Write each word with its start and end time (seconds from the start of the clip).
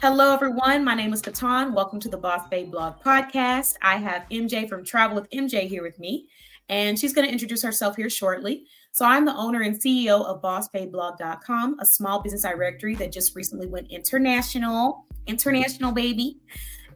Hello, 0.00 0.32
everyone. 0.32 0.84
My 0.84 0.94
name 0.94 1.12
is 1.12 1.20
KeTohn. 1.20 1.72
Welcome 1.72 1.98
to 1.98 2.08
the 2.08 2.16
Boss 2.16 2.46
Babe 2.48 2.70
Blog 2.70 3.02
Podcast. 3.02 3.74
I 3.82 3.96
have 3.96 4.28
MJ 4.30 4.68
from 4.68 4.84
Travel 4.84 5.16
with 5.16 5.28
MJ 5.30 5.66
here 5.66 5.82
with 5.82 5.98
me, 5.98 6.28
and 6.68 6.96
she's 6.96 7.12
going 7.12 7.26
to 7.26 7.32
introduce 7.32 7.64
herself 7.64 7.96
here 7.96 8.08
shortly. 8.08 8.66
So, 8.92 9.04
I'm 9.04 9.24
the 9.24 9.34
owner 9.34 9.62
and 9.62 9.74
CEO 9.74 10.24
of 10.24 10.40
BossBabeBlog.com, 10.40 11.80
a 11.80 11.84
small 11.84 12.22
business 12.22 12.42
directory 12.42 12.94
that 12.94 13.10
just 13.10 13.34
recently 13.34 13.66
went 13.66 13.90
international. 13.90 15.04
International, 15.26 15.90
baby. 15.90 16.38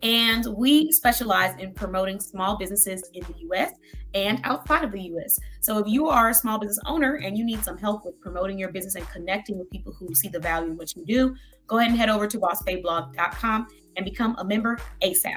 And 0.03 0.45
we 0.57 0.91
specialize 0.91 1.57
in 1.61 1.73
promoting 1.75 2.19
small 2.19 2.57
businesses 2.57 3.09
in 3.15 3.23
the 3.23 3.35
US 3.51 3.73
and 4.15 4.41
outside 4.45 4.85
of 4.85 4.93
the 4.93 5.01
US. 5.01 5.39
So 5.61 5.79
if 5.79 5.87
you 5.87 6.09
are 6.09 6.31
a 6.31 6.35
small 6.35 6.59
business 6.59 6.81
owner 6.87 7.17
and 7.17 7.39
you 7.39 7.45
need 7.45 7.63
some 7.63 7.79
help 7.79 8.05
with 8.05 8.21
promoting 8.21 8.59
your 8.59 8.73
business 8.73 8.97
and 8.97 9.09
connecting 9.11 9.59
with 9.59 9.71
people 9.71 9.93
who 9.93 10.13
see 10.15 10.29
the 10.29 10.41
value 10.41 10.71
in 10.71 10.77
what 10.77 10.95
you 10.97 11.05
do, 11.07 11.37
go 11.67 11.79
ahead 11.79 11.91
and 11.91 11.99
head 11.99 12.09
over 12.09 12.27
to 12.27 12.39
bossbabeblog.com 12.39 13.67
and 13.97 14.05
become 14.05 14.35
a 14.39 14.45
member 14.45 14.79
ASAP. 15.03 15.37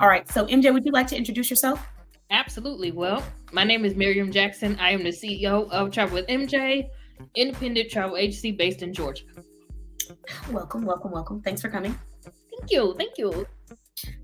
All 0.00 0.08
right. 0.08 0.28
So 0.30 0.46
MJ, 0.46 0.72
would 0.72 0.84
you 0.84 0.92
like 0.92 1.06
to 1.08 1.16
introduce 1.16 1.50
yourself? 1.50 1.86
Absolutely. 2.30 2.92
Well, 2.92 3.24
my 3.52 3.64
name 3.64 3.84
is 3.84 3.94
Miriam 3.94 4.32
Jackson. 4.32 4.76
I 4.80 4.90
am 4.90 5.02
the 5.02 5.10
CEO 5.10 5.68
of 5.70 5.90
Travel 5.90 6.14
with 6.14 6.26
MJ, 6.28 6.88
independent 7.34 7.90
travel 7.90 8.16
agency 8.16 8.52
based 8.52 8.82
in 8.82 8.92
Georgia. 8.92 9.24
Welcome, 10.50 10.84
welcome, 10.84 11.10
welcome. 11.10 11.42
Thanks 11.42 11.60
for 11.60 11.68
coming. 11.68 11.96
Thank 12.22 12.70
you. 12.70 12.94
Thank 12.98 13.18
you. 13.18 13.46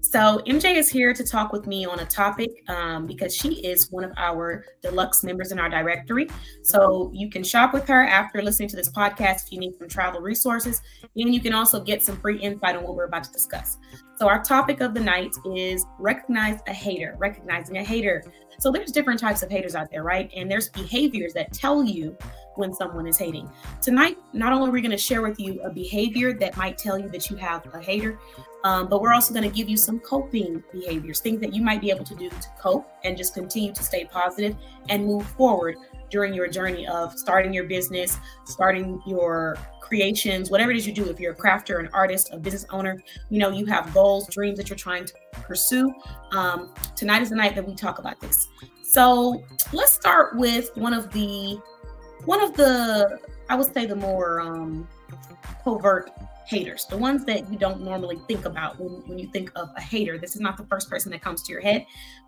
So 0.01 0.41
MJ 0.47 0.77
is 0.77 0.89
here 0.89 1.13
to 1.13 1.25
talk 1.25 1.53
with 1.53 1.67
me 1.67 1.85
on 1.85 2.01
a 2.01 2.05
topic 2.05 2.63
um, 2.69 3.07
because 3.07 3.35
she 3.35 3.55
is 3.67 3.91
one 3.91 4.05
of 4.05 4.13
our 4.17 4.65
deluxe 4.81 5.25
members 5.25 5.53
in 5.53 5.59
our 5.59 5.69
directory. 5.69 6.29
So 6.63 7.11
you 7.13 7.29
can 7.29 7.43
shop 7.43 7.75
with 7.75 7.89
her 7.89 8.05
after 8.05 8.41
listening 8.41 8.69
to 8.71 8.77
this 8.77 8.89
podcast 8.89 9.47
if 9.47 9.53
you 9.53 9.59
need 9.59 9.77
some 9.79 9.89
travel 9.89 10.21
resources, 10.21 10.81
and 11.17 11.35
you 11.35 11.41
can 11.41 11.53
also 11.53 11.81
get 11.81 12.03
some 12.03 12.17
free 12.19 12.39
insight 12.39 12.77
on 12.77 12.85
what 12.85 12.95
we're 12.95 13.05
about 13.05 13.25
to 13.25 13.33
discuss. 13.33 13.79
So 14.17 14.29
our 14.29 14.43
topic 14.43 14.81
of 14.81 14.95
the 14.95 15.01
night 15.01 15.35
is 15.45 15.85
recognize 15.99 16.61
a 16.67 16.73
hater, 16.73 17.15
recognizing 17.19 17.77
a 17.77 17.85
hater. 17.85 18.25
So 18.59 18.73
there's 18.73 18.91
different 18.91 19.21
types 19.21 19.43
of 19.43 19.51
haters 19.51 19.75
out 19.75 19.91
there, 19.91 20.03
right? 20.03 20.31
And 20.35 20.51
there's 20.51 20.71
behaviors 20.71 21.35
that 21.35 21.53
tell 21.53 21.85
you 21.85 22.17
when 22.55 22.73
someone 22.73 23.07
is 23.07 23.19
hating. 23.19 23.51
Tonight, 23.83 24.17
not 24.33 24.55
only 24.55 24.71
are 24.71 24.73
we 24.73 24.81
going 24.81 24.91
to 24.91 24.97
share 24.97 25.21
with 25.21 25.39
you 25.39 25.61
a 25.63 25.71
behavior 25.71 26.33
that 26.33 26.57
might 26.57 26.79
tell 26.79 26.99
you 26.99 27.11
that 27.11 27.29
you 27.29 27.37
have 27.37 27.67
a 27.75 27.79
hater, 27.79 28.19
um, 28.65 28.89
but 28.89 29.03
we're 29.03 29.13
also 29.13 29.35
going 29.35 29.49
to 29.49 29.55
give 29.55 29.69
you 29.69 29.77
some 29.77 30.01
coping 30.01 30.65
behaviors, 30.73 31.21
things 31.21 31.41
that 31.43 31.53
you 31.53 31.63
might 31.63 31.83
be 31.83 31.91
able 31.91 32.05
to 32.05 32.15
do 32.15 32.31
to 32.31 32.49
cope 32.59 32.89
and 33.05 33.19
just 33.19 33.35
continue 33.35 33.73
to 33.75 33.83
stay 33.83 34.07
positive 34.07 34.57
and 34.89 35.05
move 35.05 35.27
forward 35.27 35.77
during 36.11 36.33
your 36.33 36.49
journey 36.49 36.87
of 36.87 37.13
starting 37.19 37.53
your 37.53 37.65
business, 37.65 38.19
starting 38.45 39.03
your 39.07 39.59
creations, 39.87 40.51
whatever 40.51 40.71
it 40.71 40.77
is 40.77 40.87
you 40.87 40.93
do. 40.93 41.09
If 41.09 41.21
you're 41.21 41.33
a 41.33 41.37
crafter, 41.37 41.81
an 41.81 41.89
artist, 41.93 42.31
a 42.33 42.39
business 42.39 42.67
owner, 42.71 43.03
you 43.31 43.39
know, 43.39 43.51
you 43.51 43.67
have 43.67 43.93
goals, 43.95 44.29
dreams 44.29 44.59
that 44.59 44.69
you're 44.69 44.77
trying 44.77 45.05
to 45.05 45.15
pursue. 45.33 45.95
Um, 46.33 46.75
tonight 46.95 47.23
is 47.23 47.31
the 47.31 47.37
night 47.37 47.55
that 47.55 47.67
we 47.67 47.75
talk 47.75 47.99
about 47.99 48.21
this. 48.21 48.49
So 48.83 49.43
let's 49.73 49.93
start 49.93 50.37
with 50.37 50.71
one 50.77 50.93
of 50.93 51.13
the 51.13 51.61
one 52.25 52.43
of 52.43 52.57
the 52.57 53.21
I 53.49 53.55
would 53.55 53.73
say 53.73 53.87
the 53.87 53.97
more 53.97 54.41
um, 54.41 54.89
covert 55.63 56.11
haters, 56.47 56.87
the 56.87 56.97
ones 56.97 57.25
that 57.25 57.51
you 57.51 57.59
don't 57.59 57.83
normally 57.83 58.19
think 58.29 58.45
about 58.45 58.79
when, 58.79 59.03
when 59.09 59.19
you 59.19 59.29
think 59.29 59.51
of 59.57 59.71
a 59.77 59.81
hater. 59.81 60.17
This 60.19 60.35
is 60.35 60.41
not 60.41 60.57
the 60.57 60.65
first 60.67 60.89
person 60.89 61.11
that 61.13 61.21
comes 61.21 61.43
to 61.43 61.53
your 61.53 61.61
head, 61.61 61.85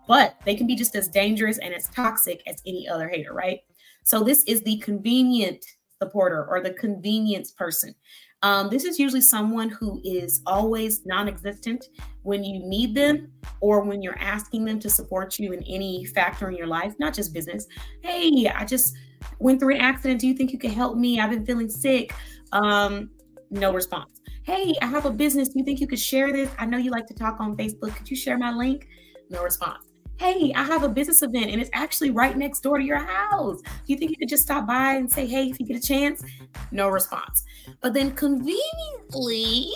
but 0.07 0.35
they 0.45 0.55
can 0.55 0.67
be 0.67 0.75
just 0.75 0.95
as 0.95 1.07
dangerous 1.07 1.57
and 1.57 1.73
as 1.73 1.87
toxic 1.89 2.43
as 2.45 2.61
any 2.65 2.87
other 2.87 3.07
hater, 3.07 3.33
right? 3.33 3.61
So 4.03 4.23
this 4.23 4.43
is 4.43 4.61
the 4.61 4.77
convenient 4.77 5.65
supporter 6.01 6.45
or 6.45 6.61
the 6.61 6.71
convenience 6.71 7.51
person. 7.51 7.93
Um, 8.41 8.69
this 8.69 8.85
is 8.85 8.97
usually 8.97 9.21
someone 9.21 9.69
who 9.69 9.99
is 10.03 10.41
always 10.45 11.05
non 11.05 11.27
existent 11.27 11.85
when 12.23 12.43
you 12.43 12.59
need 12.65 12.95
them 12.95 13.31
or 13.59 13.81
when 13.81 14.01
you're 14.01 14.19
asking 14.19 14.63
them 14.63 14.79
to 14.79 14.89
support 14.89 15.37
you 15.39 15.51
in 15.51 15.61
any 15.63 16.05
factor 16.05 16.49
in 16.49 16.55
your 16.55 16.67
life, 16.67 16.93
not 16.99 17.13
just 17.13 17.33
business. 17.33 17.67
Hey, 18.01 18.47
I 18.47 18.63
just 18.63 18.95
went 19.39 19.59
through 19.59 19.75
an 19.75 19.81
accident. 19.81 20.21
Do 20.21 20.27
you 20.27 20.33
think 20.33 20.53
you 20.53 20.59
could 20.59 20.71
help 20.71 20.97
me? 20.97 21.19
I've 21.19 21.31
been 21.31 21.45
feeling 21.45 21.69
sick. 21.69 22.13
Um, 22.53 23.09
no 23.51 23.73
response. 23.73 24.21
Hey, 24.43 24.73
I 24.81 24.85
have 24.85 25.05
a 25.05 25.11
business. 25.11 25.49
Do 25.49 25.59
you 25.59 25.65
think 25.65 25.81
you 25.81 25.87
could 25.87 25.99
share 25.99 26.31
this? 26.31 26.49
I 26.57 26.65
know 26.65 26.77
you 26.77 26.91
like 26.91 27.07
to 27.07 27.13
talk 27.13 27.39
on 27.39 27.57
Facebook. 27.57 27.95
Could 27.95 28.09
you 28.09 28.15
share 28.15 28.37
my 28.37 28.51
link? 28.51 28.87
No 29.29 29.43
response. 29.43 29.88
Hey, 30.19 30.51
I 30.53 30.63
have 30.63 30.83
a 30.83 30.89
business 30.89 31.21
event 31.21 31.49
and 31.49 31.61
it's 31.61 31.69
actually 31.73 32.11
right 32.11 32.37
next 32.37 32.59
door 32.59 32.77
to 32.77 32.83
your 32.83 32.99
house. 32.99 33.61
Do 33.61 33.69
you 33.85 33.97
think 33.97 34.11
you 34.11 34.17
could 34.17 34.27
just 34.27 34.43
stop 34.43 34.67
by 34.67 34.95
and 34.95 35.09
say, 35.09 35.25
hey, 35.25 35.45
if 35.45 35.59
you 35.59 35.65
get 35.65 35.77
a 35.77 35.81
chance? 35.81 36.23
No 36.71 36.89
response. 36.89 37.45
But 37.81 37.93
then 37.93 38.11
conveniently, 38.11 39.71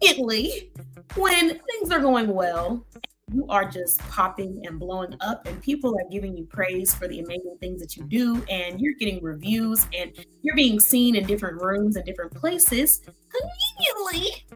conveniently, 0.00 0.72
when 1.14 1.60
things 1.60 1.90
are 1.90 2.00
going 2.00 2.28
well 2.34 2.86
you 3.32 3.44
are 3.48 3.68
just 3.68 3.98
popping 4.08 4.62
and 4.66 4.78
blowing 4.78 5.14
up 5.20 5.46
and 5.46 5.60
people 5.60 5.94
are 5.98 6.10
giving 6.10 6.36
you 6.36 6.44
praise 6.44 6.94
for 6.94 7.08
the 7.08 7.18
amazing 7.18 7.56
things 7.60 7.80
that 7.80 7.96
you 7.96 8.04
do 8.04 8.42
and 8.48 8.80
you're 8.80 8.94
getting 9.00 9.20
reviews 9.22 9.86
and 9.98 10.12
you're 10.42 10.54
being 10.54 10.78
seen 10.78 11.16
in 11.16 11.26
different 11.26 11.60
rooms 11.60 11.96
and 11.96 12.04
different 12.06 12.32
places 12.32 13.00
conveniently 13.28 14.46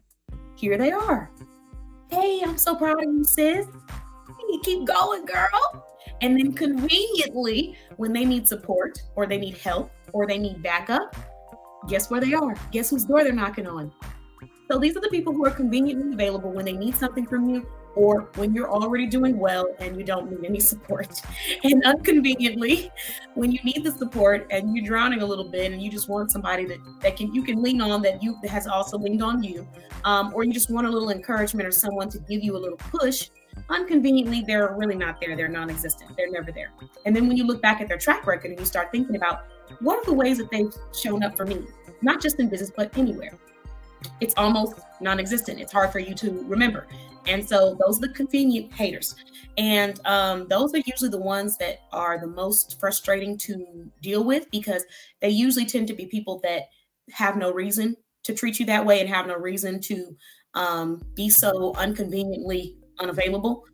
here 0.55 0.79
they 0.79 0.93
are 0.93 1.31
hey 2.11 2.43
i'm 2.45 2.57
so 2.57 2.77
proud 2.77 3.03
of 3.03 3.13
you 3.13 3.25
sis 3.25 3.67
you 4.53 4.61
keep 4.65 4.87
going 4.87 5.25
girl. 5.25 5.87
And 6.23 6.39
then 6.39 6.53
conveniently 6.53 7.77
when 7.97 8.13
they 8.13 8.25
need 8.25 8.47
support 8.47 8.99
or 9.17 9.27
they 9.27 9.39
need 9.39 9.57
help 9.57 9.91
or 10.13 10.27
they 10.27 10.39
need 10.39 10.63
backup 10.63 11.17
guess 11.89 12.11
where 12.11 12.21
they 12.21 12.35
are? 12.35 12.55
Guess 12.73 12.91
whose 12.91 13.05
door 13.05 13.25
they're 13.25 13.33
knocking 13.33 13.67
on? 13.67 13.93
So 14.71 14.79
these 14.79 14.97
are 14.97 15.01
the 15.01 15.09
people 15.09 15.33
who 15.33 15.45
are 15.47 15.51
conveniently 15.51 16.13
available 16.13 16.53
when 16.53 16.65
they 16.65 16.73
need 16.73 16.95
something 16.95 17.27
from 17.27 17.49
you 17.49 17.67
or 17.97 18.31
when 18.37 18.55
you're 18.55 18.71
already 18.71 19.07
doing 19.07 19.37
well 19.37 19.67
and 19.81 19.97
you 19.97 20.05
don't 20.05 20.31
need 20.31 20.49
any 20.49 20.61
support. 20.73 21.21
And 21.65 21.85
unconveniently, 21.85 22.91
when 23.35 23.51
you 23.51 23.59
need 23.65 23.83
the 23.83 23.91
support 23.91 24.47
and 24.51 24.77
you're 24.77 24.87
drowning 24.87 25.23
a 25.23 25.27
little 25.27 25.49
bit 25.51 25.73
and 25.73 25.83
you 25.83 25.91
just 25.91 26.09
want 26.09 26.31
somebody 26.31 26.67
that, 26.67 26.79
that 27.01 27.17
can 27.17 27.35
you 27.35 27.43
can 27.43 27.63
lean 27.63 27.81
on 27.81 28.03
that 28.03 28.23
you 28.23 28.37
that 28.43 28.51
has 28.51 28.69
also 28.69 28.97
leaned 28.97 29.23
on 29.23 29.43
you, 29.43 29.67
um, 30.05 30.33
or 30.35 30.45
you 30.45 30.53
just 30.53 30.71
want 30.71 30.87
a 30.87 30.91
little 30.91 31.11
encouragement 31.11 31.67
or 31.67 31.73
someone 31.73 32.09
to 32.11 32.19
give 32.21 32.45
you 32.45 32.57
a 32.57 32.59
little 32.59 32.79
push, 32.79 33.29
unconveniently 33.71 34.43
they're 34.47 34.75
really 34.77 34.97
not 34.97 35.21
there. 35.21 35.37
They're 35.37 35.49
non-existent. 35.49 36.17
They're 36.17 36.31
never 36.31 36.53
there. 36.53 36.73
And 37.07 37.15
then 37.15 37.29
when 37.29 37.37
you 37.37 37.45
look 37.45 37.63
back 37.63 37.81
at 37.81 37.89
their 37.89 37.99
track 37.99 38.27
record 38.27 38.51
and 38.51 38.61
you 38.61 38.67
start 38.67 38.91
thinking 38.93 39.17
about 39.17 39.45
what 39.81 39.99
are 39.99 40.05
the 40.05 40.15
ways 40.15 40.39
that 40.39 40.51
they've 40.51 40.73
shown 40.95 41.23
up 41.23 41.37
for 41.37 41.47
me, 41.47 41.67
not 42.03 42.21
just 42.21 42.41
in 42.41 42.49
business, 42.49 42.71
but 42.75 42.97
anywhere 42.99 43.39
it's 44.21 44.35
almost 44.37 44.75
non-existent. 45.01 45.61
It's 45.61 45.73
hard 45.73 45.93
for 45.93 45.99
you 45.99 46.15
to 46.17 46.45
remember. 46.47 46.87
And 47.27 47.47
so 47.47 47.77
those 47.85 47.99
are 47.99 48.09
the 48.09 48.15
convenient 48.15 48.73
haters. 48.73 49.15
And 49.59 50.01
um, 50.07 50.47
those 50.49 50.75
are 50.75 50.81
usually 50.87 51.11
the 51.11 51.19
ones 51.19 51.57
that 51.59 51.81
are 51.93 52.19
the 52.19 52.27
most 52.27 52.79
frustrating 52.81 53.37
to 53.39 53.91
deal 54.01 54.25
with 54.25 54.51
because 54.51 54.85
they 55.21 55.29
usually 55.29 55.67
tend 55.67 55.89
to 55.89 55.95
be 55.95 56.07
people 56.07 56.41
that 56.45 56.69
have 57.11 57.37
no 57.37 57.53
reason 57.53 57.97
to 58.23 58.35
treat 58.35 58.59
you 58.59 58.67
that 58.67 58.85
way 58.85 59.01
and 59.01 59.09
have 59.09 59.27
no 59.27 59.37
reason 59.37 59.81
to 59.81 60.17
um, 60.55 61.03
be 61.15 61.29
so 61.29 61.75
unconveniently 61.77 62.77
unavailable. 63.01 63.65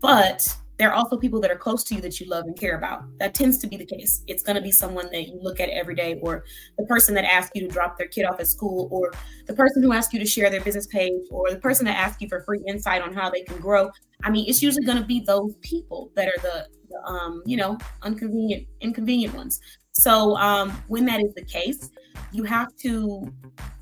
But 0.00 0.46
there 0.76 0.90
are 0.90 0.94
also 0.94 1.16
people 1.16 1.40
that 1.40 1.50
are 1.50 1.56
close 1.56 1.84
to 1.84 1.94
you 1.94 2.00
that 2.00 2.18
you 2.18 2.28
love 2.28 2.44
and 2.46 2.58
care 2.58 2.76
about. 2.76 3.04
That 3.18 3.32
tends 3.32 3.58
to 3.58 3.68
be 3.68 3.76
the 3.76 3.86
case. 3.86 4.24
It's 4.26 4.42
going 4.42 4.56
to 4.56 4.62
be 4.62 4.72
someone 4.72 5.08
that 5.12 5.28
you 5.28 5.38
look 5.40 5.60
at 5.60 5.68
every 5.68 5.94
day, 5.94 6.18
or 6.20 6.44
the 6.78 6.84
person 6.86 7.14
that 7.14 7.24
asks 7.24 7.52
you 7.54 7.62
to 7.62 7.68
drop 7.68 7.96
their 7.96 8.08
kid 8.08 8.24
off 8.24 8.40
at 8.40 8.48
school, 8.48 8.88
or 8.90 9.12
the 9.46 9.54
person 9.54 9.82
who 9.82 9.92
asks 9.92 10.12
you 10.12 10.18
to 10.18 10.26
share 10.26 10.50
their 10.50 10.60
business 10.60 10.88
page, 10.88 11.22
or 11.30 11.50
the 11.50 11.58
person 11.58 11.84
that 11.86 11.96
asks 11.96 12.20
you 12.20 12.28
for 12.28 12.42
free 12.42 12.62
insight 12.66 13.02
on 13.02 13.14
how 13.14 13.30
they 13.30 13.42
can 13.42 13.58
grow. 13.58 13.90
I 14.24 14.30
mean, 14.30 14.46
it's 14.48 14.62
usually 14.62 14.84
going 14.84 14.98
to 14.98 15.06
be 15.06 15.20
those 15.20 15.54
people 15.60 16.10
that 16.16 16.28
are 16.28 16.40
the, 16.42 16.66
the 16.88 17.08
um, 17.08 17.42
you 17.46 17.56
know, 17.56 17.78
inconvenient, 18.04 18.66
inconvenient 18.80 19.34
ones. 19.34 19.60
So 19.92 20.36
um, 20.38 20.70
when 20.88 21.04
that 21.06 21.20
is 21.20 21.32
the 21.34 21.44
case, 21.44 21.90
you 22.32 22.42
have 22.42 22.74
to 22.78 23.32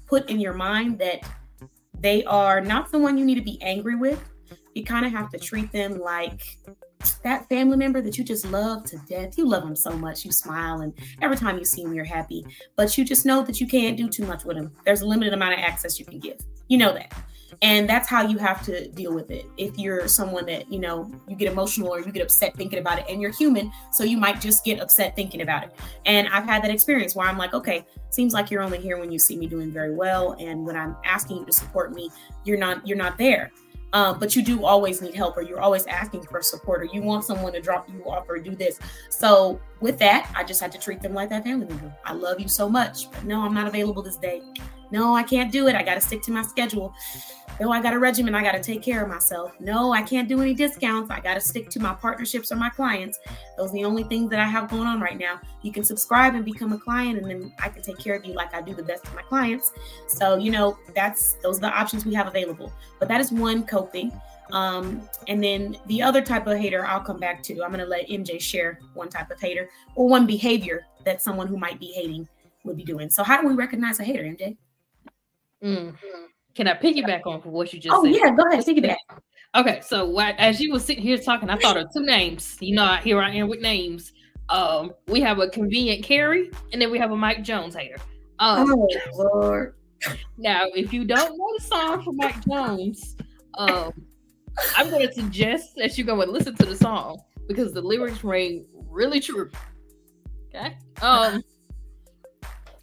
put 0.07 0.29
in 0.29 0.39
your 0.39 0.53
mind 0.53 0.99
that 0.99 1.21
they 2.01 2.22
are 2.25 2.60
not 2.60 2.91
someone 2.91 3.16
you 3.16 3.25
need 3.25 3.37
to 3.37 3.43
be 3.43 3.59
angry 3.63 3.97
with 3.97 4.22
you 4.74 4.84
kind 4.84 5.07
of 5.07 5.13
have 5.13 5.30
to 5.30 5.39
treat 5.39 5.71
them 5.72 5.98
like 5.98 6.59
that 7.24 7.48
family 7.48 7.77
member 7.77 8.01
that 8.01 8.16
you 8.16 8.24
just 8.24 8.47
love 8.51 8.84
to 8.84 8.97
death. 9.09 9.36
You 9.36 9.48
love 9.48 9.63
them 9.63 9.77
so 9.77 9.91
much. 9.91 10.24
You 10.24 10.33
smile, 10.33 10.80
and 10.80 10.92
every 11.21 11.36
time 11.36 11.59
you 11.59 11.65
see 11.65 11.83
them, 11.83 11.95
you're 11.95 12.04
happy. 12.04 12.45
But 12.77 12.97
you 12.97 13.04
just 13.04 13.27
know 13.27 13.42
that 13.42 13.60
you 13.60 13.66
can't 13.66 13.97
do 13.97 14.09
too 14.09 14.24
much 14.24 14.45
with 14.45 14.57
them. 14.57 14.72
There's 14.84 15.03
a 15.03 15.07
limited 15.07 15.33
amount 15.33 15.54
of 15.54 15.60
access 15.60 15.98
you 15.98 16.04
can 16.04 16.21
give. 16.21 16.39
You 16.69 16.78
know 16.78 16.92
that. 16.95 17.13
And 17.60 17.89
that's 17.89 18.09
how 18.09 18.27
you 18.27 18.39
have 18.39 18.65
to 18.65 18.89
deal 18.89 19.15
with 19.15 19.30
it. 19.30 19.45
If 19.59 19.77
you're 19.77 20.09
someone 20.09 20.47
that, 20.47 20.72
you 20.72 20.78
know, 20.78 21.13
you 21.28 21.36
get 21.36 21.53
emotional 21.53 21.92
or 21.92 22.01
you 22.01 22.10
get 22.10 22.22
upset 22.22 22.57
thinking 22.57 22.78
about 22.78 22.98
it, 23.01 23.04
and 23.09 23.21
you're 23.21 23.33
human, 23.33 23.71
so 23.92 24.04
you 24.04 24.16
might 24.16 24.41
just 24.41 24.65
get 24.65 24.80
upset 24.80 25.15
thinking 25.15 25.42
about 25.42 25.65
it. 25.65 25.74
And 26.07 26.28
I've 26.28 26.45
had 26.45 26.63
that 26.65 26.71
experience 26.71 27.15
where 27.15 27.28
I'm 27.28 27.36
like, 27.36 27.53
okay, 27.53 27.84
seems 28.10 28.33
like 28.33 28.51
you're 28.51 28.63
only 28.63 28.78
here 28.78 28.98
when 28.98 29.13
you 29.13 29.19
see 29.19 29.36
me 29.36 29.47
doing 29.47 29.71
very 29.71 29.95
well. 29.95 30.34
And 30.41 30.65
when 30.65 30.77
I'm 30.77 30.97
asking 31.04 31.39
you 31.39 31.45
to 31.45 31.53
support 31.53 31.92
me, 31.92 32.10
you're 32.45 32.59
not, 32.59 32.86
you're 32.86 32.97
not 32.97 33.19
there 33.19 33.51
Um, 33.92 34.18
but 34.18 34.34
you 34.34 34.42
do 34.42 34.65
always 34.65 35.03
need 35.03 35.15
help, 35.15 35.36
or 35.36 35.42
you're 35.42 35.60
always 35.60 35.86
asking 35.86 36.22
for 36.22 36.41
support, 36.42 36.80
or 36.80 36.84
you 36.84 37.03
want 37.03 37.24
someone 37.24 37.53
to 37.53 37.60
drop 37.60 37.89
you 37.91 38.03
off 38.04 38.28
or 38.28 38.39
do 38.39 38.54
this. 38.54 38.78
So, 39.10 39.60
with 39.80 39.98
that, 39.98 40.33
I 40.34 40.44
just 40.44 40.60
had 40.60 40.72
to 40.72 40.78
treat 40.78 41.03
them 41.03 41.12
like 41.12 41.28
that 41.30 41.44
family 41.44 41.66
member. 41.66 41.94
I 42.04 42.12
love 42.15 42.41
you 42.41 42.48
so 42.48 42.68
much, 42.68 43.10
but 43.10 43.24
no, 43.24 43.42
I'm 43.42 43.53
not 43.53 43.66
available 43.66 44.03
this 44.03 44.16
day. 44.16 44.42
No, 44.91 45.16
I 45.16 45.22
can't 45.22 45.50
do 45.50 45.68
it. 45.68 45.74
I 45.74 45.83
got 45.83 45.94
to 45.94 46.00
stick 46.00 46.22
to 46.22 46.30
my 46.30 46.42
schedule. 46.42 46.94
No, 47.62 47.70
I 47.70 47.80
got 47.80 47.94
a 47.94 47.98
regimen. 48.00 48.34
I 48.34 48.42
got 48.42 48.54
to 48.54 48.60
take 48.60 48.82
care 48.82 49.04
of 49.04 49.09
myself. 49.09 49.53
No, 49.60 49.92
I 49.92 50.03
can't 50.03 50.28
do 50.28 50.41
any 50.41 50.53
discounts. 50.53 51.12
I 51.12 51.20
got 51.20 51.34
to 51.34 51.41
stick 51.41 51.70
to 51.70 51.78
my 51.78 51.94
partnerships 51.94 52.50
or 52.50 52.56
my 52.56 52.68
clients. 52.70 53.20
Those 53.56 53.70
are 53.70 53.74
the 53.74 53.84
only 53.84 54.03
things 54.03 54.30
that 54.30 54.41
I 54.41 54.47
have 54.47 54.68
going 54.68 54.88
on 54.88 55.00
right 55.00 55.16
now. 55.16 55.41
You 55.62 55.70
can 55.70 55.84
subscribe 55.84 56.34
and 56.34 56.44
become 56.44 56.72
a 56.72 56.78
client, 56.78 57.18
and 57.18 57.30
then 57.30 57.53
I 57.62 57.68
can 57.68 57.80
take 57.80 57.98
care 57.98 58.16
of 58.16 58.24
you 58.24 58.34
like 58.34 58.53
I 58.53 58.62
do 58.62 58.74
the 58.74 58.82
best 58.82 59.06
of 59.06 59.14
my 59.14 59.22
clients. 59.22 59.70
So, 60.09 60.38
you 60.38 60.50
know, 60.50 60.76
that's 60.92 61.34
those 61.34 61.59
are 61.59 61.60
the 61.60 61.68
options 61.68 62.04
we 62.04 62.14
have 62.14 62.26
available. 62.26 62.72
But 62.98 63.06
that 63.06 63.20
is 63.20 63.30
one 63.30 63.62
coping. 63.64 64.10
Um, 64.50 65.09
and 65.28 65.42
then 65.42 65.76
the 65.86 66.03
other 66.03 66.20
type 66.20 66.48
of 66.48 66.59
hater 66.59 66.84
I'll 66.84 66.98
come 66.98 67.20
back 67.20 67.44
to. 67.44 67.62
I'm 67.62 67.70
going 67.70 67.78
to 67.78 67.86
let 67.86 68.09
MJ 68.09 68.41
share 68.41 68.80
one 68.94 69.09
type 69.09 69.30
of 69.30 69.41
hater 69.41 69.70
or 69.94 70.09
one 70.09 70.26
behavior 70.26 70.84
that 71.04 71.22
someone 71.22 71.47
who 71.47 71.56
might 71.56 71.78
be 71.78 71.92
hating 71.92 72.26
would 72.64 72.76
be 72.76 72.82
doing. 72.82 73.09
So, 73.09 73.22
how 73.22 73.41
do 73.41 73.47
we 73.47 73.54
recognize 73.54 74.00
a 74.00 74.04
hater, 74.04 74.24
MJ? 74.24 74.56
Mm. 75.62 75.94
Can 76.54 76.69
I 76.69 76.75
piggyback 76.75 77.27
on 77.27 77.41
for 77.41 77.49
what 77.51 77.72
you 77.72 77.81
just 77.81 77.95
oh, 77.95 78.04
said? 78.04 78.15
yeah, 78.15 78.31
go 78.34 78.45
ahead, 78.49 78.65
piggyback. 78.65 78.97
Okay, 79.54 79.81
so 79.83 80.19
as 80.19 80.60
you 80.60 80.72
were 80.72 80.78
sitting 80.78 81.03
here 81.03 81.19
talking, 81.19 81.51
I 81.51 81.57
thought 81.57 81.77
of 81.77 81.93
two 81.93 82.04
names. 82.04 82.57
You 82.60 82.77
know, 82.77 82.87
here 82.97 83.21
I 83.21 83.31
am 83.34 83.49
with 83.49 83.60
names. 83.60 84.13
Um, 84.49 84.93
we 85.09 85.21
have 85.21 85.39
a 85.39 85.49
convenient 85.49 86.04
Carrie, 86.04 86.51
and 86.72 86.81
then 86.81 86.91
we 86.91 86.99
have 86.99 87.10
a 87.10 87.16
Mike 87.16 87.43
Jones 87.43 87.75
hater. 87.75 87.97
Um, 88.39 88.71
oh 88.71 88.89
Lord! 89.15 89.75
Now, 90.37 90.65
if 90.75 90.93
you 90.93 91.04
don't 91.04 91.39
know 91.39 91.49
the 91.59 91.65
song 91.65 92.03
for 92.03 92.13
Mike 92.13 92.45
Jones, 92.47 93.16
um, 93.59 93.93
I'm 94.77 94.91
going 94.91 95.07
to 95.07 95.13
suggest 95.13 95.77
that 95.77 95.97
you 95.97 96.05
go 96.05 96.21
and 96.21 96.33
listen 96.33 96.55
to 96.57 96.65
the 96.65 96.77
song 96.77 97.21
because 97.47 97.72
the 97.72 97.83
lyrics 97.83 98.25
ring 98.25 98.66
really 98.89 99.21
true. 99.21 99.51
Okay. 100.55 100.77
Um, 101.01 101.43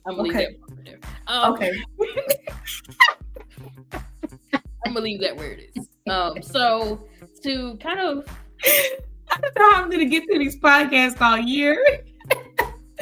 I'm 0.08 0.16
gonna 0.16 0.30
okay. 0.30 0.48
leave 0.48 0.86
that 0.86 1.10
um, 1.28 1.54
okay. 1.54 1.72
I'm 4.86 4.94
gonna 4.94 5.04
leave 5.04 5.22
that 5.22 5.36
where 5.36 5.52
it 5.52 5.72
is. 5.76 5.88
Um, 6.10 6.42
so 6.42 7.08
to 7.44 7.78
kind 7.78 8.00
of 8.00 8.26
I 8.66 9.40
don't 9.42 9.58
know 9.58 9.72
how 9.72 9.84
I'm 9.84 9.90
gonna 9.90 10.06
get 10.06 10.24
through 10.26 10.40
these 10.40 10.58
podcasts 10.60 11.22
all 11.22 11.38
year. 11.38 11.84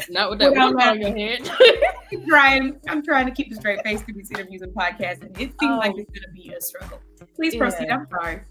Not 0.09 0.29
with 0.29 0.39
that 0.39 0.51
one 0.53 0.79
on 0.81 1.01
your 1.01 1.15
head. 1.15 1.49
I'm 2.11 2.25
trying. 2.27 2.79
I'm 2.87 3.01
trying 3.03 3.25
to 3.25 3.31
keep 3.31 3.51
a 3.51 3.55
straight 3.55 3.81
face 3.83 4.01
through 4.03 4.13
these 4.15 4.29
interviews 4.31 4.61
and 4.61 4.73
podcasts, 4.73 5.21
and 5.21 5.31
it 5.39 5.53
seems 5.59 5.77
like 5.77 5.93
it's 5.97 6.11
gonna 6.11 6.31
be 6.33 6.53
a 6.55 6.61
struggle. 6.61 6.99
Please 7.35 7.55
Yeah. 7.55 7.59
proceed. 7.59 7.89
I'm 7.89 8.07
sorry. 8.11 8.41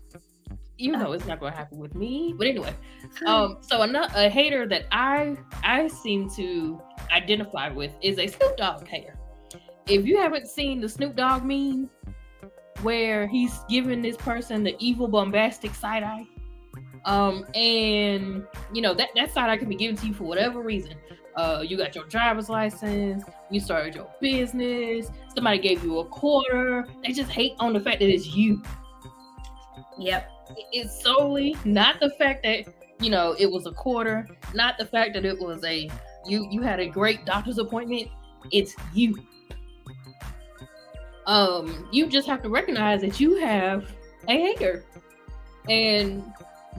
Even 0.78 0.98
though 1.00 1.12
it's 1.12 1.24
not 1.26 1.38
gonna 1.40 1.54
happen 1.54 1.78
with 1.78 1.94
me, 1.94 2.34
but 2.36 2.46
anyway. 2.46 2.74
Um, 3.26 3.58
so 3.60 3.82
another 3.82 4.12
a 4.16 4.28
hater 4.28 4.66
that 4.68 4.86
I 4.90 5.36
I 5.62 5.86
seem 5.88 6.28
to 6.30 6.80
identify 7.12 7.68
with 7.70 7.92
is 8.02 8.18
a 8.18 8.26
Snoop 8.26 8.56
Dogg 8.56 8.86
hater. 8.86 9.16
If 9.86 10.04
you 10.04 10.18
haven't 10.18 10.48
seen 10.48 10.80
the 10.80 10.88
Snoop 10.88 11.14
Dogg 11.14 11.44
meme 11.44 11.88
where 12.82 13.26
he's 13.26 13.58
giving 13.68 14.02
this 14.02 14.16
person 14.16 14.62
the 14.62 14.76
evil 14.78 15.08
bombastic 15.08 15.74
side 15.74 16.02
eye, 16.02 16.26
um, 17.04 17.44
and 17.54 18.46
you 18.72 18.82
know 18.82 18.94
that 18.94 19.10
that 19.14 19.32
side 19.32 19.50
eye 19.50 19.56
can 19.56 19.68
be 19.68 19.76
given 19.76 19.96
to 19.96 20.06
you 20.06 20.14
for 20.14 20.24
whatever 20.24 20.60
reason. 20.60 20.94
Uh, 21.36 21.62
you 21.66 21.76
got 21.76 21.94
your 21.94 22.04
driver's 22.04 22.48
license, 22.48 23.22
you 23.50 23.60
started 23.60 23.94
your 23.94 24.10
business, 24.22 25.10
somebody 25.34 25.58
gave 25.58 25.84
you 25.84 25.98
a 25.98 26.04
quarter. 26.06 26.86
They 27.04 27.12
just 27.12 27.30
hate 27.30 27.52
on 27.58 27.74
the 27.74 27.80
fact 27.80 27.98
that 28.00 28.08
it's 28.08 28.34
you. 28.34 28.62
Yep. 29.98 30.30
It's 30.72 31.02
solely 31.02 31.56
not 31.64 32.00
the 32.00 32.10
fact 32.18 32.42
that 32.44 32.64
you 33.00 33.10
know 33.10 33.36
it 33.38 33.50
was 33.50 33.66
a 33.66 33.72
quarter, 33.72 34.26
not 34.54 34.78
the 34.78 34.86
fact 34.86 35.12
that 35.14 35.24
it 35.24 35.38
was 35.38 35.62
a 35.64 35.90
you 36.26 36.48
you 36.50 36.62
had 36.62 36.80
a 36.80 36.86
great 36.86 37.24
doctor's 37.24 37.58
appointment. 37.58 38.08
It's 38.50 38.74
you. 38.94 39.16
Um, 41.26 41.88
you 41.90 42.06
just 42.06 42.26
have 42.28 42.42
to 42.42 42.48
recognize 42.48 43.00
that 43.00 43.18
you 43.18 43.36
have 43.36 43.92
a 44.28 44.32
hater 44.32 44.84
and 45.68 46.22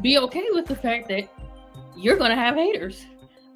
be 0.01 0.17
okay 0.19 0.47
with 0.51 0.65
the 0.67 0.75
fact 0.75 1.09
that 1.09 1.29
you're 1.95 2.17
gonna 2.17 2.35
have 2.35 2.55
haters. 2.55 3.05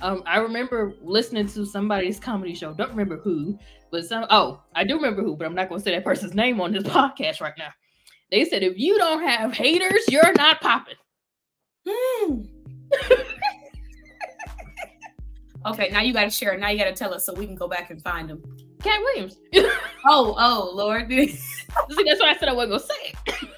Um, 0.01 0.23
I 0.25 0.39
remember 0.39 0.93
listening 1.01 1.47
to 1.49 1.65
somebody's 1.65 2.19
comedy 2.19 2.55
show. 2.55 2.73
Don't 2.73 2.89
remember 2.89 3.17
who, 3.17 3.57
but 3.91 4.05
some. 4.05 4.25
Oh, 4.29 4.61
I 4.75 4.83
do 4.83 4.95
remember 4.95 5.21
who, 5.21 5.35
but 5.35 5.45
I'm 5.45 5.53
not 5.53 5.69
to 5.69 5.79
say 5.79 5.91
that 5.91 6.03
person's 6.03 6.33
name 6.33 6.59
on 6.59 6.73
this 6.73 6.83
podcast 6.87 7.39
right 7.39 7.53
now. 7.57 7.69
They 8.31 8.45
said 8.45 8.63
if 8.63 8.77
you 8.77 8.97
don't 8.97 9.21
have 9.21 9.53
haters, 9.53 10.05
you're 10.09 10.33
not 10.33 10.61
popping. 10.61 10.95
Hmm. 11.87 12.41
okay, 15.67 15.89
now 15.89 16.01
you 16.01 16.13
got 16.13 16.23
to 16.23 16.29
share. 16.29 16.57
Now 16.57 16.69
you 16.69 16.79
got 16.79 16.85
to 16.85 16.93
tell 16.93 17.13
us 17.13 17.25
so 17.25 17.33
we 17.33 17.45
can 17.45 17.55
go 17.55 17.67
back 17.67 17.91
and 17.91 18.01
find 18.01 18.29
them. 18.29 18.41
Katt 18.81 18.99
Williams. 19.01 19.37
See, 20.01 20.07
Oh, 20.09 20.35
oh, 20.37 20.71
Lord. 20.75 21.09
that's 21.09 22.21
why 22.21 22.31
I 22.31 22.37
said 22.37 22.49
I 22.49 22.53
wasn't 22.53 22.71
gonna 22.71 22.93
say 22.93 23.13
it. 23.27 23.49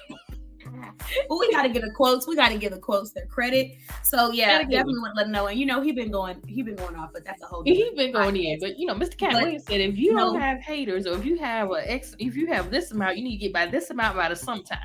but 1.28 1.36
we 1.38 1.50
got 1.52 1.62
to 1.62 1.68
give 1.68 1.82
the 1.82 1.90
quotes. 1.90 2.26
We 2.26 2.36
got 2.36 2.50
to 2.50 2.58
give 2.58 2.72
the 2.72 2.78
quotes 2.78 3.12
their 3.12 3.26
credit. 3.26 3.72
So 4.02 4.30
yeah, 4.32 4.58
definitely 4.62 4.98
want 4.98 5.14
to 5.14 5.18
let 5.18 5.24
them 5.24 5.32
know. 5.32 5.46
And 5.46 5.58
you 5.58 5.66
know, 5.66 5.80
he 5.80 5.92
been 5.92 6.10
going, 6.10 6.42
he 6.46 6.62
been 6.62 6.76
going 6.76 6.96
off, 6.96 7.10
but 7.12 7.24
that's 7.24 7.42
a 7.42 7.46
whole. 7.46 7.62
He's 7.64 7.78
different 7.78 7.96
been 7.96 8.12
going 8.12 8.34
podcast. 8.34 8.52
in, 8.54 8.60
but 8.60 8.78
you 8.78 8.86
know, 8.86 8.94
Mr. 8.94 9.16
Katt 9.16 9.32
Williams 9.34 9.64
said 9.66 9.80
if 9.80 9.96
you 9.96 10.16
don't 10.16 10.40
have 10.40 10.60
haters 10.60 11.06
or 11.06 11.16
if 11.16 11.24
you 11.24 11.38
have 11.38 11.70
a 11.70 11.90
X, 11.90 12.14
if 12.18 12.36
you 12.36 12.46
have 12.48 12.70
this 12.70 12.92
amount, 12.92 13.16
you 13.16 13.24
need 13.24 13.38
to 13.38 13.42
get 13.42 13.52
by 13.52 13.66
this 13.66 13.90
amount 13.90 14.16
by 14.16 14.28
the 14.28 14.36
sometime. 14.36 14.78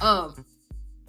Um, 0.00 0.44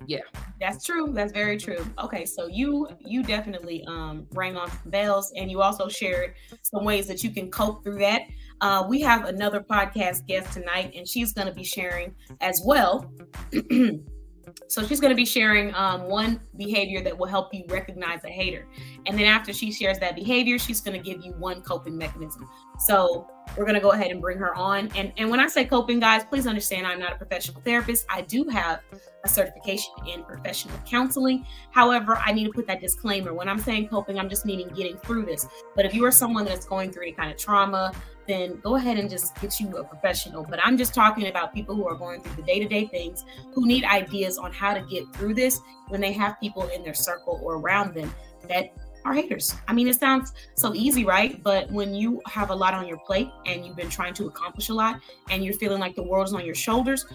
yeah, 0.06 0.20
That's 0.62 0.86
true. 0.86 1.12
That's 1.12 1.34
very 1.34 1.58
true. 1.58 1.86
Okay, 2.00 2.26
so 2.26 2.48
you 2.48 2.88
you 3.00 3.24
definitely 3.24 3.84
um 3.88 4.26
rang 4.34 4.56
on 4.56 4.72
bells, 4.86 5.34
and 5.36 5.52
you 5.52 5.62
also 5.62 5.90
shared 5.90 6.36
some 6.62 6.86
ways 6.86 7.08
that 7.08 7.24
you 7.24 7.32
can 7.32 7.52
cope 7.52 7.84
through 7.84 8.00
that. 8.00 8.22
Uh, 8.62 8.86
we 8.88 9.00
have 9.02 9.26
another 9.26 9.60
podcast 9.60 10.26
guest 10.26 10.54
tonight, 10.54 10.94
and 10.96 11.08
she's 11.08 11.34
going 11.34 11.48
to 11.48 11.54
be 11.54 11.64
sharing 11.64 12.14
as 12.42 12.62
well. 12.66 13.12
so 14.68 14.84
she's 14.86 15.00
going 15.00 15.12
to 15.12 15.16
be 15.16 15.26
sharing 15.26 15.74
um, 15.76 16.04
one 16.04 16.40
behavior 16.58 17.02
that 17.02 17.16
will 17.16 17.28
help 17.28 17.54
you 17.54 17.64
recognize 17.68 18.24
a 18.24 18.30
hater, 18.30 18.68
and 19.06 19.18
then 19.18 19.26
after 19.26 19.54
she 19.54 19.72
shares 19.72 20.00
that 20.00 20.16
behavior, 20.16 20.58
she's 20.58 20.82
going 20.82 21.00
to 21.00 21.04
give 21.04 21.24
you 21.24 21.34
one 21.34 21.62
coping 21.62 21.96
mechanism. 21.98 22.50
So 22.80 23.28
we're 23.56 23.66
going 23.66 23.76
to 23.76 23.82
go 23.82 23.92
ahead 23.92 24.12
and 24.12 24.22
bring 24.22 24.38
her 24.40 24.56
on. 24.56 24.90
And 24.96 25.14
and 25.18 25.30
when 25.30 25.40
I 25.40 25.48
say 25.48 25.66
coping, 25.66 26.00
guys, 26.00 26.24
please 26.26 26.48
understand 26.48 26.88
I'm 26.88 27.00
not 27.00 27.14
a 27.14 27.16
professional 27.16 27.62
therapist. 27.62 28.06
I 28.10 28.22
do 28.22 28.44
have 28.46 28.82
a 29.24 29.30
certification 29.30 29.94
in 30.08 30.24
professional 30.24 30.78
counseling. 30.86 31.46
However, 31.72 32.18
I 32.18 32.32
need 32.32 32.46
to 32.46 32.52
put 32.52 32.66
that 32.68 32.82
disclaimer. 32.82 33.34
When 33.34 33.48
I'm 33.48 33.60
saying 33.60 33.90
coping, 33.90 34.20
I'm 34.20 34.30
just 34.30 34.46
meaning 34.46 34.68
getting 34.70 34.98
through 34.98 35.26
this. 35.26 35.48
But 35.76 35.86
if 35.86 35.94
you 35.94 36.06
are 36.06 36.12
someone 36.12 36.46
that's 36.46 36.66
going 36.66 36.92
through 36.92 37.04
any 37.04 37.12
kind 37.14 37.32
of 37.32 37.38
trauma, 37.38 37.94
then 38.28 38.60
go 38.62 38.76
ahead 38.76 38.98
and 38.98 39.10
just 39.10 39.40
get 39.40 39.60
you 39.60 39.78
a 39.78 39.84
professional. 39.84 40.46
But 40.48 40.60
I'm 40.64 40.78
just 40.78 40.94
talking 40.94 41.28
about 41.28 41.54
people 41.54 41.76
who 41.76 41.88
are 41.88 41.96
going 41.96 42.22
through 42.22 42.36
the 42.36 42.42
day 42.44 42.60
to 42.60 42.68
day 42.68 42.86
things, 42.86 43.26
who 43.54 43.66
need 43.66 43.84
ideas 43.86 44.38
on 44.38 44.52
how 44.52 44.74
to 44.74 44.82
get 44.82 45.12
through 45.14 45.34
this 45.36 45.62
when 45.88 46.02
they 46.02 46.12
have 46.14 46.40
people 46.40 46.68
in 46.68 46.84
their 46.84 46.94
circle 46.94 47.40
or 47.44 47.56
around 47.56 47.94
them 47.94 48.14
that 48.50 48.74
are 49.06 49.14
haters. 49.14 49.56
I 49.68 49.74
mean, 49.74 49.88
it 49.88 49.98
sounds 49.98 50.34
so 50.56 50.74
easy, 50.74 51.06
right? 51.06 51.42
But 51.42 51.72
when 51.72 51.96
you 51.96 52.22
have 52.28 52.50
a 52.50 52.56
lot 52.56 52.74
on 52.74 52.88
your 52.88 52.98
plate 52.98 53.30
and 53.46 53.66
you've 53.66 53.78
been 53.78 53.90
trying 53.90 54.14
to 54.16 54.28
accomplish 54.28 54.70
a 54.70 54.74
lot 54.74 55.00
and 55.30 55.44
you're 55.46 55.54
feeling 55.54 55.80
like 55.80 55.96
the 55.96 56.04
world's 56.04 56.34
on 56.34 56.46
your 56.46 56.56
shoulders, 56.56 57.06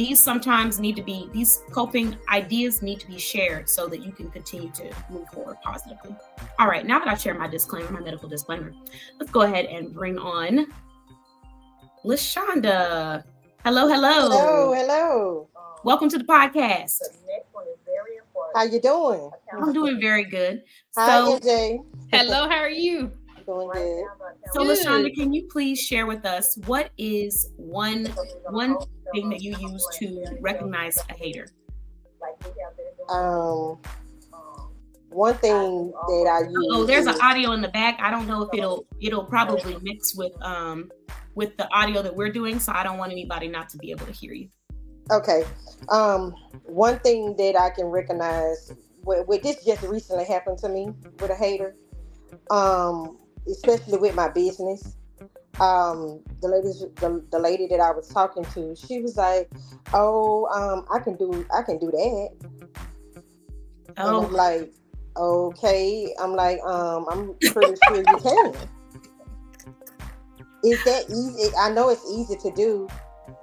these 0.00 0.18
sometimes 0.18 0.80
need 0.80 0.96
to 0.96 1.02
be 1.02 1.28
these 1.34 1.62
coping 1.72 2.16
ideas 2.32 2.80
need 2.80 2.98
to 2.98 3.06
be 3.06 3.18
shared 3.18 3.68
so 3.68 3.86
that 3.86 4.02
you 4.02 4.10
can 4.10 4.30
continue 4.30 4.70
to 4.70 4.90
move 5.10 5.28
forward 5.28 5.58
positively 5.62 6.16
all 6.58 6.68
right 6.68 6.86
now 6.86 6.98
that 6.98 7.06
i've 7.06 7.20
shared 7.20 7.38
my 7.38 7.46
disclaimer 7.46 7.90
my 7.90 8.00
medical 8.00 8.26
disclaimer 8.26 8.72
let's 9.18 9.30
go 9.30 9.42
ahead 9.42 9.66
and 9.66 9.92
bring 9.92 10.16
on 10.16 10.64
lashonda 12.02 13.22
hello 13.62 13.86
hello 13.88 14.30
Hello, 14.30 14.72
hello. 14.72 15.48
welcome 15.84 16.08
to 16.08 16.16
the 16.16 16.24
podcast 16.24 17.00
How 18.54 18.60
are 18.60 18.66
you 18.66 18.80
doing? 18.80 19.30
i'm 19.52 19.72
doing 19.74 20.00
very 20.00 20.24
good 20.24 20.62
Hi, 20.96 21.08
so 21.08 21.38
MJ. 21.38 21.84
hello, 22.10 22.48
how 22.48 22.56
are 22.56 22.70
you? 22.70 23.12
Doing 23.46 23.70
good. 23.72 24.04
so 24.52 24.64
Good. 24.64 24.78
lashonda 24.78 25.14
can 25.14 25.32
you 25.32 25.48
please 25.50 25.80
share 25.80 26.06
with 26.06 26.24
us 26.24 26.56
what 26.66 26.90
is 26.98 27.52
one 27.56 28.06
one 28.50 28.76
thing 29.12 29.30
that 29.30 29.40
you 29.40 29.56
use 29.58 29.86
to 29.98 30.24
recognize 30.40 30.96
a 31.08 31.12
hater 31.12 31.48
Um, 33.08 33.78
one 35.10 35.34
thing 35.34 35.90
that 35.90 36.26
I 36.30 36.48
use. 36.48 36.68
Oh, 36.72 36.84
there's 36.84 37.06
an 37.06 37.20
audio 37.20 37.52
in 37.52 37.60
the 37.60 37.68
back. 37.68 37.98
I 38.00 38.10
don't 38.10 38.28
know 38.28 38.42
if 38.42 38.50
it'll 38.54 38.86
it'll 39.00 39.24
probably 39.24 39.76
mix 39.82 40.14
with 40.14 40.32
um 40.42 40.90
with 41.34 41.56
the 41.56 41.68
audio 41.74 42.02
that 42.02 42.14
we're 42.14 42.30
doing, 42.30 42.60
so 42.60 42.72
I 42.72 42.82
don't 42.82 42.98
want 42.98 43.12
anybody 43.12 43.48
not 43.48 43.68
to 43.70 43.78
be 43.78 43.90
able 43.90 44.06
to 44.06 44.12
hear 44.12 44.32
you. 44.32 44.48
Okay. 45.10 45.44
Um, 45.88 46.34
one 46.64 46.98
thing 47.00 47.34
that 47.36 47.56
I 47.56 47.70
can 47.70 47.86
recognize, 47.86 48.72
with, 49.02 49.26
with 49.26 49.42
this 49.42 49.64
just 49.64 49.82
recently 49.82 50.24
happened 50.24 50.58
to 50.58 50.68
me 50.68 50.92
with 51.18 51.30
a 51.30 51.34
hater, 51.34 51.74
um, 52.50 53.18
especially 53.50 53.98
with 53.98 54.14
my 54.14 54.28
business. 54.28 54.96
um 55.60 56.22
the 56.40 56.48
lady 56.48 56.68
the, 56.96 57.24
the 57.30 57.38
lady 57.38 57.66
that 57.66 57.80
I 57.80 57.90
was 57.90 58.08
talking 58.08 58.44
to, 58.54 58.74
she 58.76 59.00
was 59.00 59.16
like, 59.16 59.50
"Oh, 59.92 60.46
um, 60.46 60.86
I 60.92 60.98
can 61.00 61.16
do 61.16 61.46
I 61.54 61.62
can 61.62 61.78
do 61.78 61.90
that." 61.90 62.30
Oh, 63.98 64.18
and 64.18 64.26
I'm 64.26 64.32
like, 64.32 64.72
okay. 65.16 66.14
I'm 66.18 66.32
like, 66.34 66.60
um, 66.62 67.06
I'm 67.10 67.34
pretty 67.52 67.74
sure 67.86 67.96
you 67.96 68.16
can. 68.22 68.54
Is 70.64 70.82
that 70.84 71.04
easy? 71.10 71.50
I 71.58 71.70
know 71.70 71.88
it's 71.88 72.04
easy 72.10 72.36
to 72.36 72.50
do. 72.54 72.88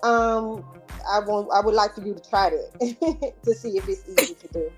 Um, 0.04 0.64
I 1.10 1.20
want 1.20 1.50
I 1.54 1.66
would 1.66 1.74
like 1.74 1.96
for 1.96 2.02
you 2.02 2.14
to 2.14 2.30
try 2.30 2.50
that 2.50 3.36
to 3.44 3.54
see 3.54 3.78
if 3.78 3.88
it's 3.88 4.08
easy 4.08 4.36
to 4.36 4.48
do. 4.54 4.72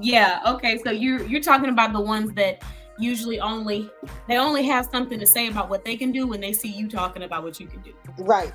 Yeah. 0.00 0.40
Okay. 0.46 0.78
So 0.78 0.90
you're 0.90 1.24
you're 1.24 1.40
talking 1.40 1.68
about 1.68 1.92
the 1.92 2.00
ones 2.00 2.32
that 2.34 2.62
usually 2.98 3.40
only 3.40 3.90
they 4.28 4.36
only 4.36 4.64
have 4.64 4.88
something 4.90 5.18
to 5.18 5.26
say 5.26 5.48
about 5.48 5.68
what 5.68 5.84
they 5.84 5.96
can 5.96 6.12
do 6.12 6.26
when 6.26 6.40
they 6.40 6.52
see 6.52 6.68
you 6.68 6.88
talking 6.88 7.22
about 7.22 7.42
what 7.42 7.58
you 7.58 7.66
can 7.66 7.80
do. 7.82 7.92
Right. 8.18 8.52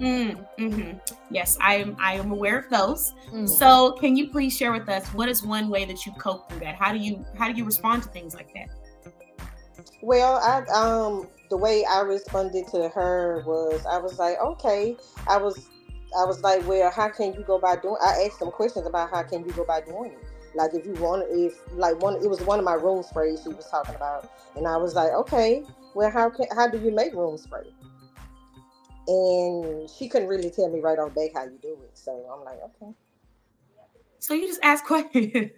Mm, 0.00 0.46
hmm 0.56 0.92
Yes, 1.30 1.58
I 1.60 1.76
am. 1.76 1.96
I 1.98 2.14
am 2.14 2.30
aware 2.30 2.58
of 2.58 2.70
those. 2.70 3.12
Mm. 3.32 3.48
So, 3.48 3.92
can 3.92 4.16
you 4.16 4.30
please 4.30 4.56
share 4.56 4.72
with 4.72 4.88
us 4.88 5.06
what 5.08 5.28
is 5.28 5.42
one 5.42 5.68
way 5.68 5.84
that 5.86 6.06
you 6.06 6.12
cope 6.12 6.48
through 6.48 6.60
that? 6.60 6.76
How 6.76 6.92
do 6.92 6.98
you 6.98 7.24
how 7.36 7.50
do 7.50 7.54
you 7.54 7.64
respond 7.64 8.04
to 8.04 8.08
things 8.10 8.34
like 8.34 8.52
that? 8.54 8.68
Well, 10.00 10.36
I 10.36 10.62
um 10.72 11.28
the 11.50 11.56
way 11.56 11.84
I 11.84 12.00
responded 12.00 12.68
to 12.68 12.88
her 12.90 13.42
was 13.44 13.84
I 13.86 13.98
was 13.98 14.18
like, 14.18 14.38
okay. 14.38 14.96
I 15.26 15.36
was 15.36 15.68
I 16.18 16.24
was 16.24 16.42
like, 16.42 16.66
well, 16.66 16.90
how 16.90 17.08
can 17.08 17.34
you 17.34 17.42
go 17.42 17.58
by 17.58 17.76
doing? 17.76 17.96
I 18.00 18.24
asked 18.24 18.38
some 18.38 18.50
questions 18.50 18.86
about 18.86 19.10
how 19.10 19.22
can 19.24 19.44
you 19.44 19.52
go 19.52 19.64
by 19.64 19.80
doing 19.80 20.12
it. 20.12 20.27
Like 20.54 20.74
if 20.74 20.86
you 20.86 20.94
want, 20.94 21.24
if 21.30 21.54
like 21.74 22.00
one, 22.00 22.16
it 22.16 22.28
was 22.28 22.40
one 22.40 22.58
of 22.58 22.64
my 22.64 22.74
room 22.74 23.02
sprays 23.02 23.42
she 23.42 23.50
was 23.50 23.66
talking 23.70 23.94
about, 23.94 24.30
and 24.56 24.66
I 24.66 24.76
was 24.76 24.94
like, 24.94 25.12
okay, 25.12 25.64
well, 25.94 26.10
how 26.10 26.30
can 26.30 26.46
how 26.54 26.68
do 26.68 26.78
you 26.78 26.90
make 26.90 27.12
room 27.14 27.36
spray? 27.38 27.62
And 29.06 29.88
she 29.88 30.08
couldn't 30.08 30.28
really 30.28 30.50
tell 30.50 30.68
me 30.68 30.80
right 30.80 30.98
on 30.98 31.10
back 31.10 31.30
how 31.34 31.44
you 31.44 31.58
do 31.62 31.78
it, 31.84 31.90
so 31.94 32.12
I'm 32.32 32.44
like, 32.44 32.58
okay. 32.62 32.92
So 34.18 34.34
you 34.34 34.46
just 34.46 34.60
ask 34.62 34.84
questions. 34.86 35.50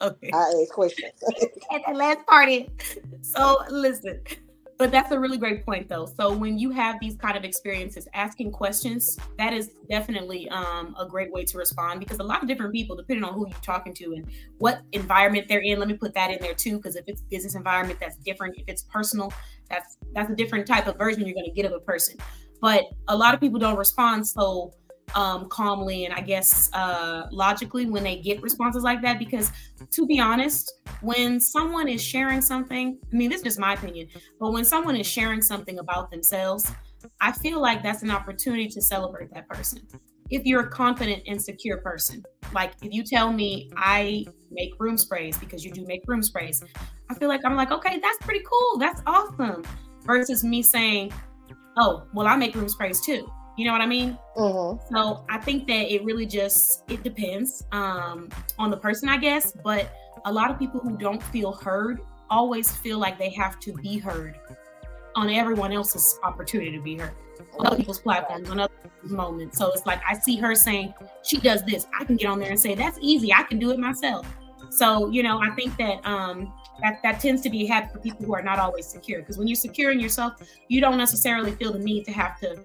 okay. 0.00 0.30
I 0.32 0.62
ask 0.62 0.72
questions. 0.72 1.12
At 1.72 1.82
the 1.86 1.94
last 1.94 2.26
party. 2.26 2.68
So 3.22 3.58
listen, 3.70 4.20
but 4.78 4.90
that's 4.90 5.10
a 5.12 5.18
really 5.18 5.38
great 5.38 5.64
point 5.64 5.88
though. 5.88 6.06
So 6.06 6.32
when 6.32 6.58
you 6.58 6.70
have 6.70 6.96
these 7.00 7.16
kind 7.16 7.36
of 7.36 7.44
experiences, 7.44 8.08
asking 8.14 8.52
questions, 8.52 9.18
that 9.38 9.52
is 9.52 9.70
definitely 9.90 10.48
um, 10.50 10.94
a 10.98 11.06
great 11.06 11.32
way 11.32 11.44
to 11.44 11.58
respond 11.58 12.00
because 12.00 12.18
a 12.18 12.22
lot 12.22 12.42
of 12.42 12.48
different 12.48 12.72
people, 12.72 12.96
depending 12.96 13.24
on 13.24 13.34
who 13.34 13.46
you're 13.48 13.58
talking 13.60 13.94
to 13.94 14.14
and 14.14 14.26
what 14.58 14.82
environment 14.92 15.46
they're 15.48 15.60
in, 15.60 15.78
let 15.78 15.88
me 15.88 15.94
put 15.94 16.14
that 16.14 16.30
in 16.30 16.38
there 16.40 16.54
too, 16.54 16.76
because 16.76 16.96
if 16.96 17.04
it's 17.06 17.22
business 17.22 17.54
environment, 17.54 17.98
that's 18.00 18.16
different. 18.18 18.56
If 18.58 18.64
it's 18.66 18.82
personal, 18.82 19.32
that's 19.68 19.98
that's 20.14 20.30
a 20.30 20.36
different 20.36 20.66
type 20.66 20.86
of 20.86 20.96
version 20.98 21.24
you're 21.24 21.34
going 21.34 21.46
to 21.46 21.52
get 21.52 21.64
of 21.64 21.72
a 21.72 21.80
person. 21.80 22.16
But 22.60 22.84
a 23.08 23.16
lot 23.16 23.34
of 23.34 23.40
people 23.40 23.58
don't 23.58 23.76
respond 23.76 24.26
so 24.26 24.72
um, 25.14 25.48
calmly 25.48 26.04
and 26.04 26.14
I 26.14 26.20
guess 26.20 26.70
uh, 26.72 27.26
logically 27.30 27.86
when 27.86 28.04
they 28.04 28.16
get 28.16 28.42
responses 28.42 28.82
like 28.82 29.02
that. 29.02 29.18
Because 29.18 29.52
to 29.90 30.06
be 30.06 30.20
honest, 30.20 30.72
when 31.00 31.40
someone 31.40 31.88
is 31.88 32.02
sharing 32.02 32.40
something, 32.40 32.98
I 33.12 33.16
mean, 33.16 33.30
this 33.30 33.38
is 33.38 33.44
just 33.44 33.58
my 33.58 33.74
opinion, 33.74 34.08
but 34.40 34.52
when 34.52 34.64
someone 34.64 34.96
is 34.96 35.06
sharing 35.06 35.42
something 35.42 35.78
about 35.78 36.10
themselves, 36.10 36.70
I 37.20 37.32
feel 37.32 37.60
like 37.60 37.82
that's 37.82 38.02
an 38.02 38.10
opportunity 38.10 38.68
to 38.68 38.80
celebrate 38.80 39.32
that 39.34 39.48
person. 39.48 39.80
If 40.30 40.46
you're 40.46 40.62
a 40.62 40.70
confident 40.70 41.24
and 41.26 41.42
secure 41.42 41.78
person, 41.78 42.22
like 42.54 42.72
if 42.82 42.92
you 42.92 43.02
tell 43.04 43.32
me 43.32 43.70
I 43.76 44.24
make 44.50 44.70
room 44.78 44.96
sprays 44.96 45.36
because 45.36 45.64
you 45.64 45.72
do 45.72 45.84
make 45.86 46.02
room 46.06 46.22
sprays, 46.22 46.62
I 47.10 47.14
feel 47.14 47.28
like 47.28 47.40
I'm 47.44 47.56
like, 47.56 47.70
okay, 47.70 47.98
that's 48.00 48.18
pretty 48.18 48.44
cool. 48.48 48.78
That's 48.78 49.02
awesome. 49.06 49.64
Versus 50.04 50.42
me 50.42 50.62
saying, 50.62 51.12
oh, 51.76 52.04
well, 52.14 52.26
I 52.26 52.36
make 52.36 52.54
room 52.54 52.68
sprays 52.68 53.00
too 53.00 53.30
you 53.56 53.66
know 53.66 53.72
what 53.72 53.80
I 53.80 53.86
mean? 53.86 54.18
Mm-hmm. 54.36 54.94
So 54.94 55.24
I 55.28 55.38
think 55.38 55.66
that 55.66 55.92
it 55.92 56.04
really 56.04 56.26
just 56.26 56.84
it 56.88 57.02
depends 57.02 57.64
um, 57.72 58.28
on 58.58 58.70
the 58.70 58.76
person, 58.76 59.08
I 59.08 59.18
guess. 59.18 59.52
But 59.52 59.92
a 60.24 60.32
lot 60.32 60.50
of 60.50 60.58
people 60.58 60.80
who 60.80 60.96
don't 60.96 61.22
feel 61.22 61.52
heard 61.52 62.00
always 62.30 62.74
feel 62.74 62.98
like 62.98 63.18
they 63.18 63.30
have 63.30 63.60
to 63.60 63.74
be 63.74 63.98
heard 63.98 64.38
on 65.14 65.28
everyone 65.28 65.72
else's 65.72 66.18
opportunity 66.22 66.72
to 66.72 66.82
be 66.82 66.96
heard 66.96 67.12
on 67.58 67.66
other 67.66 67.76
people's 67.76 67.98
platforms, 67.98 68.48
on 68.48 68.58
other 68.58 68.72
moments. 69.02 69.58
So 69.58 69.70
it's 69.72 69.84
like 69.84 70.00
I 70.08 70.14
see 70.18 70.36
her 70.36 70.54
saying 70.54 70.94
she 71.22 71.38
does 71.38 71.62
this, 71.64 71.86
I 71.98 72.04
can 72.04 72.16
get 72.16 72.28
on 72.28 72.38
there 72.38 72.50
and 72.50 72.58
say 72.58 72.74
that's 72.74 72.98
easy. 73.02 73.32
I 73.32 73.42
can 73.42 73.58
do 73.58 73.70
it 73.70 73.78
myself. 73.78 74.26
So 74.70 75.10
you 75.10 75.22
know, 75.22 75.40
I 75.42 75.50
think 75.50 75.76
that 75.76 76.04
um, 76.06 76.52
that 76.80 77.00
that 77.02 77.20
tends 77.20 77.42
to 77.42 77.50
be 77.50 77.64
a 77.64 77.68
habit 77.68 77.92
for 77.92 77.98
people 77.98 78.24
who 78.24 78.34
are 78.34 78.42
not 78.42 78.58
always 78.58 78.86
secure. 78.86 79.20
Because 79.20 79.36
when 79.36 79.46
you're 79.46 79.56
secure 79.56 79.90
in 79.90 80.00
yourself, 80.00 80.34
you 80.68 80.80
don't 80.80 80.96
necessarily 80.96 81.52
feel 81.52 81.72
the 81.72 81.78
need 81.78 82.04
to 82.04 82.12
have 82.12 82.40
to 82.40 82.64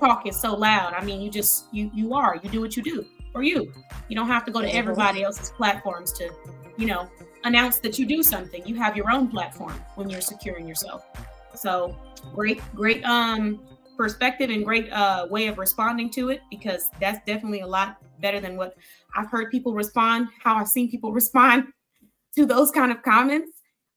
talk 0.00 0.26
is 0.26 0.40
so 0.40 0.54
loud. 0.54 0.94
I 0.94 1.04
mean, 1.04 1.20
you 1.20 1.30
just 1.30 1.66
you 1.72 1.90
you 1.94 2.14
are. 2.14 2.40
You 2.42 2.50
do 2.50 2.60
what 2.60 2.76
you 2.76 2.82
do 2.82 3.04
for 3.32 3.42
you. 3.42 3.72
You 4.08 4.16
don't 4.16 4.26
have 4.26 4.44
to 4.46 4.50
go 4.50 4.60
to 4.60 4.74
everybody 4.74 5.22
else's 5.22 5.50
platforms 5.50 6.12
to, 6.14 6.30
you 6.76 6.86
know, 6.86 7.08
announce 7.44 7.78
that 7.78 7.98
you 7.98 8.06
do 8.06 8.22
something. 8.22 8.66
You 8.66 8.74
have 8.76 8.96
your 8.96 9.10
own 9.10 9.28
platform 9.28 9.74
when 9.94 10.10
you're 10.10 10.20
securing 10.20 10.66
yourself. 10.66 11.06
So 11.54 11.96
great, 12.34 12.60
great 12.74 13.04
um 13.04 13.60
perspective 13.96 14.48
and 14.48 14.64
great 14.64 14.90
uh 14.92 15.26
way 15.30 15.46
of 15.46 15.58
responding 15.58 16.10
to 16.10 16.30
it 16.30 16.40
because 16.50 16.90
that's 17.00 17.24
definitely 17.26 17.60
a 17.60 17.66
lot 17.66 17.98
better 18.20 18.40
than 18.40 18.56
what 18.56 18.74
I've 19.14 19.30
heard 19.30 19.50
people 19.50 19.74
respond, 19.74 20.28
how 20.42 20.56
I've 20.56 20.68
seen 20.68 20.90
people 20.90 21.12
respond 21.22 21.64
to 22.36 22.46
those 22.46 22.70
kind 22.70 22.90
of 22.92 23.02
comments. 23.02 23.52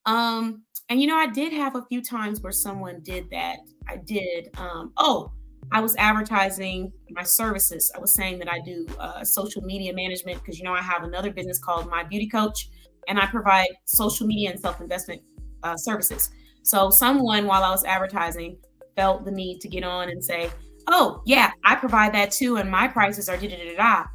Um, 0.05 0.63
and 0.89 1.01
you 1.01 1.07
know, 1.07 1.15
I 1.15 1.27
did 1.27 1.53
have 1.53 1.75
a 1.75 1.85
few 1.85 2.01
times 2.01 2.41
where 2.41 2.51
someone 2.51 2.99
did 3.03 3.29
that. 3.31 3.57
I 3.87 3.97
did. 3.97 4.49
Um, 4.57 4.91
oh, 4.97 5.31
I 5.71 5.81
was 5.81 5.95
advertising 5.97 6.91
my 7.11 7.23
services. 7.23 7.91
I 7.95 7.99
was 7.99 8.13
saying 8.13 8.39
that 8.39 8.51
I 8.51 8.59
do 8.59 8.85
uh, 8.99 9.23
social 9.23 9.61
media 9.61 9.93
management 9.93 10.39
because 10.39 10.57
you 10.57 10.65
know 10.65 10.73
I 10.73 10.81
have 10.81 11.03
another 11.03 11.31
business 11.31 11.59
called 11.59 11.89
My 11.89 12.03
Beauty 12.03 12.27
Coach, 12.27 12.69
and 13.07 13.19
I 13.19 13.25
provide 13.27 13.69
social 13.85 14.27
media 14.27 14.51
and 14.51 14.59
self 14.59 14.81
investment 14.81 15.21
uh, 15.63 15.77
services. 15.77 16.29
So 16.63 16.89
someone, 16.89 17.45
while 17.45 17.63
I 17.63 17.71
was 17.71 17.83
advertising, 17.83 18.57
felt 18.95 19.25
the 19.25 19.31
need 19.31 19.59
to 19.61 19.67
get 19.67 19.83
on 19.83 20.09
and 20.09 20.23
say, 20.23 20.49
"Oh 20.87 21.21
yeah, 21.25 21.51
I 21.63 21.75
provide 21.75 22.13
that 22.13 22.31
too, 22.31 22.57
and 22.57 22.69
my 22.69 22.87
prices 22.87 23.29
are 23.29 23.37
da 23.37 23.47
da 23.47 23.55
da 23.55 23.75
da." 23.75 24.05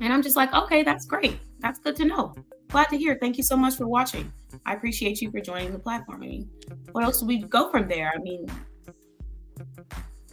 And 0.00 0.12
I'm 0.12 0.22
just 0.22 0.36
like, 0.36 0.52
"Okay, 0.52 0.82
that's 0.82 1.06
great. 1.06 1.38
That's 1.60 1.78
good 1.78 1.96
to 1.96 2.04
know. 2.04 2.34
Glad 2.68 2.88
to 2.88 2.98
hear. 2.98 3.16
Thank 3.20 3.36
you 3.36 3.44
so 3.44 3.56
much 3.56 3.76
for 3.76 3.86
watching. 3.86 4.32
I 4.64 4.74
appreciate 4.74 5.20
you 5.20 5.30
for 5.30 5.40
joining 5.40 5.72
the 5.72 5.78
platform. 5.78 6.22
I 6.22 6.26
mean, 6.26 6.50
what 6.92 7.04
else 7.04 7.20
do 7.20 7.26
we 7.26 7.38
go 7.38 7.70
from 7.70 7.88
there? 7.88 8.12
I 8.14 8.18
mean." 8.18 8.46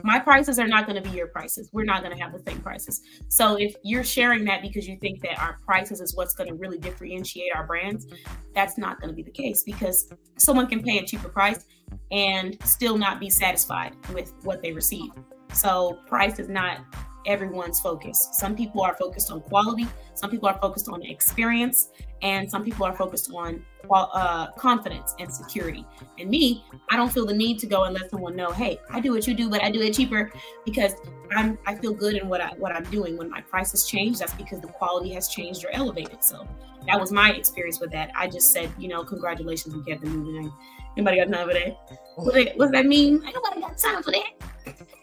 My 0.04 0.20
prices 0.20 0.60
are 0.60 0.68
not 0.68 0.86
going 0.86 1.02
to 1.02 1.10
be 1.10 1.16
your 1.16 1.28
prices. 1.28 1.70
We're 1.72 1.86
not 1.86 2.04
going 2.04 2.16
to 2.16 2.22
have 2.22 2.34
the 2.34 2.44
same 2.46 2.60
prices. 2.62 3.02
So 3.30 3.56
if 3.56 3.76
you're 3.84 4.04
sharing 4.04 4.44
that 4.46 4.62
because 4.62 4.88
you 4.88 4.98
think 5.00 5.22
that 5.22 5.40
our 5.40 5.58
prices 5.66 6.02
is 6.02 6.16
what's 6.16 6.34
going 6.34 6.50
to 6.50 6.56
really 6.56 6.78
differentiate 6.78 7.56
our 7.56 7.66
brands, 7.66 8.06
that's 8.54 8.78
not 8.78 9.00
going 9.00 9.10
to 9.10 9.16
be 9.16 9.24
the 9.24 9.32
case 9.32 9.64
because 9.64 10.14
someone 10.38 10.68
can 10.68 10.84
pay 10.84 11.00
a 11.00 11.06
cheaper 11.06 11.30
price 11.30 11.66
and 12.12 12.58
still 12.64 12.98
not 12.98 13.20
be 13.20 13.30
satisfied 13.30 13.96
with 14.14 14.34
what 14.44 14.62
they 14.62 14.74
receive. 14.74 15.12
So 15.54 16.00
price 16.08 16.38
is 16.38 16.50
not 16.50 16.80
everyone's 17.26 17.80
focus. 17.80 18.30
Some 18.34 18.56
people 18.56 18.82
are 18.82 18.96
focused 18.96 19.32
on 19.32 19.42
quality, 19.42 19.88
some 20.14 20.30
people 20.30 20.48
are 20.48 20.58
focused 20.60 20.90
on 20.90 21.02
experience, 21.04 21.90
and 22.22 22.50
some 22.50 22.64
people 22.64 22.86
are 22.86 22.96
focused 22.96 23.32
on 23.34 23.66
uh, 23.92 24.52
confidence 24.52 25.14
and 25.20 25.32
security. 25.32 25.86
And 26.20 26.30
me, 26.30 26.64
I 26.90 26.96
don't 26.96 27.12
feel 27.12 27.26
the 27.26 27.34
need 27.34 27.60
to 27.60 27.68
go 27.68 27.84
and 27.84 27.94
let 27.94 28.10
someone 28.10 28.36
know, 28.36 28.52
hey, 28.52 28.80
I 28.90 29.00
do 29.00 29.12
what 29.12 29.28
you 29.28 29.34
do, 29.34 29.50
but 29.50 29.62
I 29.64 29.70
do 29.70 29.82
it 29.82 29.94
cheaper 29.94 30.32
because 30.66 30.94
I'm 31.36 31.58
I 31.66 31.76
feel 31.76 31.94
good 31.94 32.16
in 32.16 32.30
what 32.30 32.42
I 32.42 32.50
what 32.58 32.72
I'm 32.72 32.84
doing. 32.86 33.18
When 33.18 33.30
my 33.30 33.42
price 33.42 33.72
has 33.72 33.86
changed, 33.86 34.20
that's 34.20 34.34
because 34.34 34.62
the 34.62 34.68
quality 34.68 35.14
has 35.14 35.28
changed 35.28 35.66
or 35.66 35.70
elevated. 35.72 36.24
So 36.24 36.48
that 36.88 37.00
was 37.00 37.12
my 37.12 37.32
experience 37.32 37.80
with 37.80 37.92
that. 37.92 38.12
I 38.16 38.28
just 38.28 38.52
said, 38.52 38.72
you 38.78 38.88
know, 38.88 39.04
congratulations, 39.04 39.76
we 39.76 39.84
kept 39.84 40.04
it 40.04 40.10
moving. 40.10 40.52
Anybody 40.96 41.18
got 41.18 41.32
time 41.32 41.48
for 41.48 41.54
that? 41.54 42.58
Does 42.58 42.72
that 42.72 42.86
mean? 42.86 43.20
Nobody 43.34 43.62
got 43.62 43.78
time 43.78 44.04
for 44.04 44.12
that 44.12 44.94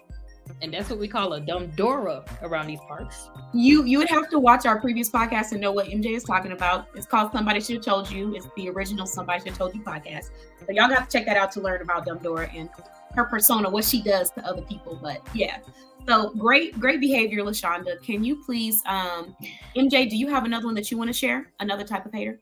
and 0.62 0.72
that's 0.72 0.90
what 0.90 0.98
we 0.98 1.08
call 1.08 1.32
a 1.34 1.40
dumb 1.40 1.68
Dora 1.68 2.24
around 2.42 2.66
these 2.66 2.80
parts. 2.80 3.30
You 3.52 3.84
you 3.84 3.98
would 3.98 4.08
have 4.08 4.28
to 4.30 4.38
watch 4.38 4.66
our 4.66 4.80
previous 4.80 5.08
podcast 5.10 5.52
and 5.52 5.60
know 5.60 5.72
what 5.72 5.86
MJ 5.86 6.16
is 6.16 6.24
talking 6.24 6.52
about. 6.52 6.88
It's 6.94 7.06
called 7.06 7.32
Somebody 7.32 7.60
Should 7.60 7.76
Have 7.76 7.84
Told 7.84 8.10
You. 8.10 8.34
It's 8.34 8.48
the 8.56 8.68
original 8.68 9.06
Somebody 9.06 9.40
Should 9.40 9.48
Have 9.48 9.58
Told 9.58 9.74
You 9.74 9.82
podcast. 9.82 10.30
So 10.60 10.66
y'all 10.70 10.90
have 10.90 11.08
to 11.08 11.18
check 11.18 11.26
that 11.26 11.36
out 11.36 11.52
to 11.52 11.60
learn 11.60 11.80
about 11.82 12.04
dumb 12.04 12.18
Dora 12.18 12.48
and 12.54 12.68
her 13.14 13.24
persona, 13.24 13.68
what 13.68 13.84
she 13.84 14.02
does 14.02 14.30
to 14.32 14.44
other 14.44 14.62
people. 14.62 14.98
But 15.00 15.20
yeah. 15.34 15.58
So 16.06 16.30
great, 16.30 16.78
great 16.78 17.00
behavior, 17.00 17.42
Lashonda. 17.42 18.02
Can 18.02 18.24
you 18.24 18.42
please 18.44 18.82
um 18.86 19.36
MJ, 19.76 20.08
do 20.08 20.16
you 20.16 20.28
have 20.28 20.44
another 20.44 20.66
one 20.66 20.74
that 20.74 20.90
you 20.90 20.98
want 20.98 21.08
to 21.08 21.14
share? 21.14 21.52
Another 21.60 21.84
type 21.84 22.06
of 22.06 22.12
hater? 22.12 22.40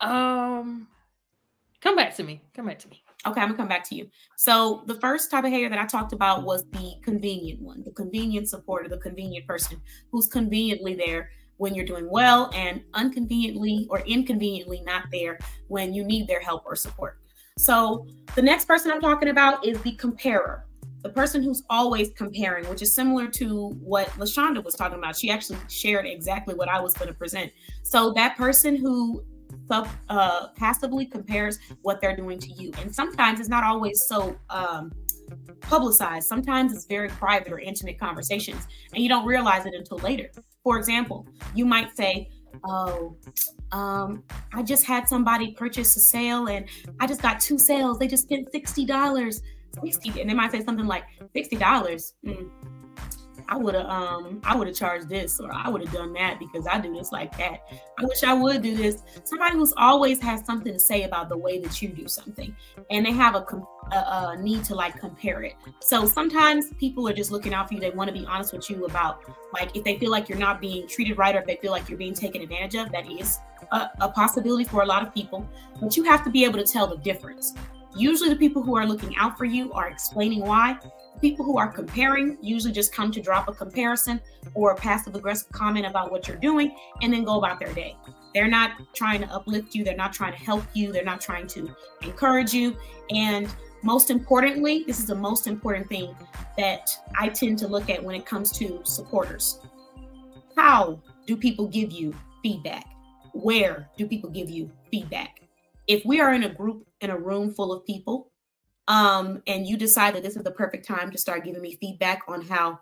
Um 0.00 0.88
come 1.80 1.96
back 1.96 2.14
to 2.16 2.22
me. 2.22 2.40
Come 2.54 2.66
back 2.66 2.78
to 2.80 2.88
me. 2.88 3.02
Okay, 3.26 3.40
I'm 3.40 3.48
gonna 3.48 3.58
come 3.58 3.68
back 3.68 3.84
to 3.88 3.94
you. 3.96 4.08
So 4.36 4.84
the 4.86 4.94
first 5.00 5.30
type 5.30 5.44
of 5.44 5.50
hater 5.50 5.68
that 5.68 5.78
I 5.78 5.86
talked 5.86 6.12
about 6.12 6.44
was 6.44 6.64
the 6.70 6.94
convenient 7.02 7.60
one, 7.60 7.82
the 7.84 7.90
convenient 7.90 8.48
supporter, 8.48 8.88
the 8.88 8.98
convenient 8.98 9.46
person 9.46 9.80
who's 10.12 10.28
conveniently 10.28 10.94
there 10.94 11.30
when 11.56 11.74
you're 11.74 11.84
doing 11.84 12.08
well 12.08 12.50
and 12.54 12.82
unconveniently 12.94 13.86
or 13.90 14.00
inconveniently 14.00 14.82
not 14.82 15.04
there 15.10 15.38
when 15.66 15.92
you 15.92 16.04
need 16.04 16.28
their 16.28 16.40
help 16.40 16.62
or 16.64 16.76
support. 16.76 17.18
So 17.58 18.06
the 18.36 18.42
next 18.42 18.66
person 18.66 18.92
I'm 18.92 19.00
talking 19.00 19.30
about 19.30 19.66
is 19.66 19.80
the 19.82 19.96
comparer, 19.96 20.62
the 21.02 21.08
person 21.08 21.42
who's 21.42 21.64
always 21.68 22.10
comparing, 22.16 22.68
which 22.68 22.82
is 22.82 22.94
similar 22.94 23.26
to 23.32 23.70
what 23.80 24.08
Lashonda 24.10 24.62
was 24.62 24.74
talking 24.74 24.98
about. 24.98 25.16
She 25.16 25.28
actually 25.28 25.58
shared 25.68 26.06
exactly 26.06 26.54
what 26.54 26.68
I 26.68 26.80
was 26.80 26.94
going 26.94 27.08
to 27.08 27.14
present. 27.14 27.50
So 27.82 28.12
that 28.12 28.36
person 28.36 28.76
who 28.76 29.24
uh, 29.70 30.48
passively 30.56 31.06
compares 31.06 31.58
what 31.82 32.00
they're 32.00 32.16
doing 32.16 32.38
to 32.38 32.52
you, 32.52 32.72
and 32.80 32.94
sometimes 32.94 33.40
it's 33.40 33.48
not 33.48 33.64
always 33.64 34.04
so. 34.06 34.36
Um, 34.50 34.92
publicized. 35.60 36.26
Sometimes 36.26 36.72
it's 36.72 36.86
very 36.86 37.10
private 37.10 37.52
or 37.52 37.58
intimate 37.58 37.98
conversations, 37.98 38.66
and 38.94 39.02
you 39.02 39.10
don't 39.10 39.26
realize 39.26 39.66
it 39.66 39.74
until 39.74 39.98
later. 39.98 40.30
For 40.62 40.78
example, 40.78 41.26
you 41.54 41.66
might 41.66 41.94
say, 41.94 42.30
Oh, 42.64 43.16
um, 43.72 44.24
I 44.52 44.62
just 44.62 44.84
had 44.84 45.08
somebody 45.08 45.52
purchase 45.52 45.96
a 45.96 46.00
sale 46.00 46.48
and 46.48 46.66
I 47.00 47.06
just 47.06 47.22
got 47.22 47.40
two 47.40 47.58
sales. 47.58 47.98
They 47.98 48.08
just 48.08 48.24
spent 48.24 48.52
$60. 48.52 49.40
60 49.84 50.20
and 50.20 50.28
they 50.28 50.34
might 50.34 50.50
say 50.50 50.64
something 50.64 50.86
like 50.86 51.04
$60. 51.36 52.12
Mm, 52.24 52.50
I 53.48 53.56
would 53.56 53.74
have 53.74 53.86
um 53.86 54.40
I 54.44 54.54
would 54.54 54.68
have 54.68 54.76
charged 54.76 55.08
this 55.08 55.40
or 55.40 55.50
I 55.52 55.68
would 55.70 55.82
have 55.82 55.92
done 55.92 56.12
that 56.12 56.38
because 56.38 56.66
I 56.66 56.78
do 56.80 56.94
this 56.94 57.12
like 57.12 57.36
that. 57.38 57.60
I 57.98 58.04
wish 58.04 58.22
I 58.22 58.34
would 58.34 58.62
do 58.62 58.76
this. 58.76 59.02
Somebody 59.24 59.56
who's 59.56 59.72
always 59.76 60.20
has 60.20 60.44
something 60.44 60.72
to 60.72 60.78
say 60.78 61.04
about 61.04 61.28
the 61.30 61.36
way 61.36 61.58
that 61.60 61.80
you 61.80 61.88
do 61.88 62.08
something, 62.08 62.54
and 62.90 63.06
they 63.06 63.12
have 63.12 63.34
a, 63.34 63.44
a, 63.92 63.96
a 63.96 64.36
need 64.42 64.64
to 64.64 64.74
like 64.74 64.98
compare 65.00 65.42
it. 65.42 65.54
So 65.80 66.06
sometimes 66.06 66.72
people 66.74 67.08
are 67.08 67.14
just 67.14 67.30
looking 67.30 67.54
out 67.54 67.68
for 67.68 67.74
you. 67.74 67.80
They 67.80 67.90
want 67.90 68.08
to 68.08 68.14
be 68.14 68.26
honest 68.26 68.52
with 68.52 68.68
you 68.68 68.84
about 68.84 69.22
like 69.54 69.74
if 69.74 69.82
they 69.82 69.98
feel 69.98 70.10
like 70.10 70.28
you're 70.28 70.38
not 70.38 70.60
being 70.60 70.86
treated 70.86 71.16
right 71.16 71.34
or 71.34 71.40
if 71.40 71.46
they 71.46 71.56
feel 71.56 71.72
like 71.72 71.88
you're 71.88 71.98
being 71.98 72.14
taken 72.14 72.42
advantage 72.42 72.74
of. 72.74 72.92
That 72.92 73.10
is 73.10 73.38
a, 73.72 73.88
a 74.00 74.08
possibility 74.10 74.64
for 74.64 74.82
a 74.82 74.86
lot 74.86 75.02
of 75.06 75.14
people, 75.14 75.48
but 75.80 75.96
you 75.96 76.04
have 76.04 76.22
to 76.24 76.30
be 76.30 76.44
able 76.44 76.58
to 76.58 76.70
tell 76.70 76.86
the 76.86 76.98
difference. 76.98 77.54
Usually, 77.96 78.28
the 78.28 78.36
people 78.36 78.62
who 78.62 78.76
are 78.76 78.86
looking 78.86 79.16
out 79.16 79.38
for 79.38 79.46
you 79.46 79.72
are 79.72 79.88
explaining 79.88 80.40
why, 80.40 80.78
people 81.20 81.44
who 81.44 81.58
are 81.58 81.68
comparing 81.68 82.38
usually 82.40 82.72
just 82.72 82.92
come 82.92 83.10
to 83.12 83.20
drop 83.20 83.48
a 83.48 83.52
comparison 83.52 84.20
or 84.54 84.72
a 84.72 84.76
passive 84.76 85.14
aggressive 85.14 85.50
comment 85.52 85.86
about 85.86 86.10
what 86.10 86.28
you're 86.28 86.36
doing 86.36 86.76
and 87.02 87.12
then 87.12 87.24
go 87.24 87.38
about 87.38 87.58
their 87.58 87.72
day. 87.74 87.96
They're 88.34 88.48
not 88.48 88.72
trying 88.94 89.20
to 89.22 89.32
uplift 89.32 89.74
you, 89.74 89.84
they're 89.84 89.96
not 89.96 90.12
trying 90.12 90.32
to 90.32 90.38
help 90.38 90.64
you, 90.74 90.92
they're 90.92 91.04
not 91.04 91.20
trying 91.20 91.46
to 91.48 91.74
encourage 92.02 92.52
you. 92.52 92.76
And 93.10 93.48
most 93.82 94.10
importantly, 94.10 94.84
this 94.86 94.98
is 94.98 95.06
the 95.06 95.14
most 95.14 95.46
important 95.46 95.88
thing 95.88 96.14
that 96.56 96.90
I 97.16 97.28
tend 97.28 97.58
to 97.60 97.68
look 97.68 97.90
at 97.90 98.02
when 98.02 98.14
it 98.14 98.26
comes 98.26 98.50
to 98.58 98.80
supporters. 98.84 99.60
How 100.56 101.00
do 101.26 101.36
people 101.36 101.68
give 101.68 101.92
you 101.92 102.14
feedback? 102.42 102.84
Where 103.32 103.88
do 103.96 104.06
people 104.06 104.30
give 104.30 104.50
you 104.50 104.70
feedback? 104.90 105.40
If 105.86 106.04
we 106.04 106.20
are 106.20 106.34
in 106.34 106.44
a 106.44 106.48
group 106.48 106.86
in 107.00 107.10
a 107.10 107.18
room 107.18 107.54
full 107.54 107.72
of 107.72 107.86
people 107.86 108.30
um, 108.88 109.42
and 109.46 109.66
you 109.66 109.76
decide 109.76 110.14
that 110.14 110.22
this 110.22 110.36
is 110.36 110.42
the 110.42 110.50
perfect 110.50 110.86
time 110.86 111.10
to 111.10 111.18
start 111.18 111.44
giving 111.44 111.62
me 111.62 111.76
feedback 111.80 112.22
on 112.26 112.42
how 112.42 112.80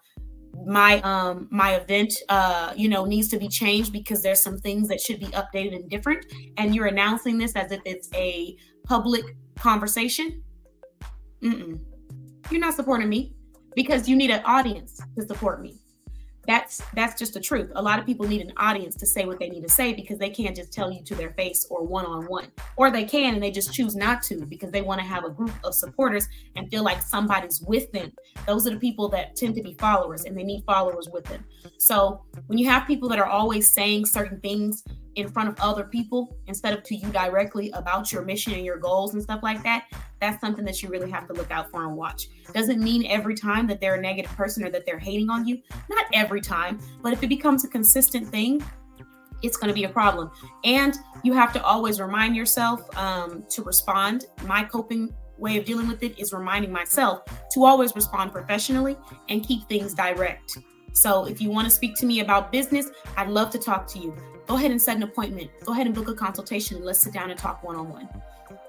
my 0.64 1.02
um 1.02 1.48
my 1.50 1.74
event 1.74 2.14
uh 2.30 2.72
you 2.74 2.88
know 2.88 3.04
needs 3.04 3.28
to 3.28 3.38
be 3.38 3.46
changed 3.46 3.92
because 3.92 4.22
there's 4.22 4.40
some 4.40 4.56
things 4.56 4.88
that 4.88 4.98
should 4.98 5.20
be 5.20 5.26
updated 5.26 5.74
and 5.74 5.90
different. 5.90 6.24
And 6.56 6.74
you're 6.74 6.86
announcing 6.86 7.36
this 7.36 7.54
as 7.54 7.72
if 7.72 7.80
it's 7.84 8.08
a 8.14 8.56
public 8.84 9.24
conversation? 9.56 10.42
Mm-mm. 11.42 11.78
you're 12.50 12.60
not 12.60 12.74
supporting 12.74 13.10
me 13.10 13.34
because 13.74 14.08
you 14.08 14.16
need 14.16 14.30
an 14.30 14.42
audience 14.46 14.98
to 15.18 15.26
support 15.26 15.60
me 15.60 15.76
that's 16.46 16.82
that's 16.94 17.18
just 17.18 17.34
the 17.34 17.40
truth. 17.40 17.70
A 17.74 17.82
lot 17.82 17.98
of 17.98 18.06
people 18.06 18.26
need 18.26 18.40
an 18.40 18.52
audience 18.56 18.94
to 18.96 19.06
say 19.06 19.24
what 19.24 19.38
they 19.38 19.48
need 19.48 19.62
to 19.62 19.68
say 19.68 19.92
because 19.92 20.18
they 20.18 20.30
can't 20.30 20.56
just 20.56 20.72
tell 20.72 20.90
you 20.90 21.02
to 21.04 21.14
their 21.14 21.30
face 21.30 21.66
or 21.70 21.84
one-on-one. 21.84 22.48
Or 22.76 22.90
they 22.90 23.04
can 23.04 23.34
and 23.34 23.42
they 23.42 23.50
just 23.50 23.72
choose 23.72 23.96
not 23.96 24.22
to 24.24 24.44
because 24.46 24.70
they 24.70 24.82
want 24.82 25.00
to 25.00 25.06
have 25.06 25.24
a 25.24 25.30
group 25.30 25.52
of 25.64 25.74
supporters 25.74 26.28
and 26.56 26.68
feel 26.70 26.82
like 26.82 27.02
somebody's 27.02 27.60
with 27.62 27.90
them. 27.92 28.12
Those 28.46 28.66
are 28.66 28.70
the 28.70 28.80
people 28.80 29.08
that 29.10 29.36
tend 29.36 29.54
to 29.56 29.62
be 29.62 29.74
followers 29.74 30.24
and 30.24 30.36
they 30.36 30.44
need 30.44 30.64
followers 30.64 31.08
with 31.12 31.24
them. 31.24 31.44
So 31.78 32.22
when 32.46 32.58
you 32.58 32.68
have 32.68 32.86
people 32.86 33.08
that 33.08 33.18
are 33.18 33.26
always 33.26 33.72
saying 33.72 34.06
certain 34.06 34.40
things 34.40 34.84
in 35.16 35.28
front 35.28 35.48
of 35.48 35.58
other 35.58 35.84
people 35.84 36.36
instead 36.46 36.76
of 36.76 36.84
to 36.84 36.94
you 36.94 37.08
directly 37.08 37.70
about 37.72 38.12
your 38.12 38.22
mission 38.22 38.52
and 38.52 38.64
your 38.64 38.78
goals 38.78 39.14
and 39.14 39.22
stuff 39.22 39.42
like 39.42 39.62
that, 39.62 39.86
that's 40.20 40.40
something 40.40 40.64
that 40.64 40.82
you 40.82 40.88
really 40.88 41.10
have 41.10 41.26
to 41.26 41.32
look 41.32 41.50
out 41.50 41.70
for 41.70 41.84
and 41.84 41.96
watch. 41.96 42.28
Doesn't 42.52 42.80
mean 42.80 43.06
every 43.06 43.34
time 43.34 43.66
that 43.66 43.80
they're 43.80 43.94
a 43.94 44.00
negative 44.00 44.30
person 44.32 44.64
or 44.64 44.70
that 44.70 44.86
they're 44.86 44.98
hating 44.98 45.30
on 45.30 45.46
you. 45.46 45.58
Not 45.88 46.04
every 46.12 46.40
time, 46.40 46.78
but 47.02 47.12
if 47.12 47.22
it 47.22 47.28
becomes 47.28 47.64
a 47.64 47.68
consistent 47.68 48.28
thing, 48.28 48.62
it's 49.42 49.56
going 49.56 49.68
to 49.68 49.74
be 49.74 49.84
a 49.84 49.88
problem. 49.88 50.30
And 50.64 50.96
you 51.22 51.32
have 51.32 51.52
to 51.54 51.62
always 51.62 52.00
remind 52.00 52.36
yourself 52.36 52.94
um, 52.96 53.44
to 53.50 53.62
respond. 53.62 54.26
My 54.44 54.64
coping 54.64 55.14
way 55.38 55.58
of 55.58 55.64
dealing 55.64 55.88
with 55.88 56.02
it 56.02 56.18
is 56.18 56.32
reminding 56.32 56.72
myself 56.72 57.22
to 57.52 57.64
always 57.64 57.94
respond 57.94 58.32
professionally 58.32 58.96
and 59.28 59.46
keep 59.46 59.68
things 59.68 59.94
direct. 59.94 60.58
So 60.92 61.26
if 61.26 61.42
you 61.42 61.50
want 61.50 61.66
to 61.66 61.70
speak 61.70 61.94
to 61.96 62.06
me 62.06 62.20
about 62.20 62.50
business, 62.50 62.90
I'd 63.16 63.28
love 63.28 63.50
to 63.50 63.58
talk 63.58 63.86
to 63.88 63.98
you. 63.98 64.16
Go 64.46 64.54
ahead 64.56 64.70
and 64.70 64.80
set 64.80 64.96
an 64.96 65.02
appointment. 65.02 65.50
Go 65.64 65.72
ahead 65.72 65.86
and 65.86 65.94
book 65.94 66.08
a 66.08 66.14
consultation. 66.14 66.84
Let's 66.84 67.00
sit 67.00 67.12
down 67.12 67.30
and 67.30 67.38
talk 67.38 67.62
one 67.62 67.76
on 67.76 67.88
one. 67.88 68.08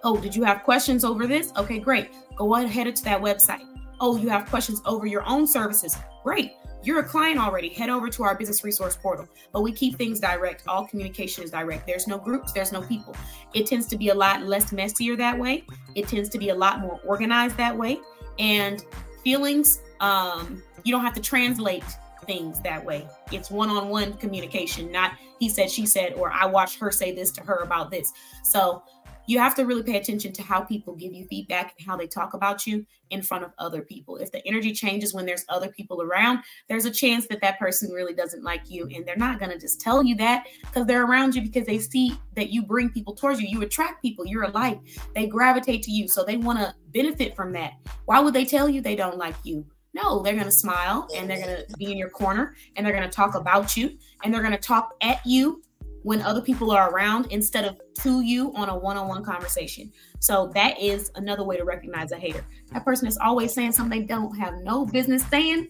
Oh, 0.03 0.17
did 0.17 0.35
you 0.35 0.43
have 0.43 0.63
questions 0.63 1.03
over 1.03 1.27
this? 1.27 1.51
Okay, 1.57 1.79
great. 1.79 2.09
Go 2.35 2.53
ahead 2.55 2.65
and 2.65 2.73
head 2.73 2.95
to 2.95 3.03
that 3.03 3.21
website. 3.21 3.61
Oh, 3.99 4.17
you 4.17 4.29
have 4.29 4.47
questions 4.47 4.81
over 4.85 5.05
your 5.05 5.27
own 5.27 5.45
services. 5.45 5.95
Great. 6.23 6.53
You're 6.83 6.99
a 6.99 7.03
client 7.03 7.39
already. 7.39 7.69
Head 7.69 7.89
over 7.89 8.09
to 8.09 8.23
our 8.23 8.35
business 8.35 8.63
resource 8.63 8.95
portal. 8.95 9.27
But 9.51 9.61
we 9.61 9.71
keep 9.71 9.97
things 9.97 10.19
direct. 10.19 10.63
All 10.67 10.87
communication 10.87 11.43
is 11.43 11.51
direct. 11.51 11.85
There's 11.85 12.07
no 12.07 12.17
groups, 12.17 12.53
there's 12.53 12.71
no 12.71 12.81
people. 12.81 13.15
It 13.53 13.65
tends 13.65 13.87
to 13.87 13.97
be 13.97 14.09
a 14.09 14.15
lot 14.15 14.43
less 14.43 14.71
messier 14.71 15.15
that 15.17 15.37
way. 15.37 15.65
It 15.95 16.07
tends 16.07 16.29
to 16.29 16.37
be 16.37 16.49
a 16.49 16.55
lot 16.55 16.79
more 16.79 16.99
organized 17.03 17.57
that 17.57 17.75
way. 17.75 17.99
And 18.39 18.85
feelings, 19.23 19.81
um, 19.99 20.61
you 20.83 20.91
don't 20.91 21.03
have 21.03 21.15
to 21.15 21.21
translate 21.21 21.83
things 22.27 22.59
that 22.61 22.85
way. 22.85 23.07
It's 23.31 23.49
one 23.49 23.69
on 23.69 23.89
one 23.89 24.13
communication, 24.13 24.91
not 24.91 25.13
he 25.39 25.49
said, 25.49 25.69
she 25.69 25.85
said, 25.85 26.13
or 26.13 26.31
I 26.31 26.45
watched 26.45 26.79
her 26.79 26.91
say 26.91 27.13
this 27.13 27.31
to 27.33 27.41
her 27.41 27.57
about 27.57 27.91
this. 27.91 28.11
So 28.43 28.83
you 29.27 29.39
have 29.39 29.55
to 29.55 29.65
really 29.65 29.83
pay 29.83 29.97
attention 29.97 30.31
to 30.31 30.41
how 30.41 30.61
people 30.61 30.95
give 30.95 31.13
you 31.13 31.25
feedback 31.27 31.75
and 31.77 31.85
how 31.85 31.97
they 31.97 32.07
talk 32.07 32.33
about 32.33 32.65
you 32.65 32.85
in 33.09 33.21
front 33.21 33.43
of 33.43 33.51
other 33.59 33.81
people. 33.81 34.15
If 34.15 34.31
the 34.31 34.45
energy 34.47 34.71
changes 34.71 35.13
when 35.13 35.25
there's 35.25 35.43
other 35.49 35.67
people 35.67 36.01
around, 36.01 36.39
there's 36.69 36.85
a 36.85 36.91
chance 36.91 37.27
that 37.27 37.41
that 37.41 37.59
person 37.59 37.91
really 37.91 38.13
doesn't 38.13 38.41
like 38.41 38.69
you. 38.69 38.87
And 38.95 39.05
they're 39.05 39.17
not 39.17 39.37
going 39.37 39.51
to 39.51 39.59
just 39.59 39.81
tell 39.81 40.01
you 40.01 40.15
that 40.15 40.47
because 40.61 40.85
they're 40.87 41.05
around 41.05 41.35
you 41.35 41.41
because 41.41 41.65
they 41.65 41.77
see 41.77 42.17
that 42.35 42.51
you 42.51 42.63
bring 42.63 42.89
people 42.89 43.13
towards 43.13 43.41
you. 43.41 43.49
You 43.49 43.61
attract 43.63 44.01
people, 44.01 44.25
you're 44.25 44.43
a 44.43 44.51
light. 44.51 44.79
They 45.13 45.27
gravitate 45.27 45.83
to 45.83 45.91
you. 45.91 46.07
So 46.07 46.23
they 46.23 46.37
want 46.37 46.59
to 46.59 46.73
benefit 46.93 47.35
from 47.35 47.51
that. 47.51 47.73
Why 48.05 48.21
would 48.21 48.33
they 48.33 48.45
tell 48.45 48.69
you 48.69 48.79
they 48.79 48.95
don't 48.95 49.17
like 49.17 49.35
you? 49.43 49.65
No, 49.97 50.21
they're 50.21 50.33
going 50.33 50.45
to 50.45 50.51
smile 50.51 51.07
and 51.15 51.27
they're 51.27 51.43
going 51.43 51.57
to 51.57 51.77
be 51.77 51.91
in 51.91 51.97
your 51.97 52.09
corner 52.09 52.55
and 52.75 52.85
they're 52.85 52.93
going 52.93 53.09
to 53.09 53.15
talk 53.15 53.33
about 53.33 53.75
you 53.75 53.97
and 54.23 54.31
they're 54.31 54.43
going 54.43 54.53
to 54.53 54.59
talk 54.59 54.93
at 55.01 55.25
you 55.25 55.63
when 56.03 56.21
other 56.21 56.39
people 56.39 56.69
are 56.69 56.91
around 56.91 57.25
instead 57.31 57.65
of 57.65 57.81
to 58.01 58.21
you 58.21 58.53
on 58.53 58.69
a 58.69 58.77
one-on-one 58.77 59.23
conversation. 59.23 59.91
So 60.19 60.51
that 60.53 60.79
is 60.79 61.11
another 61.15 61.43
way 61.43 61.57
to 61.57 61.63
recognize 61.63 62.11
a 62.11 62.17
hater. 62.17 62.45
That 62.71 62.85
person 62.85 63.07
is 63.07 63.17
always 63.17 63.53
saying 63.53 63.71
something 63.71 64.01
they 64.01 64.05
don't 64.05 64.37
have 64.37 64.53
no 64.61 64.85
business 64.85 65.25
saying 65.25 65.69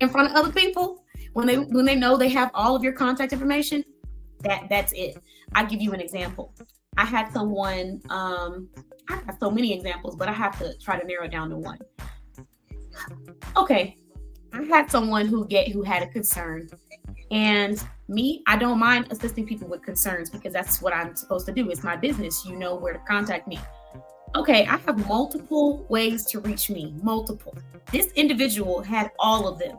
in 0.00 0.08
front 0.08 0.30
of 0.30 0.36
other 0.36 0.52
people. 0.52 1.04
When 1.32 1.48
they 1.48 1.56
when 1.56 1.84
they 1.84 1.96
know 1.96 2.16
they 2.16 2.28
have 2.28 2.52
all 2.54 2.76
of 2.76 2.84
your 2.84 2.92
contact 2.92 3.32
information, 3.32 3.84
that 4.40 4.68
that's 4.70 4.92
it. 4.92 5.20
I 5.52 5.64
give 5.64 5.80
you 5.80 5.92
an 5.92 6.00
example. 6.00 6.54
I 6.96 7.04
had 7.04 7.32
someone 7.32 8.00
um 8.08 8.68
I 9.08 9.16
have 9.26 9.36
so 9.40 9.50
many 9.50 9.74
examples, 9.74 10.14
but 10.14 10.28
I 10.28 10.32
have 10.32 10.56
to 10.60 10.78
try 10.78 10.98
to 10.98 11.04
narrow 11.04 11.26
down 11.26 11.50
to 11.50 11.56
one 11.56 11.78
okay, 13.56 13.96
I 14.52 14.62
had 14.62 14.90
someone 14.90 15.26
who 15.26 15.46
get 15.46 15.68
who 15.68 15.82
had 15.82 16.02
a 16.02 16.06
concern, 16.06 16.68
and 17.30 17.82
me, 18.08 18.42
I 18.46 18.56
don't 18.56 18.78
mind 18.78 19.06
assisting 19.10 19.46
people 19.46 19.68
with 19.68 19.82
concerns 19.82 20.30
because 20.30 20.52
that's 20.52 20.80
what 20.82 20.92
I'm 20.92 21.16
supposed 21.16 21.46
to 21.46 21.52
do. 21.52 21.70
It's 21.70 21.82
my 21.82 21.96
business. 21.96 22.44
You 22.44 22.56
know 22.56 22.74
where 22.74 22.92
to 22.92 23.00
contact 23.00 23.48
me. 23.48 23.58
Okay, 24.36 24.66
I 24.66 24.76
have 24.78 25.06
multiple 25.06 25.86
ways 25.88 26.26
to 26.26 26.40
reach 26.40 26.68
me. 26.68 26.94
Multiple. 27.02 27.56
This 27.92 28.08
individual 28.12 28.82
had 28.82 29.10
all 29.18 29.46
of 29.46 29.58
them 29.58 29.76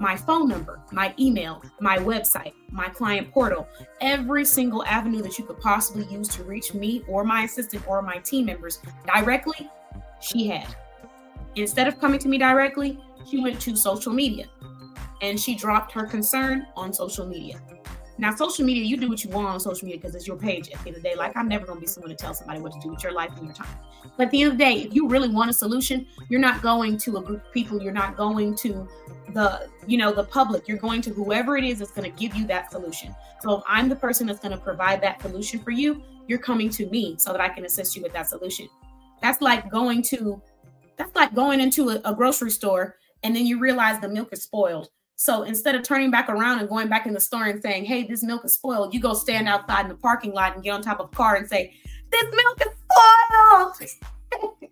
my 0.00 0.16
phone 0.16 0.48
number, 0.48 0.80
my 0.92 1.14
email, 1.18 1.62
my 1.80 1.98
website, 1.98 2.52
my 2.70 2.88
client 2.88 3.30
portal, 3.32 3.66
every 4.00 4.44
single 4.44 4.84
avenue 4.84 5.22
that 5.22 5.38
you 5.38 5.44
could 5.44 5.58
possibly 5.60 6.04
use 6.12 6.28
to 6.28 6.44
reach 6.44 6.74
me 6.74 7.02
or 7.08 7.24
my 7.24 7.42
assistant 7.42 7.86
or 7.88 8.02
my 8.02 8.18
team 8.18 8.46
members 8.46 8.80
directly, 9.06 9.68
she 10.20 10.46
had. 10.46 10.74
Instead 11.56 11.88
of 11.88 12.00
coming 12.00 12.20
to 12.20 12.28
me 12.28 12.38
directly, 12.38 13.00
she 13.30 13.40
went 13.40 13.60
to 13.60 13.76
social 13.76 14.12
media 14.12 14.46
and 15.20 15.38
she 15.38 15.54
dropped 15.54 15.92
her 15.92 16.04
concern 16.04 16.66
on 16.76 16.92
social 16.92 17.26
media. 17.26 17.60
Now, 18.20 18.34
social 18.34 18.64
media, 18.64 18.82
you 18.82 18.96
do 18.96 19.08
what 19.08 19.22
you 19.22 19.30
want 19.30 19.46
on 19.46 19.60
social 19.60 19.86
media 19.86 20.00
because 20.00 20.16
it's 20.16 20.26
your 20.26 20.36
page 20.36 20.70
at 20.70 20.82
the 20.82 20.88
end 20.88 20.96
of 20.96 21.02
the 21.02 21.08
day. 21.08 21.14
Like, 21.14 21.36
I'm 21.36 21.48
never 21.48 21.64
going 21.64 21.76
to 21.76 21.80
be 21.80 21.86
someone 21.86 22.10
to 22.10 22.16
tell 22.16 22.34
somebody 22.34 22.60
what 22.60 22.72
to 22.72 22.80
do 22.80 22.88
with 22.88 23.02
your 23.02 23.12
life 23.12 23.30
and 23.36 23.44
your 23.44 23.54
time. 23.54 23.68
But 24.16 24.26
at 24.26 24.30
the 24.32 24.42
end 24.42 24.52
of 24.52 24.58
the 24.58 24.64
day, 24.64 24.72
if 24.80 24.94
you 24.94 25.08
really 25.08 25.28
want 25.28 25.50
a 25.50 25.52
solution, 25.52 26.04
you're 26.28 26.40
not 26.40 26.60
going 26.60 26.98
to 26.98 27.18
a 27.18 27.22
group 27.22 27.44
of 27.46 27.52
people. 27.52 27.80
You're 27.80 27.92
not 27.92 28.16
going 28.16 28.56
to 28.56 28.88
the, 29.34 29.68
you 29.86 29.98
know, 29.98 30.12
the 30.12 30.24
public. 30.24 30.66
You're 30.66 30.78
going 30.78 31.00
to 31.02 31.10
whoever 31.10 31.56
it 31.56 31.62
is 31.62 31.78
that's 31.78 31.92
going 31.92 32.10
to 32.10 32.18
give 32.18 32.34
you 32.34 32.44
that 32.48 32.72
solution. 32.72 33.14
So 33.40 33.58
if 33.58 33.62
I'm 33.68 33.88
the 33.88 33.96
person 33.96 34.26
that's 34.26 34.40
going 34.40 34.56
to 34.56 34.62
provide 34.62 35.00
that 35.02 35.22
solution 35.22 35.60
for 35.60 35.70
you, 35.70 36.02
you're 36.26 36.40
coming 36.40 36.70
to 36.70 36.86
me 36.86 37.14
so 37.18 37.30
that 37.30 37.40
I 37.40 37.48
can 37.48 37.66
assist 37.66 37.94
you 37.94 38.02
with 38.02 38.12
that 38.14 38.28
solution. 38.28 38.68
That's 39.22 39.40
like 39.40 39.70
going 39.70 40.02
to 40.02 40.42
that's 40.96 41.14
like 41.14 41.32
going 41.34 41.60
into 41.60 41.90
a, 41.90 42.00
a 42.04 42.14
grocery 42.14 42.50
store 42.50 42.96
and 43.22 43.34
then 43.34 43.46
you 43.46 43.58
realize 43.58 44.00
the 44.00 44.08
milk 44.08 44.32
is 44.32 44.42
spoiled. 44.42 44.88
So 45.16 45.42
instead 45.42 45.74
of 45.74 45.82
turning 45.82 46.10
back 46.10 46.28
around 46.28 46.60
and 46.60 46.68
going 46.68 46.88
back 46.88 47.06
in 47.06 47.12
the 47.12 47.20
store 47.20 47.46
and 47.46 47.60
saying, 47.60 47.84
"Hey, 47.84 48.04
this 48.04 48.22
milk 48.22 48.44
is 48.44 48.54
spoiled," 48.54 48.94
you 48.94 49.00
go 49.00 49.14
stand 49.14 49.48
outside 49.48 49.82
in 49.82 49.88
the 49.88 49.96
parking 49.96 50.32
lot 50.32 50.54
and 50.54 50.62
get 50.62 50.70
on 50.70 50.82
top 50.82 51.00
of 51.00 51.06
a 51.06 51.16
car 51.16 51.36
and 51.36 51.48
say, 51.48 51.74
"This 52.10 52.24
milk 52.24 52.60
is 52.60 52.72
spoiled." 52.84 54.52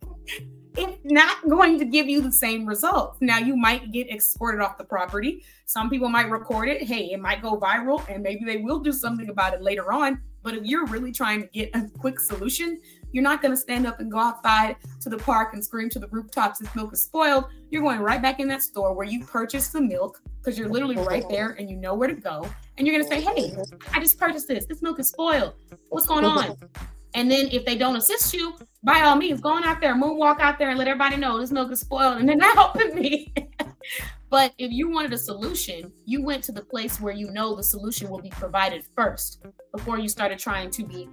it's 0.76 0.98
not 1.04 1.48
going 1.48 1.78
to 1.78 1.84
give 1.84 2.08
you 2.08 2.20
the 2.20 2.32
same 2.32 2.66
results. 2.66 3.18
Now 3.20 3.38
you 3.38 3.56
might 3.56 3.92
get 3.92 4.10
escorted 4.10 4.60
off 4.60 4.78
the 4.78 4.84
property. 4.84 5.44
Some 5.64 5.90
people 5.90 6.08
might 6.08 6.30
record 6.30 6.68
it. 6.68 6.82
Hey, 6.82 7.12
it 7.12 7.20
might 7.20 7.42
go 7.42 7.58
viral 7.58 8.06
and 8.08 8.22
maybe 8.22 8.44
they 8.44 8.58
will 8.58 8.80
do 8.80 8.92
something 8.92 9.28
about 9.28 9.54
it 9.54 9.62
later 9.62 9.92
on. 9.92 10.20
But 10.42 10.54
if 10.54 10.64
you're 10.64 10.86
really 10.86 11.12
trying 11.12 11.42
to 11.42 11.48
get 11.48 11.70
a 11.74 11.88
quick 11.98 12.20
solution, 12.20 12.80
you're 13.16 13.22
not 13.22 13.40
going 13.40 13.50
to 13.50 13.56
stand 13.56 13.86
up 13.86 13.98
and 13.98 14.12
go 14.12 14.18
outside 14.18 14.76
to 15.00 15.08
the 15.08 15.16
park 15.16 15.54
and 15.54 15.64
scream 15.64 15.88
to 15.88 15.98
the 15.98 16.06
rooftops 16.08 16.58
this 16.58 16.74
milk 16.74 16.92
is 16.92 17.02
spoiled. 17.02 17.46
You're 17.70 17.80
going 17.80 18.00
right 18.00 18.20
back 18.20 18.40
in 18.40 18.48
that 18.48 18.62
store 18.62 18.92
where 18.92 19.06
you 19.06 19.24
purchased 19.24 19.72
the 19.72 19.80
milk 19.80 20.20
because 20.38 20.58
you're 20.58 20.68
literally 20.68 20.98
right 20.98 21.26
there 21.30 21.56
and 21.58 21.70
you 21.70 21.78
know 21.78 21.94
where 21.94 22.08
to 22.08 22.14
go. 22.14 22.46
And 22.76 22.86
you're 22.86 22.94
going 22.94 23.08
to 23.08 23.16
say, 23.16 23.22
Hey, 23.22 23.56
I 23.94 24.00
just 24.00 24.18
purchased 24.18 24.48
this. 24.48 24.66
This 24.66 24.82
milk 24.82 25.00
is 25.00 25.08
spoiled. 25.08 25.54
What's 25.88 26.04
going 26.04 26.26
on? 26.26 26.58
And 27.14 27.30
then 27.30 27.48
if 27.52 27.64
they 27.64 27.78
don't 27.78 27.96
assist 27.96 28.34
you, 28.34 28.54
by 28.84 29.00
all 29.00 29.16
means, 29.16 29.40
go 29.40 29.48
on 29.48 29.64
out 29.64 29.80
there, 29.80 29.94
moonwalk 29.94 30.38
out 30.40 30.58
there 30.58 30.68
and 30.68 30.78
let 30.78 30.86
everybody 30.86 31.16
know 31.16 31.40
this 31.40 31.50
milk 31.50 31.72
is 31.72 31.80
spoiled 31.80 32.18
and 32.18 32.28
they're 32.28 32.36
not 32.36 32.54
helping 32.54 32.94
me. 32.94 33.32
but 34.28 34.52
if 34.58 34.70
you 34.70 34.90
wanted 34.90 35.14
a 35.14 35.18
solution, 35.18 35.90
you 36.04 36.22
went 36.22 36.44
to 36.44 36.52
the 36.52 36.62
place 36.62 37.00
where 37.00 37.14
you 37.14 37.30
know 37.30 37.56
the 37.56 37.64
solution 37.64 38.10
will 38.10 38.20
be 38.20 38.28
provided 38.28 38.84
first 38.94 39.42
before 39.72 39.98
you 39.98 40.06
started 40.10 40.38
trying 40.38 40.70
to 40.72 40.84
be 40.84 41.08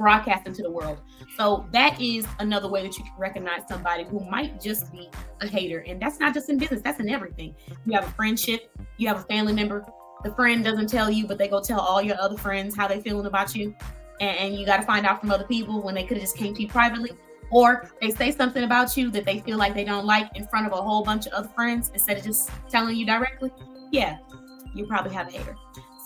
broadcast 0.00 0.46
into 0.46 0.62
the 0.62 0.70
world. 0.70 0.98
So 1.36 1.68
that 1.72 2.00
is 2.00 2.26
another 2.38 2.68
way 2.68 2.82
that 2.82 2.96
you 2.96 3.04
can 3.04 3.12
recognize 3.18 3.60
somebody 3.68 4.04
who 4.04 4.20
might 4.28 4.60
just 4.60 4.90
be 4.90 5.08
a 5.40 5.46
hater. 5.46 5.84
And 5.86 6.00
that's 6.00 6.18
not 6.18 6.34
just 6.34 6.48
in 6.48 6.58
business, 6.58 6.80
that's 6.82 7.00
in 7.00 7.08
everything. 7.08 7.54
You 7.84 7.92
have 7.92 8.08
a 8.08 8.12
friendship, 8.12 8.72
you 8.96 9.06
have 9.08 9.18
a 9.18 9.24
family 9.24 9.52
member. 9.52 9.84
The 10.24 10.34
friend 10.34 10.64
doesn't 10.64 10.88
tell 10.88 11.10
you, 11.10 11.26
but 11.26 11.38
they 11.38 11.48
go 11.48 11.60
tell 11.62 11.80
all 11.80 12.02
your 12.02 12.20
other 12.20 12.36
friends 12.36 12.76
how 12.76 12.88
they 12.88 13.00
feeling 13.00 13.26
about 13.26 13.54
you 13.54 13.74
and, 14.20 14.36
and 14.38 14.54
you 14.56 14.66
got 14.66 14.76
to 14.78 14.82
find 14.82 15.06
out 15.06 15.20
from 15.20 15.30
other 15.30 15.44
people 15.44 15.82
when 15.82 15.94
they 15.94 16.04
could 16.04 16.16
have 16.16 16.22
just 16.22 16.36
came 16.36 16.54
to 16.54 16.62
you 16.62 16.68
privately 16.68 17.10
or 17.50 17.90
they 18.00 18.10
say 18.10 18.30
something 18.30 18.62
about 18.62 18.96
you 18.96 19.10
that 19.10 19.24
they 19.24 19.40
feel 19.40 19.58
like 19.58 19.74
they 19.74 19.84
don't 19.84 20.06
like 20.06 20.30
in 20.36 20.46
front 20.46 20.66
of 20.66 20.72
a 20.72 20.76
whole 20.76 21.02
bunch 21.02 21.26
of 21.26 21.32
other 21.32 21.48
friends 21.48 21.90
instead 21.94 22.16
of 22.16 22.24
just 22.24 22.50
telling 22.68 22.96
you 22.96 23.04
directly 23.04 23.50
yeah 23.90 24.18
you 24.74 24.86
probably 24.86 25.12
have 25.12 25.26
a 25.28 25.30
hater 25.30 25.56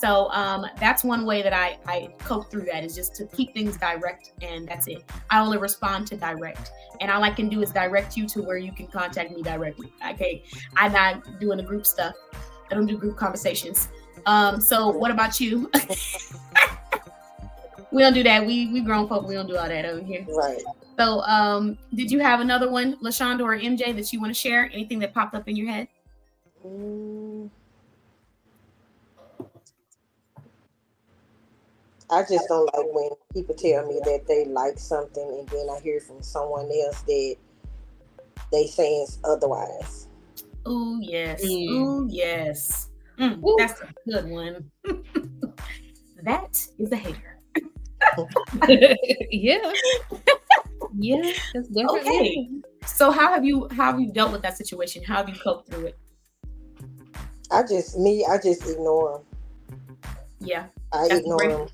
so 0.04 0.28
um, 0.32 0.66
that's 0.78 1.02
one 1.02 1.24
way 1.24 1.40
that 1.40 1.54
I, 1.54 1.78
I 1.86 2.10
cope 2.18 2.50
through 2.50 2.66
that 2.66 2.84
is 2.84 2.94
just 2.94 3.14
to 3.14 3.26
keep 3.28 3.54
things 3.54 3.78
direct 3.78 4.32
and 4.42 4.68
that's 4.68 4.86
it. 4.86 5.02
I 5.30 5.40
only 5.40 5.56
respond 5.56 6.06
to 6.08 6.16
direct. 6.18 6.72
And 7.00 7.10
all 7.10 7.22
I 7.22 7.30
can 7.30 7.48
do 7.48 7.62
is 7.62 7.70
direct 7.70 8.14
you 8.14 8.26
to 8.26 8.42
where 8.42 8.58
you 8.58 8.70
can 8.70 8.86
contact 8.86 9.30
me 9.30 9.42
directly. 9.42 9.90
Okay. 10.10 10.44
I'm 10.76 10.92
not 10.92 11.40
doing 11.40 11.56
the 11.56 11.62
group 11.62 11.86
stuff. 11.86 12.14
I 12.70 12.74
don't 12.74 12.84
do 12.84 12.98
group 12.98 13.16
conversations. 13.16 13.88
Um, 14.26 14.60
so 14.60 14.90
what 14.90 15.10
about 15.10 15.40
you? 15.40 15.70
we 17.90 18.02
don't 18.02 18.12
do 18.12 18.22
that. 18.24 18.44
We 18.44 18.70
we 18.74 18.82
grown 18.82 19.08
folk. 19.08 19.26
We 19.26 19.32
don't 19.32 19.46
do 19.46 19.56
all 19.56 19.68
that 19.68 19.86
over 19.86 20.04
here. 20.04 20.26
Right. 20.28 20.62
So, 20.98 21.22
um, 21.22 21.78
did 21.94 22.10
you 22.10 22.20
have 22.20 22.40
another 22.40 22.70
one, 22.70 22.98
Lashonda 22.98 23.40
or 23.40 23.56
MJ, 23.56 23.96
that 23.96 24.12
you 24.12 24.20
want 24.20 24.34
to 24.34 24.38
share? 24.38 24.68
Anything 24.72 24.98
that 24.98 25.14
popped 25.14 25.34
up 25.34 25.48
in 25.48 25.56
your 25.56 25.70
head? 25.70 25.88
Mm. 26.64 27.33
I 32.10 32.22
just 32.22 32.48
don't 32.48 32.66
like 32.74 32.86
when 32.92 33.10
people 33.32 33.54
tell 33.54 33.86
me 33.86 34.00
that 34.04 34.26
they 34.28 34.44
like 34.44 34.78
something 34.78 35.28
and 35.38 35.48
then 35.48 35.66
I 35.70 35.80
hear 35.80 36.00
from 36.00 36.22
someone 36.22 36.70
else 36.84 37.00
that 37.02 37.36
they 38.52 38.66
saying 38.66 39.06
otherwise. 39.24 40.08
Oh 40.66 40.98
yes. 41.00 41.42
Mm. 41.42 41.66
Oh 41.70 42.06
yes. 42.08 42.88
Mm, 43.18 43.40
that's 43.58 43.80
a 43.80 43.88
good 44.06 44.28
one. 44.28 44.70
that 46.22 46.66
is 46.78 46.92
a 46.92 46.96
hater. 46.96 47.38
yeah. 49.30 49.72
Yeah, 50.96 51.32
that's 51.52 51.68
definitely 51.68 52.00
okay. 52.00 52.48
So 52.86 53.10
how 53.10 53.32
have 53.32 53.44
you 53.44 53.68
how 53.70 53.86
have 53.92 54.00
you 54.00 54.12
dealt 54.12 54.32
with 54.32 54.42
that 54.42 54.56
situation? 54.56 55.02
How 55.02 55.16
have 55.16 55.28
you 55.28 55.34
coped 55.34 55.70
through 55.70 55.86
it? 55.86 55.98
I 57.50 57.62
just 57.62 57.98
me, 57.98 58.26
I 58.28 58.36
just 58.38 58.68
ignore 58.68 59.24
them. 59.68 59.96
Yeah. 60.40 60.66
I 60.94 61.08
ignore 61.10 61.38
great. 61.38 61.50
them. 61.50 61.68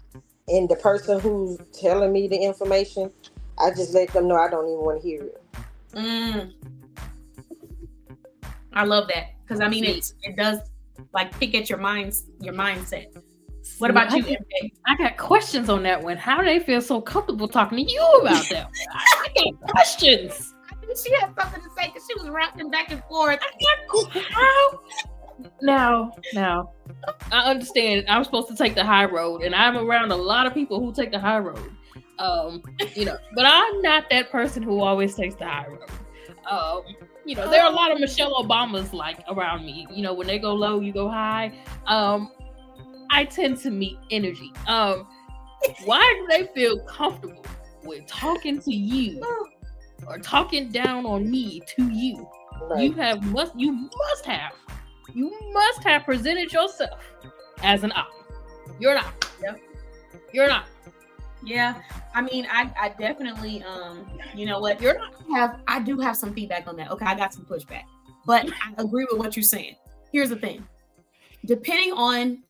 And 0.49 0.69
the 0.69 0.77
person 0.77 1.21
who's 1.21 1.59
telling 1.73 2.13
me 2.13 2.27
the 2.27 2.37
information, 2.37 3.13
I 3.59 3.71
just 3.71 3.95
let 3.95 4.09
them 4.13 4.27
know 4.27 4.37
I 4.37 4.49
don't 4.49 4.67
even 4.67 4.81
want 4.81 5.03
to 5.03 5.09
hear 5.09 5.23
it. 5.25 5.43
Mm. 5.95 6.53
I 8.73 8.85
love 8.85 9.09
that 9.09 9.35
because 9.43 9.61
I 9.61 9.69
mean 9.69 9.85
it 9.85 10.13
it 10.23 10.37
does 10.37 10.61
like 11.13 11.37
pick 11.39 11.55
at 11.55 11.69
your 11.69 11.79
minds 11.79 12.25
your 12.41 12.55
mindset. 12.55 13.07
What 13.79 13.91
about 13.91 14.13
you, 14.17 14.23
MJ? 14.23 14.73
I 14.87 14.97
got 14.97 15.17
questions 15.17 15.69
on 15.69 15.83
that 15.85 16.03
one. 16.03 16.17
How 16.17 16.39
do 16.39 16.45
they 16.45 16.59
feel 16.61 16.81
so 16.81 17.01
comfortable 17.01 17.49
talking 17.49 17.85
to 17.85 17.93
you 17.93 18.03
about 18.23 18.49
that? 18.51 18.71
I 18.95 19.29
got 19.35 19.61
questions. 19.71 20.55
She 21.05 21.15
had 21.15 21.35
something 21.39 21.63
to 21.63 21.69
say 21.77 21.87
because 21.87 22.07
she 22.07 22.21
was 22.21 22.29
rocking 22.29 22.71
back 22.71 22.91
and 22.91 23.03
forth. 23.05 23.39
now, 25.63 26.13
now, 26.35 26.73
I 27.33 27.51
understand. 27.51 28.07
I'm 28.09 28.25
supposed 28.25 28.49
to 28.49 28.57
take 28.57 28.75
the 28.75 28.85
high 28.85 29.05
road, 29.05 29.43
and 29.43 29.55
I'm 29.55 29.77
around 29.77 30.11
a 30.13 30.17
lot 30.17 30.47
of 30.47 30.55
people 30.55 30.81
who 30.81 30.93
take 30.93 31.11
the 31.11 31.19
high 31.19 31.39
road. 31.39 31.71
Um, 32.19 32.63
you 32.95 33.05
know, 33.05 33.17
but 33.35 33.47
I'm 33.47 33.81
not 33.83 34.11
that 34.11 34.31
person 34.31 34.63
who 34.63 34.81
always 34.81 35.15
takes 35.15 35.35
the 35.37 35.47
high 35.47 35.67
road. 35.67 35.91
Um, 36.51 36.83
you 37.25 37.35
know, 37.35 37.51
there 37.51 37.63
are 37.63 37.71
a 37.71 37.75
lot 37.75 37.93
of 37.93 38.01
Michelle 38.01 38.35
Obamas 38.43 38.93
like 38.93 39.19
around 39.29 39.65
me. 39.65 39.87
You 39.91 40.03
know, 40.03 40.13
when 40.15 40.27
they 40.27 40.39
go 40.39 40.55
low, 40.55 40.81
you 40.81 40.93
go 40.93 41.09
high. 41.09 41.53
Um, 41.87 42.33
I 43.11 43.25
tend 43.25 43.59
to 43.59 43.71
meet 43.71 43.99
energy. 44.11 44.53
Um, 44.67 45.07
why 45.85 46.01
do 46.19 46.27
they 46.29 46.53
feel 46.53 46.79
comfortable 46.81 47.45
with 47.85 48.07
talking 48.07 48.61
to 48.61 48.73
you 48.73 49.23
or 50.07 50.19
talking 50.19 50.71
down 50.71 51.07
on 51.07 51.31
me 51.31 51.61
to 51.77 51.89
you? 51.89 52.29
Right. 52.63 52.85
You 52.85 52.93
have 52.93 53.23
must 53.23 53.59
you 53.59 53.73
must 53.73 54.27
have 54.27 54.53
you 55.15 55.37
must 55.53 55.83
have 55.85 56.05
presented 56.05 56.53
yourself 56.53 57.01
as 57.63 57.83
an 57.85 57.93
op. 57.93 58.11
You're 58.79 58.95
not. 58.95 59.27
Yep. 59.43 59.61
You're 60.33 60.49
not. 60.49 60.67
Yeah, 61.43 61.81
I 62.15 62.21
mean, 62.21 62.47
I, 62.51 62.71
I 62.79 62.89
definitely, 62.91 63.63
um, 63.63 64.07
you 64.35 64.45
know 64.45 64.61
what, 64.61 64.81
you're 64.81 64.99
not 64.99 65.15
have, 65.33 65.61
I 65.67 65.81
do 65.81 65.99
have 65.99 66.15
some 66.17 66.35
feedback 66.35 66.67
on 66.67 66.77
that. 66.77 66.91
Okay, 66.91 67.07
I 67.07 67.15
got 67.15 67.33
some 67.33 67.47
pushback, 67.47 67.85
but 68.27 68.47
I 68.47 68.83
agree 68.83 69.07
with 69.11 69.19
what 69.19 69.37
you're 69.37 69.43
saying. 69.43 69.77
Here's 70.13 70.29
the 70.29 70.37
thing: 70.37 70.67
depending 71.47 71.93
on 71.93 72.43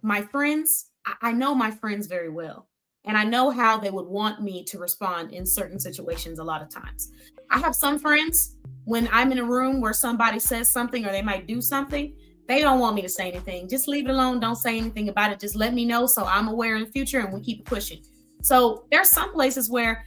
my 0.00 0.22
friends, 0.22 0.86
I 1.20 1.32
know 1.32 1.54
my 1.54 1.70
friends 1.70 2.06
very 2.06 2.30
well. 2.30 2.68
And 3.06 3.18
I 3.18 3.24
know 3.24 3.50
how 3.50 3.76
they 3.76 3.90
would 3.90 4.06
want 4.06 4.40
me 4.40 4.64
to 4.64 4.78
respond 4.78 5.32
in 5.32 5.44
certain 5.44 5.78
situations 5.78 6.38
a 6.38 6.44
lot 6.44 6.62
of 6.62 6.70
times. 6.70 7.12
I 7.50 7.58
have 7.58 7.74
some 7.74 7.98
friends, 7.98 8.56
when 8.84 9.08
I'm 9.12 9.32
in 9.32 9.38
a 9.38 9.44
room 9.44 9.80
where 9.80 9.92
somebody 9.92 10.38
says 10.38 10.70
something 10.70 11.04
or 11.06 11.12
they 11.12 11.22
might 11.22 11.46
do 11.46 11.60
something, 11.60 12.14
they 12.46 12.60
don't 12.60 12.80
want 12.80 12.96
me 12.96 13.02
to 13.02 13.08
say 13.08 13.30
anything. 13.30 13.68
Just 13.68 13.88
leave 13.88 14.06
it 14.06 14.10
alone. 14.10 14.40
Don't 14.40 14.56
say 14.56 14.76
anything 14.76 15.08
about 15.08 15.32
it. 15.32 15.40
Just 15.40 15.56
let 15.56 15.72
me 15.72 15.84
know 15.84 16.06
so 16.06 16.24
I'm 16.24 16.48
aware 16.48 16.76
in 16.76 16.84
the 16.84 16.90
future 16.90 17.20
and 17.20 17.32
we 17.32 17.40
keep 17.40 17.64
pushing. 17.64 18.02
So 18.42 18.84
there's 18.90 19.10
some 19.10 19.32
places 19.32 19.70
where 19.70 20.06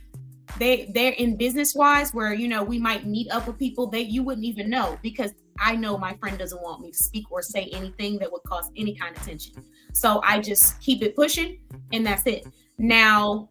they 0.60 0.92
they're 0.94 1.14
in 1.14 1.36
business 1.36 1.76
wise 1.76 2.14
where 2.14 2.34
you 2.34 2.48
know 2.48 2.64
we 2.64 2.80
might 2.80 3.06
meet 3.06 3.30
up 3.32 3.48
with 3.48 3.58
people 3.60 3.88
that 3.88 4.06
you 4.06 4.24
wouldn't 4.24 4.46
even 4.46 4.70
know 4.70 4.98
because 5.02 5.34
I 5.60 5.76
know 5.76 5.98
my 5.98 6.16
friend 6.18 6.38
doesn't 6.38 6.62
want 6.62 6.82
me 6.82 6.92
to 6.92 6.98
speak 6.98 7.32
or 7.32 7.42
say 7.42 7.70
anything 7.74 8.18
that 8.20 8.32
would 8.32 8.44
cause 8.44 8.70
any 8.78 8.96
kind 8.96 9.16
of 9.16 9.24
tension. 9.24 9.56
So 9.94 10.22
I 10.24 10.40
just 10.40 10.80
keep 10.80 11.02
it 11.02 11.16
pushing 11.16 11.60
and 11.92 12.06
that's 12.06 12.26
it. 12.28 12.46
Now, 12.78 13.50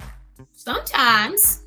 sometimes 0.53 1.65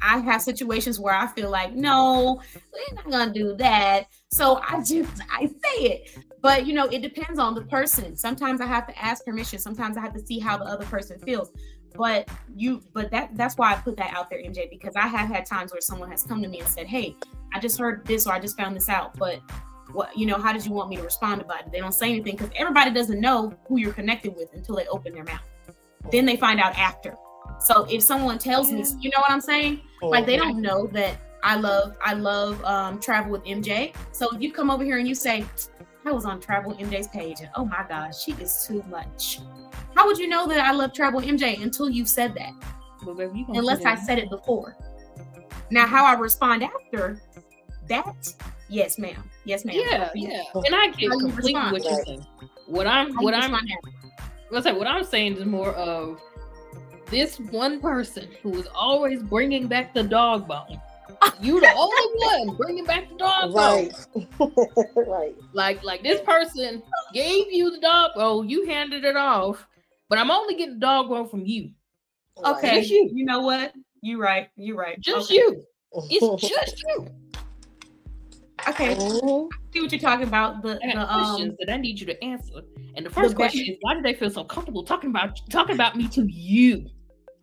I 0.00 0.18
have 0.18 0.42
situations 0.42 1.00
where 1.00 1.14
I 1.14 1.26
feel 1.26 1.50
like, 1.50 1.74
no, 1.74 2.40
we're 2.72 2.94
not 2.94 3.10
gonna 3.10 3.32
do 3.32 3.56
that. 3.56 4.06
So 4.30 4.60
I 4.68 4.82
just 4.82 5.22
I 5.30 5.46
say 5.46 5.82
it. 5.82 6.18
But 6.40 6.66
you 6.66 6.72
know, 6.72 6.86
it 6.86 7.02
depends 7.02 7.38
on 7.38 7.54
the 7.54 7.62
person. 7.62 8.16
Sometimes 8.16 8.60
I 8.60 8.66
have 8.66 8.86
to 8.86 8.98
ask 8.98 9.24
permission. 9.24 9.58
Sometimes 9.58 9.96
I 9.96 10.00
have 10.00 10.14
to 10.14 10.24
see 10.24 10.38
how 10.38 10.56
the 10.56 10.64
other 10.64 10.84
person 10.86 11.18
feels. 11.20 11.50
But 11.94 12.28
you, 12.54 12.82
but 12.92 13.10
that 13.10 13.36
that's 13.36 13.56
why 13.56 13.72
I 13.72 13.76
put 13.76 13.96
that 13.96 14.14
out 14.14 14.30
there, 14.30 14.38
MJ, 14.38 14.70
because 14.70 14.94
I 14.94 15.06
have 15.08 15.28
had 15.28 15.46
times 15.46 15.72
where 15.72 15.80
someone 15.80 16.10
has 16.10 16.22
come 16.22 16.42
to 16.42 16.48
me 16.48 16.60
and 16.60 16.68
said, 16.68 16.86
Hey, 16.86 17.16
I 17.52 17.58
just 17.58 17.78
heard 17.78 18.06
this 18.06 18.26
or 18.26 18.32
I 18.32 18.38
just 18.38 18.56
found 18.56 18.76
this 18.76 18.88
out, 18.88 19.18
but 19.18 19.40
what 19.92 20.16
you 20.16 20.26
know 20.26 20.36
how 20.36 20.52
did 20.52 20.64
you 20.64 20.72
want 20.72 20.90
me 20.90 20.96
to 20.96 21.02
respond 21.02 21.40
about 21.40 21.60
it 21.60 21.72
they 21.72 21.78
don't 21.78 21.92
say 21.92 22.10
anything 22.10 22.36
because 22.36 22.50
everybody 22.56 22.90
doesn't 22.90 23.20
know 23.20 23.52
who 23.66 23.78
you're 23.78 23.92
connected 23.92 24.34
with 24.36 24.52
until 24.52 24.76
they 24.76 24.86
open 24.88 25.14
their 25.14 25.24
mouth 25.24 25.40
then 26.12 26.26
they 26.26 26.36
find 26.36 26.60
out 26.60 26.76
after 26.76 27.16
so 27.60 27.84
if 27.90 28.02
someone 28.02 28.38
tells 28.38 28.70
me 28.70 28.84
you 29.00 29.10
know 29.10 29.20
what 29.20 29.30
i'm 29.30 29.40
saying 29.40 29.80
like 30.02 30.26
they 30.26 30.36
don't 30.36 30.60
know 30.60 30.86
that 30.86 31.16
i 31.42 31.56
love 31.56 31.96
i 32.02 32.12
love 32.14 32.62
um, 32.64 32.98
travel 33.00 33.32
with 33.32 33.44
mj 33.44 33.94
so 34.12 34.28
if 34.34 34.40
you 34.40 34.52
come 34.52 34.70
over 34.70 34.84
here 34.84 34.98
and 34.98 35.08
you 35.08 35.14
say 35.14 35.44
i 36.04 36.12
was 36.12 36.24
on 36.24 36.40
travel 36.40 36.74
mj's 36.74 37.08
page 37.08 37.40
and 37.40 37.50
oh 37.56 37.64
my 37.64 37.84
gosh 37.88 38.22
she 38.22 38.32
is 38.32 38.64
too 38.66 38.82
much 38.88 39.40
how 39.94 40.06
would 40.06 40.18
you 40.18 40.28
know 40.28 40.46
that 40.46 40.60
i 40.60 40.72
love 40.72 40.92
travel 40.92 41.20
mj 41.20 41.62
until 41.62 41.88
you 41.90 42.04
said 42.04 42.34
that 42.34 42.52
unless 43.48 43.84
i 43.84 43.94
said 43.94 44.18
it 44.18 44.28
before 44.30 44.76
Now, 45.70 45.86
how 45.86 46.04
I 46.06 46.14
respond 46.14 46.64
after 46.64 47.20
that, 47.88 48.34
yes, 48.68 48.98
ma'am. 48.98 49.22
Yes, 49.44 49.64
ma'am. 49.64 49.76
Yeah, 49.76 50.10
yeah. 50.14 50.42
And 50.54 50.74
I 50.74 50.88
get 50.88 51.10
completely 51.10 51.54
what 51.54 51.84
you're 51.84 52.04
saying. 52.04 52.26
What 52.66 52.86
I'm 52.86 53.14
what 53.16 53.34
you 53.34 53.40
I'm 53.40 53.54
after. 53.54 53.66
let's 54.50 54.64
say 54.64 54.72
what 54.72 54.86
I'm 54.86 55.04
saying 55.04 55.36
is 55.36 55.44
more 55.44 55.72
of 55.74 56.20
this 57.10 57.38
one 57.38 57.80
person 57.80 58.28
who 58.42 58.54
is 58.58 58.66
always 58.74 59.22
bringing 59.22 59.66
back 59.66 59.94
the 59.94 60.02
dog 60.02 60.46
bone. 60.48 60.80
You 61.40 61.60
the 61.60 61.72
only 61.72 62.46
one 62.46 62.56
bringing 62.56 62.84
back 62.84 63.08
the 63.08 63.16
dog 63.16 63.52
bone. 63.52 63.90
Right. 64.34 64.96
right. 65.08 65.34
Like 65.52 65.82
like 65.82 66.02
this 66.02 66.20
person 66.20 66.82
gave 67.12 67.50
you 67.50 67.70
the 67.70 67.80
dog 67.80 68.10
bone, 68.14 68.48
you 68.48 68.66
handed 68.66 69.04
it 69.04 69.16
off, 69.16 69.66
but 70.08 70.18
I'm 70.18 70.30
only 70.30 70.54
getting 70.54 70.74
the 70.74 70.80
dog 70.80 71.08
bone 71.08 71.28
from 71.28 71.44
you. 71.44 71.70
Okay, 72.44 72.80
Just 72.80 72.90
you. 72.90 73.10
you 73.12 73.24
know 73.24 73.40
what? 73.40 73.72
You 74.02 74.20
right. 74.20 74.48
You 74.56 74.76
right. 74.78 75.00
Just 75.00 75.30
okay. 75.30 75.36
you. 75.36 75.64
It's 76.10 76.42
just 76.48 76.82
you. 76.88 77.08
Okay, 78.68 78.94
Mhm. 78.96 79.48
see 79.72 79.80
what 79.80 79.92
you're 79.92 80.00
talking 80.00 80.26
about. 80.26 80.62
The 80.62 80.78
I 80.82 80.94
the 80.94 81.06
questions 81.06 81.50
um 81.50 81.56
that 81.60 81.72
I 81.72 81.76
need 81.76 82.00
you 82.00 82.06
to 82.06 82.24
answer. 82.24 82.62
And 82.96 83.06
the 83.06 83.10
first 83.10 83.30
the 83.30 83.36
question 83.36 83.64
is 83.66 83.76
why 83.80 83.94
do 83.94 84.02
they 84.02 84.14
feel 84.14 84.30
so 84.30 84.44
comfortable 84.44 84.84
talking 84.84 85.10
about 85.10 85.38
talking 85.50 85.74
about 85.74 85.96
me 85.96 86.08
to 86.08 86.26
you? 86.30 86.88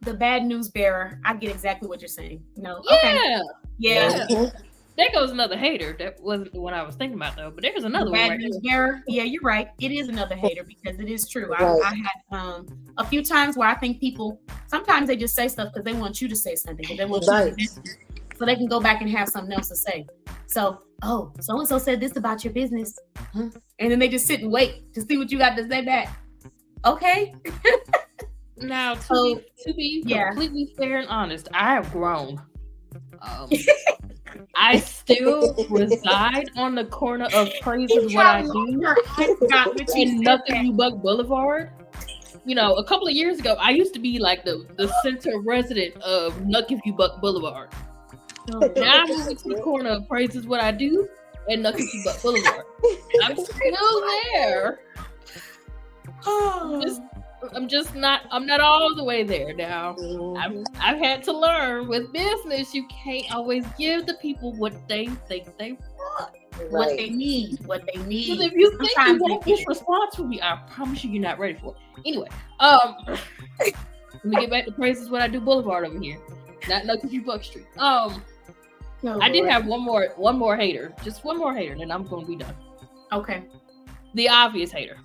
The 0.06 0.14
bad 0.14 0.46
news 0.46 0.70
bearer. 0.70 1.20
I 1.26 1.34
get 1.36 1.52
exactly 1.52 1.90
what 1.90 2.02
you're 2.02 2.08
saying. 2.08 2.44
No. 2.56 2.78
Okay. 2.92 3.42
Yeah. 3.78 4.26
Yeah. 4.30 4.50
There 4.98 5.10
goes 5.14 5.32
another 5.32 5.58
hater. 5.58 5.94
That 6.00 6.22
wasn't 6.22 6.54
the 6.54 6.62
one 6.62 6.74
I 6.74 6.82
was 6.82 6.96
thinking 6.96 7.18
about 7.18 7.36
though. 7.36 7.52
But 7.52 7.64
there's 7.64 7.84
another 7.84 8.06
The 8.06 8.12
one 8.12 8.20
bad 8.20 8.30
right 8.30 8.40
news 8.40 8.60
bearer. 8.64 9.02
Yeah, 9.08 9.24
you're 9.24 9.42
right. 9.42 9.68
It 9.82 9.92
is 9.92 10.08
another 10.08 10.36
hater 10.36 10.64
because 10.64 11.00
it 11.00 11.10
is 11.10 11.28
true. 11.28 11.54
I, 11.54 11.64
Right. 11.64 11.82
I 11.84 11.96
had 11.96 12.40
um 12.40 12.68
a 12.98 13.06
few 13.06 13.22
times 13.24 13.58
where 13.58 13.68
I 13.68 13.76
think 13.76 14.00
people 14.00 14.40
sometimes 14.68 15.08
they 15.08 15.18
just 15.18 15.36
say 15.36 15.50
stuff 15.50 15.74
because 15.74 15.84
they 15.84 15.94
want 16.00 16.22
you 16.22 16.30
to 16.30 16.36
say 16.36 16.56
something 16.56 16.78
because 16.78 16.98
they 16.98 17.06
want 17.06 17.26
you 17.26 17.66
to 17.68 17.98
so 18.38 18.46
they 18.46 18.56
can 18.56 18.68
go 18.68 18.80
back 18.80 19.02
and 19.02 19.10
have 19.10 19.30
something 19.30 19.54
else 19.54 19.70
to 19.70 19.76
say. 19.76 20.06
So, 20.48 20.82
oh, 21.04 21.32
so 21.40 21.60
and 21.60 21.68
so 21.68 21.78
said 21.78 22.00
this 22.00 22.16
about 22.16 22.44
your 22.44 22.54
business, 22.54 22.98
huh? 23.34 23.50
and 23.80 23.92
then 23.92 24.00
they 24.00 24.08
just 24.08 24.26
sit 24.28 24.42
and 24.42 24.52
wait 24.52 24.94
to 24.94 25.02
see 25.02 25.18
what 25.18 25.32
you 25.32 25.38
got 25.38 25.56
to 25.58 25.68
say 25.68 25.84
back. 25.84 26.18
Okay, 26.86 27.34
Now 28.58 28.96
to 28.96 29.02
So, 29.02 29.36
be, 29.36 29.42
to 29.66 29.74
be 29.74 30.04
yeah. 30.06 30.30
completely 30.30 30.74
fair 30.78 31.00
and 31.00 31.08
honest, 31.10 31.50
I 31.54 31.74
have 31.74 31.92
grown. 31.92 32.42
Um, 33.22 33.50
I 34.56 34.80
still 34.80 35.54
reside 35.70 36.50
on 36.56 36.76
the 36.76 36.86
corner 36.86 37.28
of 37.34 37.50
praises 37.62 38.14
what 38.14 38.26
I 38.26 38.42
do 38.42 38.84
I 39.18 39.36
forgot 39.40 39.68
what 39.76 39.96
you 39.96 40.02
in 40.04 40.18
said 40.18 40.24
Nothing. 40.24 40.66
You 40.66 40.74
Buck 40.74 41.02
Boulevard. 41.02 41.72
You 42.46 42.56
know, 42.56 42.76
a 42.76 42.84
couple 42.84 43.08
of 43.08 43.14
years 43.14 43.40
ago, 43.40 43.56
I 43.60 43.72
used 43.72 43.94
to 43.96 44.00
be 44.00 44.20
like 44.20 44.46
the, 44.46 44.66
the 44.78 44.94
center 45.04 45.40
resident 45.40 45.96
of 46.02 46.46
Nothing 46.46 46.82
You 46.86 46.94
Buck 46.94 47.20
Boulevard. 47.22 47.70
Now 48.48 48.60
I'm 48.76 49.08
moving 49.10 49.36
to 49.38 49.50
the 49.50 49.62
corner 49.62 49.90
of 49.90 50.08
praises 50.08 50.46
what 50.46 50.62
I 50.62 50.72
do 50.72 51.10
and 51.50 51.64
Nothing 51.64 51.90
You 51.92 52.04
Buck 52.06 52.22
Boulevard. 52.22 52.66
I'm 53.24 53.38
still 53.38 54.02
there. 54.34 54.80
Oh. 56.26 56.82
Just 56.86 57.02
I'm 57.54 57.68
just 57.68 57.96
not 57.96 58.22
I'm 58.32 58.46
not 58.46 58.60
all 58.60 58.96
the 58.96 59.04
way 59.04 59.24
there 59.24 59.54
now. 59.54 59.96
I've, 60.38 60.58
I've 60.80 60.98
had 60.98 61.24
to 61.24 61.32
learn 61.32 61.88
with 61.88 62.12
business 62.14 62.74
you 62.74 62.88
can't 62.88 63.34
always 63.34 63.66
give 63.78 64.06
the 64.06 64.16
people 64.16 64.54
what 64.54 64.74
they 64.88 65.08
think 65.28 65.56
they 65.58 65.74
want. 65.74 66.32
what 66.70 66.96
they 66.98 67.10
need, 67.10 67.60
what 67.66 67.84
they 67.94 68.00
need. 68.04 68.28
Because 68.38 68.46
if 68.48 68.54
you 68.54 68.70
think 68.78 68.92
Sometimes 68.92 69.20
you 69.22 69.28
they 69.28 69.32
want 69.34 69.46
this 69.46 69.58
can't. 69.60 69.68
response 69.70 70.16
from 70.16 70.30
me, 70.30 70.42
I 70.42 70.58
promise 70.70 71.04
you 71.04 71.12
you're 71.12 71.22
not 71.22 71.40
ready 71.40 71.54
for 71.56 71.76
it. 71.76 72.02
Anyway, 72.06 72.30
um 72.60 72.96
let 73.10 74.26
me 74.26 74.38
get 74.42 74.50
back 74.50 74.66
to 74.66 74.72
praises 74.72 75.10
what 75.10 75.22
I 75.22 75.28
do 75.28 75.40
Boulevard 75.40 75.86
over 75.86 76.00
here. 76.00 76.18
Not 76.68 76.86
no 76.86 76.96
you 77.10 77.24
Buck 77.24 77.44
Street. 77.44 77.66
Um 77.78 78.24
Oh, 79.08 79.20
I 79.22 79.30
did 79.30 79.46
have 79.46 79.68
one 79.68 79.82
more 79.82 80.08
one 80.16 80.38
more 80.38 80.58
hater. 80.58 80.94
Just 81.04 81.24
one 81.24 81.38
more 81.38 81.54
hater, 81.54 81.76
then 81.78 81.92
I'm 81.92 82.04
gonna 82.08 82.26
be 82.26 82.36
done. 82.38 82.56
Okay. 83.12 83.44
The 84.16 84.30
obvious 84.30 84.72
hater. 84.72 84.98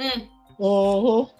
Mm. 0.00 0.28
Mhm. 0.58 1.30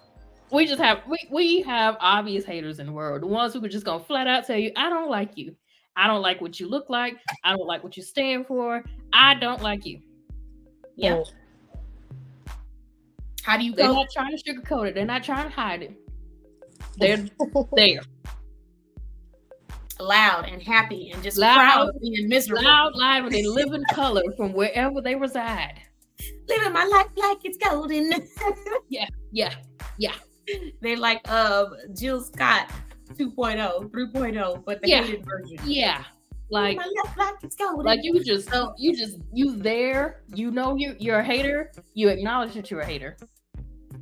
We 0.53 0.65
just 0.67 0.79
have 0.81 0.99
we, 1.09 1.17
we 1.31 1.61
have 1.61 1.97
obvious 1.99 2.45
haters 2.45 2.79
in 2.79 2.85
the 2.85 2.91
world 2.91 3.21
the 3.21 3.27
ones 3.27 3.53
who 3.53 3.63
are 3.63 3.67
just 3.67 3.85
gonna 3.85 4.03
flat 4.03 4.27
out 4.27 4.45
tell 4.45 4.57
you 4.57 4.71
i 4.75 4.89
don't 4.89 5.09
like 5.09 5.31
you 5.35 5.55
i 5.95 6.07
don't 6.07 6.21
like 6.21 6.39
what 6.41 6.59
you 6.59 6.67
look 6.69 6.89
like 6.89 7.15
i 7.43 7.49
don't 7.51 7.65
like 7.67 7.83
what 7.83 7.97
you 7.97 8.03
stand 8.03 8.45
for 8.47 8.83
i 9.13 9.33
don't 9.35 9.61
like 9.61 9.85
you 9.85 9.99
Yeah. 10.95 11.23
How 13.43 13.57
do 13.57 13.65
you 13.65 13.71
go? 13.71 13.77
they're 13.77 13.87
go? 13.87 13.93
not 13.95 14.07
trying 14.13 14.37
to 14.37 14.43
sugarcoat 14.43 14.87
it 14.89 14.95
they're 14.95 15.05
not 15.05 15.23
trying 15.23 15.49
to 15.49 15.53
hide 15.55 15.81
it 15.81 15.91
they're 16.97 17.25
there 17.75 18.01
Loud 19.99 20.45
and 20.49 20.61
happy 20.61 21.11
and 21.11 21.21
just 21.23 21.37
Loud. 21.37 21.55
proud 21.55 21.89
of 21.89 22.01
being 22.01 22.27
miserable. 22.27 22.63
loud 22.63 22.93
live 22.95 23.25
and 23.25 23.33
they 23.33 23.43
live 23.45 23.73
in 23.73 23.83
color 23.91 24.23
from 24.37 24.51
wherever 24.53 25.01
they 25.01 25.15
reside 25.15 25.79
Living 26.47 26.73
my 26.73 26.83
life 26.85 27.07
like 27.15 27.37
it's 27.43 27.57
golden. 27.57 28.11
Yeah, 28.89 29.07
yeah 29.31 29.53
yeah 29.97 30.13
They're 30.81 30.97
like 30.97 31.21
uh 31.25 31.65
Jill 31.93 32.21
Scott 32.21 32.69
2.0, 33.13 33.89
3.0, 33.91 34.65
but 34.65 34.81
the 34.81 34.89
Yeah. 34.89 35.03
hated 35.03 35.25
version. 35.25 35.59
yeah 35.65 36.03
like 36.49 36.77
like 37.77 37.99
you 38.03 38.23
just 38.23 38.49
you 38.77 38.95
just 38.95 39.17
you 39.31 39.55
there 39.55 40.21
you 40.35 40.51
know 40.51 40.75
you 40.75 40.93
you're 40.99 41.19
a 41.19 41.23
hater 41.23 41.71
you 41.93 42.09
acknowledge 42.09 42.53
that 42.53 42.69
you're 42.69 42.81
a 42.81 42.85
hater 42.85 43.17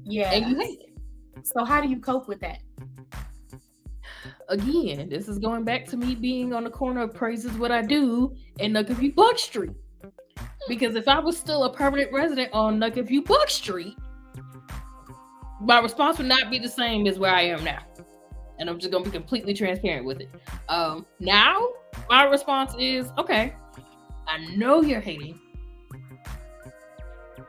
yeah. 0.03 0.31
and 0.33 0.49
you 0.49 0.59
hate 0.59 0.79
it 0.81 1.47
so 1.47 1.63
how 1.63 1.79
do 1.79 1.87
you 1.87 1.99
cope 1.99 2.27
with 2.27 2.39
that? 2.41 2.59
again, 4.51 5.09
this 5.09 5.27
is 5.27 5.39
going 5.39 5.63
back 5.63 5.85
to 5.87 5.97
me 5.97 6.13
being 6.13 6.53
on 6.53 6.63
the 6.63 6.69
corner 6.69 7.01
of 7.01 7.13
praises 7.13 7.53
what 7.53 7.71
I 7.71 7.81
do 7.81 8.35
and 8.59 8.75
in 8.75 8.85
Nuckaview 8.85 9.15
Buck 9.15 9.39
Street. 9.39 9.71
Because 10.67 10.95
if 10.95 11.07
I 11.07 11.19
was 11.19 11.37
still 11.37 11.63
a 11.63 11.73
permanent 11.73 12.11
resident 12.13 12.51
on 12.53 12.79
Nuckaview 12.79 13.25
Buck 13.25 13.49
Street, 13.49 13.95
my 15.61 15.79
response 15.79 16.17
would 16.17 16.27
not 16.27 16.49
be 16.49 16.59
the 16.59 16.69
same 16.69 17.07
as 17.07 17.19
where 17.19 17.33
I 17.33 17.41
am 17.43 17.63
now. 17.63 17.79
And 18.59 18.69
I'm 18.69 18.79
just 18.79 18.91
gonna 18.91 19.03
be 19.05 19.11
completely 19.11 19.53
transparent 19.53 20.05
with 20.05 20.21
it. 20.21 20.29
Um, 20.69 21.05
now 21.19 21.67
my 22.09 22.23
response 22.25 22.73
is 22.79 23.09
okay, 23.17 23.53
I 24.27 24.55
know 24.55 24.81
you're 24.81 25.01
hating. 25.01 25.39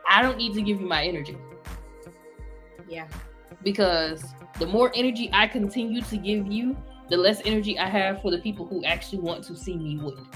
I 0.08 0.22
don't 0.22 0.36
need 0.36 0.54
to 0.54 0.62
give 0.62 0.80
you 0.80 0.86
my 0.86 1.04
energy 1.04 1.36
Yeah. 2.88 3.06
because 3.62 4.24
the 4.58 4.66
more 4.66 4.90
energy 4.94 5.30
I 5.32 5.46
continue 5.46 6.02
to 6.02 6.16
give 6.16 6.46
you, 6.48 6.76
the 7.08 7.16
less 7.16 7.40
energy 7.44 7.78
I 7.78 7.88
have 7.88 8.20
for 8.20 8.30
the 8.30 8.38
people 8.38 8.66
who 8.66 8.84
actually 8.84 9.20
want 9.20 9.44
to 9.44 9.56
see 9.56 9.76
me 9.76 9.98
win. 9.98 10.26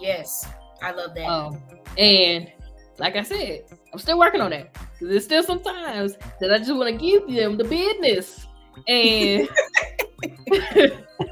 Yes. 0.00 0.46
I 0.82 0.90
love 0.92 1.14
that. 1.14 1.26
Um, 1.26 1.62
and 1.96 2.52
like 2.98 3.16
I 3.16 3.22
said, 3.22 3.64
I'm 3.92 3.98
still 3.98 4.18
working 4.18 4.40
on 4.40 4.50
that 4.50 4.72
because 4.72 5.08
there's 5.08 5.24
still 5.24 5.42
some 5.42 5.62
times 5.62 6.16
that 6.40 6.52
I 6.52 6.58
just 6.58 6.74
want 6.74 6.88
to 6.88 6.96
give 6.96 7.28
them 7.28 7.56
the 7.56 7.64
business 7.64 8.46
and 8.88 9.48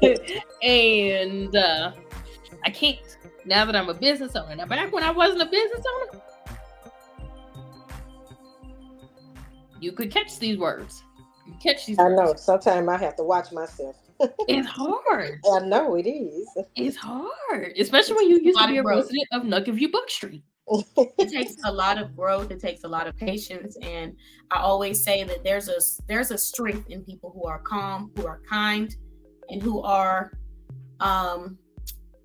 and 0.63 1.55
uh, 1.55 1.91
I 2.63 2.69
can't 2.69 2.99
now 3.45 3.65
that 3.65 3.75
I'm 3.75 3.89
a 3.89 3.93
business 3.93 4.35
owner. 4.35 4.55
Now 4.55 4.65
back 4.65 4.91
when 4.91 5.03
I 5.03 5.11
wasn't 5.11 5.41
a 5.41 5.45
business 5.45 5.83
owner, 5.95 6.21
you 9.79 9.91
could 9.91 10.11
catch 10.11 10.39
these 10.39 10.57
words. 10.57 11.03
You 11.47 11.53
catch 11.61 11.85
these. 11.85 11.99
I 11.99 12.03
words. 12.03 12.17
know. 12.17 12.33
Sometimes 12.35 12.87
I 12.87 12.97
have 12.97 13.15
to 13.17 13.23
watch 13.23 13.51
myself. 13.51 13.95
It's 14.47 14.65
hard. 14.65 15.41
I 15.53 15.59
know 15.67 15.95
it 15.95 16.07
is. 16.07 16.47
It's 16.77 16.95
hard, 16.95 17.73
especially 17.77 18.15
when 18.15 18.29
you 18.29 18.39
used 18.39 18.57
to 18.57 18.67
be 18.67 18.77
a 18.77 18.83
resident 18.83 19.27
of 19.33 19.43
Nuckaview 19.43 19.91
Buck 19.91 20.09
Street. 20.09 20.41
it 21.19 21.29
takes 21.29 21.55
a 21.65 21.71
lot 21.71 21.99
of 21.99 22.15
growth 22.15 22.49
it 22.49 22.59
takes 22.59 22.83
a 22.83 22.87
lot 22.87 23.05
of 23.05 23.15
patience 23.15 23.77
and 23.83 24.15
i 24.49 24.59
always 24.59 25.03
say 25.03 25.23
that 25.23 25.43
there's 25.43 25.69
a 25.69 25.79
there's 26.07 26.31
a 26.31 26.37
strength 26.37 26.89
in 26.89 27.03
people 27.03 27.31
who 27.31 27.45
are 27.45 27.59
calm 27.59 28.11
who 28.15 28.25
are 28.25 28.41
kind 28.49 28.95
and 29.49 29.61
who 29.61 29.81
are 29.83 30.31
um 30.99 31.57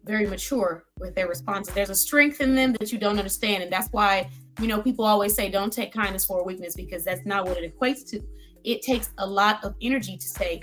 very 0.04 0.26
mature 0.26 0.84
with 0.98 1.14
their 1.14 1.28
responses. 1.28 1.74
There's 1.74 1.90
a 1.90 1.94
strength 1.94 2.40
in 2.40 2.54
them 2.54 2.72
that 2.80 2.90
you 2.90 2.98
don't 2.98 3.18
understand 3.18 3.62
and 3.62 3.70
that's 3.70 3.88
why 3.92 4.30
you 4.58 4.66
know 4.66 4.80
people 4.80 5.04
always 5.04 5.34
say 5.34 5.50
don't 5.50 5.72
take 5.72 5.92
kindness 5.92 6.24
for 6.24 6.40
a 6.40 6.42
weakness 6.42 6.74
because 6.74 7.04
that's 7.04 7.24
not 7.26 7.46
what 7.46 7.58
it 7.58 7.78
equates 7.78 8.08
to. 8.10 8.20
It 8.64 8.82
takes 8.82 9.10
a 9.18 9.26
lot 9.26 9.62
of 9.62 9.74
energy 9.80 10.16
to 10.16 10.28
say 10.28 10.60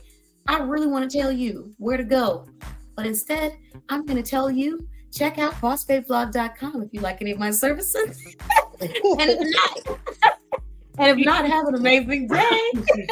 i 0.48 0.58
really 0.60 0.88
want 0.88 1.10
to 1.10 1.18
tell 1.18 1.32
you 1.32 1.74
where 1.78 1.98
to 1.98 2.04
go 2.04 2.48
but 2.96 3.06
instead 3.06 3.58
i'm 3.90 4.06
going 4.06 4.22
to 4.22 4.28
tell 4.28 4.50
you 4.50 4.88
check 5.18 5.40
out 5.40 5.54
bossbabeblog.com 5.56 6.84
if 6.84 6.94
you 6.94 7.02
like 7.02 7.22
any 7.22 7.32
of 7.32 7.40
my 7.40 7.52
services. 7.52 8.36
and 8.82 8.92
if 8.92 9.40
not, 9.42 10.00
and 11.00 11.20
if 11.20 11.26
not, 11.26 11.46
have 11.46 11.68
an 11.68 11.76
amazing 11.76 12.28
day. 12.28 12.72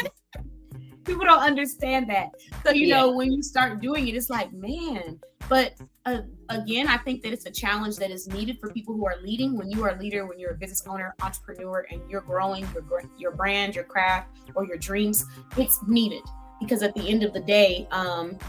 People 1.06 1.26
don't 1.26 1.44
understand 1.44 2.10
that. 2.10 2.30
So, 2.64 2.72
you 2.72 2.88
know, 2.88 3.12
when 3.12 3.32
you 3.32 3.44
start 3.44 3.80
doing 3.80 4.08
it, 4.08 4.16
it's 4.16 4.30
like, 4.30 4.52
man. 4.54 5.20
But 5.48 5.76
uh, 6.06 6.22
again, 6.50 6.88
I 6.88 6.98
think 6.98 7.22
that 7.22 7.32
it's 7.32 7.46
a 7.46 7.52
challenge 7.52 7.98
that 7.98 8.10
is 8.10 8.28
needed 8.28 8.60
for 8.60 8.72
people 8.72 8.96
who 8.96 9.06
are 9.06 9.18
leading. 9.22 9.56
When 9.56 9.70
you 9.70 9.84
are 9.84 9.90
a 9.90 10.00
leader, 10.00 10.26
when 10.26 10.40
you're 10.40 10.52
a 10.52 10.58
business 10.58 10.84
owner, 10.88 11.14
entrepreneur, 11.22 11.86
and 11.92 12.02
you're 12.10 12.22
growing 12.22 12.68
your, 12.74 13.04
your 13.20 13.32
brand, 13.32 13.76
your 13.76 13.84
craft, 13.84 14.30
or 14.56 14.66
your 14.66 14.78
dreams, 14.78 15.24
it's 15.58 15.80
needed. 15.88 16.24
Because 16.60 16.82
at 16.82 16.96
the 16.96 17.08
end 17.08 17.22
of 17.22 17.34
the 17.34 17.42
day, 17.42 17.88
um, 17.92 18.40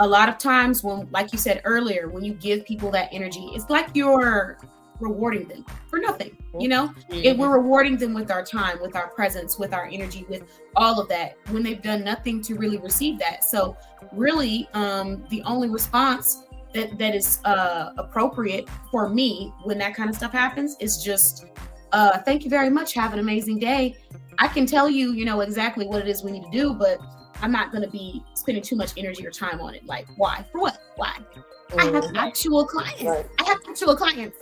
a 0.00 0.06
lot 0.06 0.28
of 0.28 0.38
times 0.38 0.82
when 0.82 1.08
like 1.10 1.32
you 1.32 1.38
said 1.38 1.60
earlier 1.64 2.08
when 2.08 2.24
you 2.24 2.34
give 2.34 2.64
people 2.64 2.90
that 2.90 3.08
energy 3.12 3.50
it's 3.54 3.68
like 3.70 3.88
you're 3.94 4.58
rewarding 5.00 5.46
them 5.48 5.64
for 5.88 5.98
nothing 5.98 6.36
you 6.58 6.68
know? 6.68 6.88
Mm-hmm. 7.10 7.40
we're 7.40 7.58
rewarding 7.58 7.96
them 7.96 8.14
with 8.14 8.30
our 8.30 8.44
time 8.44 8.80
with 8.80 8.96
our 8.96 9.08
presence 9.08 9.58
with 9.58 9.72
our 9.72 9.86
energy 9.86 10.24
with 10.28 10.42
all 10.76 11.00
of 11.00 11.08
that 11.08 11.36
when 11.50 11.62
they've 11.62 11.82
done 11.82 12.04
nothing 12.04 12.40
to 12.42 12.54
really 12.54 12.78
receive 12.78 13.18
that. 13.18 13.44
So 13.44 13.76
really 14.12 14.68
um 14.74 15.24
the 15.30 15.42
only 15.42 15.68
response 15.68 16.44
that 16.74 16.98
that 16.98 17.14
is 17.14 17.40
uh 17.44 17.90
appropriate 17.98 18.68
for 18.90 19.08
me 19.08 19.52
when 19.64 19.78
that 19.78 19.94
kind 19.94 20.10
of 20.10 20.16
stuff 20.16 20.32
happens 20.32 20.76
is 20.80 21.02
just 21.02 21.46
uh 21.92 22.18
thank 22.18 22.44
you 22.44 22.50
very 22.50 22.70
much 22.70 22.94
have 22.94 23.12
an 23.12 23.18
amazing 23.18 23.58
day. 23.58 23.96
I 24.38 24.48
can 24.48 24.66
tell 24.66 24.88
you 24.88 25.12
you 25.12 25.24
know 25.24 25.40
exactly 25.40 25.86
what 25.86 26.00
it 26.00 26.08
is 26.08 26.22
we 26.22 26.32
need 26.32 26.44
to 26.44 26.50
do 26.50 26.74
but 26.74 26.98
I'm 27.42 27.52
not 27.52 27.70
going 27.70 27.82
to 27.82 27.90
be 27.90 28.24
spending 28.34 28.62
too 28.62 28.76
much 28.76 28.92
energy 28.96 29.26
or 29.26 29.30
time 29.30 29.60
on 29.60 29.74
it. 29.74 29.86
Like, 29.86 30.06
why? 30.16 30.44
For 30.52 30.60
what? 30.60 30.78
Why? 30.96 31.16
Mm-hmm. 31.70 31.80
I 31.80 31.84
have 31.84 32.04
mm-hmm. 32.04 32.16
actual 32.16 32.66
clients. 32.66 33.02
Right. 33.02 33.26
I 33.38 33.44
have 33.44 33.58
actual 33.68 33.96
clients. 33.96 34.38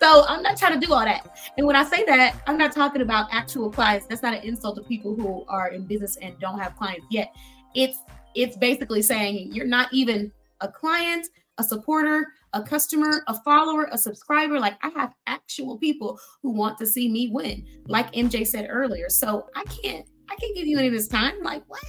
So 0.00 0.24
I'm 0.26 0.42
not 0.42 0.56
trying 0.56 0.80
to 0.80 0.86
do 0.86 0.92
all 0.92 1.04
that. 1.04 1.38
And 1.58 1.66
when 1.66 1.76
I 1.76 1.84
say 1.84 2.04
that, 2.04 2.42
I'm 2.46 2.56
not 2.56 2.72
talking 2.72 3.02
about 3.02 3.28
actual 3.30 3.70
clients. 3.70 4.06
That's 4.06 4.22
not 4.22 4.34
an 4.34 4.42
insult 4.42 4.76
to 4.76 4.82
people 4.82 5.14
who 5.14 5.44
are 5.46 5.68
in 5.68 5.84
business 5.84 6.16
and 6.16 6.38
don't 6.40 6.58
have 6.58 6.74
clients 6.76 7.06
yet. 7.10 7.34
It's 7.74 7.98
it's 8.34 8.56
basically 8.56 9.02
saying 9.02 9.52
you're 9.52 9.66
not 9.66 9.92
even 9.92 10.32
a 10.60 10.68
client, 10.68 11.26
a 11.58 11.64
supporter, 11.64 12.26
a 12.52 12.62
customer, 12.62 13.22
a 13.28 13.38
follower, 13.42 13.88
a 13.92 13.98
subscriber. 13.98 14.58
Like 14.58 14.74
I 14.82 14.88
have 14.96 15.12
actual 15.26 15.76
people 15.76 16.18
who 16.42 16.50
want 16.50 16.78
to 16.78 16.86
see 16.86 17.10
me 17.10 17.28
win, 17.28 17.66
like 17.86 18.10
MJ 18.12 18.46
said 18.46 18.68
earlier. 18.70 19.10
So 19.10 19.48
I 19.54 19.64
can't 19.64 20.06
I 20.30 20.36
can't 20.36 20.56
give 20.56 20.66
you 20.66 20.78
any 20.78 20.88
of 20.88 20.94
this 20.94 21.08
time. 21.08 21.42
Like 21.42 21.62
what? 21.66 21.84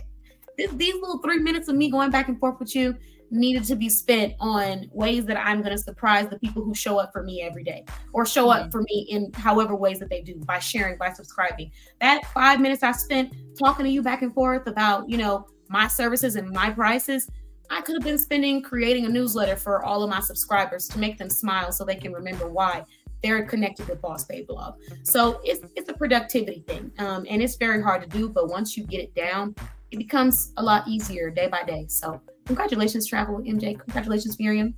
This, 0.61 0.71
these 0.73 0.95
little 0.95 1.19
three 1.19 1.39
minutes 1.39 1.67
of 1.67 1.75
me 1.75 1.89
going 1.89 2.11
back 2.11 2.27
and 2.27 2.39
forth 2.39 2.59
with 2.59 2.75
you 2.75 2.95
needed 3.31 3.63
to 3.63 3.75
be 3.75 3.87
spent 3.87 4.33
on 4.39 4.89
ways 4.91 5.25
that 5.25 5.37
I'm 5.37 5.61
going 5.61 5.71
to 5.71 5.81
surprise 5.81 6.27
the 6.27 6.37
people 6.39 6.63
who 6.63 6.75
show 6.75 6.99
up 6.99 7.13
for 7.13 7.23
me 7.23 7.41
every 7.41 7.63
day 7.63 7.85
or 8.11 8.25
show 8.25 8.49
up 8.49 8.71
for 8.71 8.81
me 8.81 9.07
in 9.09 9.31
however 9.33 9.73
ways 9.73 9.99
that 9.99 10.09
they 10.09 10.21
do 10.21 10.35
by 10.45 10.59
sharing, 10.59 10.97
by 10.97 11.13
subscribing. 11.13 11.71
That 12.01 12.25
five 12.33 12.59
minutes 12.59 12.83
I 12.83 12.91
spent 12.91 13.33
talking 13.57 13.85
to 13.85 13.91
you 13.91 14.01
back 14.01 14.21
and 14.21 14.33
forth 14.33 14.67
about, 14.67 15.09
you 15.09 15.17
know, 15.17 15.47
my 15.69 15.87
services 15.87 16.35
and 16.35 16.49
my 16.49 16.71
prices, 16.71 17.29
I 17.69 17.79
could 17.79 17.95
have 17.95 18.03
been 18.03 18.19
spending 18.19 18.61
creating 18.61 19.05
a 19.05 19.09
newsletter 19.09 19.55
for 19.55 19.81
all 19.85 20.03
of 20.03 20.09
my 20.09 20.19
subscribers 20.19 20.89
to 20.89 20.99
make 20.99 21.17
them 21.17 21.29
smile 21.29 21.71
so 21.71 21.85
they 21.85 21.95
can 21.95 22.11
remember 22.11 22.49
why 22.49 22.83
they're 23.23 23.45
connected 23.45 23.87
with 23.87 24.01
Boss 24.01 24.25
Babe 24.25 24.47
Blog. 24.47 24.75
So 25.03 25.39
it's 25.45 25.61
it's 25.75 25.87
a 25.89 25.93
productivity 25.93 26.65
thing, 26.67 26.91
um, 26.97 27.25
and 27.29 27.41
it's 27.41 27.55
very 27.55 27.81
hard 27.81 28.01
to 28.01 28.09
do. 28.09 28.27
But 28.27 28.49
once 28.49 28.75
you 28.75 28.83
get 28.83 28.99
it 28.99 29.15
down, 29.15 29.55
it 29.91 29.97
becomes 29.97 30.53
a 30.57 30.63
lot 30.63 30.87
easier 30.87 31.29
day 31.29 31.47
by 31.47 31.63
day. 31.63 31.85
So 31.87 32.21
congratulations, 32.45 33.07
Travel 33.07 33.39
MJ. 33.39 33.79
Congratulations, 33.79 34.39
Miriam, 34.39 34.73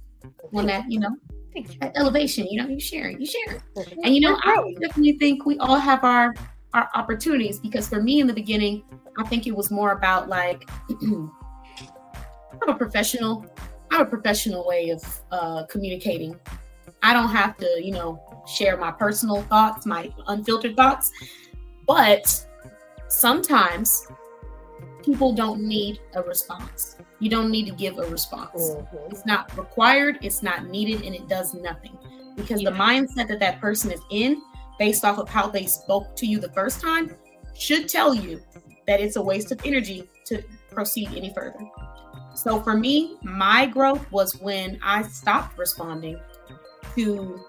on 0.54 0.65
that, 0.65 0.91
you 0.91 0.99
know, 0.99 1.15
that 1.80 1.95
elevation. 1.95 2.47
You 2.47 2.63
know, 2.63 2.67
you 2.67 2.80
sharing, 2.80 3.19
you 3.19 3.28
sharing. 3.28 3.62
And 4.04 4.15
you 4.15 4.21
know, 4.21 4.38
I 4.43 4.76
definitely 4.82 5.17
think 5.17 5.45
we 5.45 5.58
all 5.60 5.78
have 5.78 6.04
our 6.04 6.34
our 6.73 6.89
opportunities 6.95 7.60
because 7.60 7.88
for 7.88 8.02
me 8.02 8.19
in 8.19 8.28
the 8.28 8.34
beginning, 8.34 8.84
I 9.19 9.23
think 9.28 9.45
it 9.45 9.56
was 9.56 9.69
more 9.69 9.91
about 9.91 10.28
like 10.30 10.67
I'm 11.02 11.32
a 12.67 12.76
professional. 12.76 13.45
I 13.91 13.97
have 13.97 14.08
a 14.08 14.10
professional 14.10 14.65
way 14.65 14.89
of 14.89 15.04
uh, 15.32 15.65
communicating. 15.67 16.39
I 17.04 17.13
don't 17.13 17.30
have 17.30 17.58
to, 17.58 17.80
you 17.84 17.91
know, 17.91 18.43
share 18.47 18.78
my 18.78 18.91
personal 18.91 19.43
thoughts, 19.43 19.86
my 19.86 20.12
unfiltered 20.28 20.76
thoughts, 20.76 21.12
but 21.86 22.47
sometimes 23.10 24.08
people 25.03 25.33
don't 25.33 25.61
need 25.61 25.99
a 26.15 26.21
response. 26.21 26.97
You 27.19 27.29
don't 27.29 27.51
need 27.51 27.67
to 27.67 27.73
give 27.73 27.97
a 27.99 28.05
response. 28.07 28.71
Mm-hmm. 28.71 29.11
It's 29.11 29.25
not 29.25 29.55
required, 29.57 30.19
it's 30.21 30.41
not 30.41 30.67
needed, 30.67 31.05
and 31.05 31.13
it 31.13 31.27
does 31.27 31.53
nothing. 31.53 31.97
Because 32.35 32.61
yeah. 32.61 32.71
the 32.71 32.75
mindset 32.75 33.27
that 33.27 33.39
that 33.39 33.61
person 33.61 33.91
is 33.91 34.01
in, 34.09 34.41
based 34.79 35.05
off 35.05 35.19
of 35.19 35.29
how 35.29 35.47
they 35.47 35.65
spoke 35.65 36.15
to 36.15 36.25
you 36.25 36.39
the 36.39 36.51
first 36.51 36.81
time, 36.81 37.15
should 37.53 37.87
tell 37.87 38.15
you 38.15 38.41
that 38.87 38.99
it's 38.99 39.15
a 39.15 39.21
waste 39.21 39.51
of 39.51 39.61
energy 39.65 40.09
to 40.25 40.43
proceed 40.71 41.09
any 41.15 41.31
further. 41.33 41.59
So 42.33 42.59
for 42.61 42.75
me, 42.75 43.17
my 43.21 43.67
growth 43.67 44.11
was 44.11 44.35
when 44.37 44.79
I 44.81 45.03
stopped 45.03 45.57
responding 45.57 46.19
to 46.95 47.39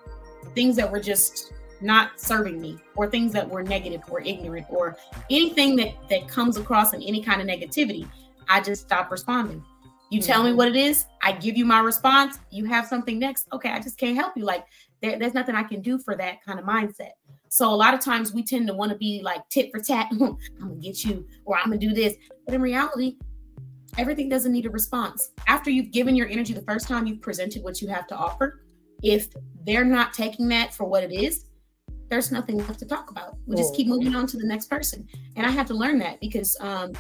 things 0.55 0.77
that 0.77 0.91
were 0.91 1.01
just 1.01 1.54
not 1.81 2.21
serving 2.21 2.61
me 2.61 2.79
or 2.97 3.11
things 3.11 3.33
that 3.33 3.49
were 3.49 3.63
negative 3.63 4.03
or 4.11 4.21
ignorant 4.21 4.67
or 4.69 4.97
anything 5.31 5.77
that 5.77 5.95
that 6.09 6.29
comes 6.29 6.57
across 6.57 6.95
in 6.95 7.03
any 7.03 7.23
kind 7.23 7.41
of 7.41 7.47
negativity 7.47 8.09
i 8.49 8.61
just 8.61 8.83
stop 8.83 9.11
responding. 9.11 9.63
You 10.11 10.21
tell 10.21 10.45
me 10.45 10.51
mm-hmm. 10.51 10.59
what 10.59 10.69
it 10.69 10.77
is 10.77 11.07
i 11.23 11.33
give 11.33 11.57
you 11.57 11.65
my 11.65 11.81
response 11.81 12.39
you 12.51 12.65
have 12.67 12.87
something 12.87 13.19
next 13.19 13.49
okay 13.53 13.71
i 13.71 13.81
just 13.81 13.99
can't 13.99 14.17
help 14.17 14.37
you. 14.37 14.45
Like 14.45 14.65
there, 15.03 15.19
there's 15.19 15.35
nothing 15.35 15.55
i 15.55 15.63
can 15.63 15.81
do 15.81 15.99
for 15.99 16.17
that 16.17 16.45
kind 16.45 16.59
of 16.59 16.65
mindset. 16.65 17.13
So 17.49 17.71
a 17.71 17.75
lot 17.75 17.95
of 17.95 18.01
times 18.01 18.33
we 18.33 18.43
tend 18.43 18.67
to 18.69 18.75
want 18.75 18.91
to 18.93 18.99
be 18.99 19.21
like 19.23 19.49
tit 19.49 19.71
for 19.73 19.81
tat 19.81 20.09
i'm 20.13 20.37
gonna 20.59 20.75
get 20.77 21.05
you 21.05 21.27
or 21.45 21.57
i'm 21.57 21.67
gonna 21.67 21.79
do 21.79 21.93
this. 21.93 22.15
But 22.47 22.55
in 22.55 22.63
reality 22.63 23.17
everything 23.97 24.29
doesn't 24.29 24.53
need 24.53 24.67
a 24.67 24.71
response. 24.71 25.31
After 25.47 25.71
you've 25.71 25.93
given 25.93 26.15
your 26.15 26.29
energy 26.29 26.53
the 26.53 26.63
first 26.63 26.89
time 26.89 27.07
you've 27.07 27.23
presented 27.23 27.63
what 27.63 27.81
you 27.81 27.89
have 27.89 28.07
to 28.09 28.17
offer 28.17 28.65
if 29.03 29.29
they're 29.67 29.85
not 29.85 30.13
taking 30.13 30.49
that 30.49 30.73
for 30.75 30.85
what 30.85 31.03
it 31.03 31.13
is 31.13 31.47
there's 32.09 32.31
nothing 32.31 32.59
left 32.59 32.79
to 32.81 32.87
talk 32.87 33.11
about. 33.11 33.37
We 33.47 33.57
just 33.57 33.75
keep 33.75 33.87
moving 33.87 34.15
on 34.15 34.27
to 34.29 34.37
the 34.37 34.47
next 34.47 34.69
person. 34.69 35.09
And 35.37 35.47
I 35.47 35.51
have 35.51 35.67
to 35.67 35.75
learn 35.75 35.99
that 35.99 36.21
because, 36.21 36.57
um, 36.61 36.93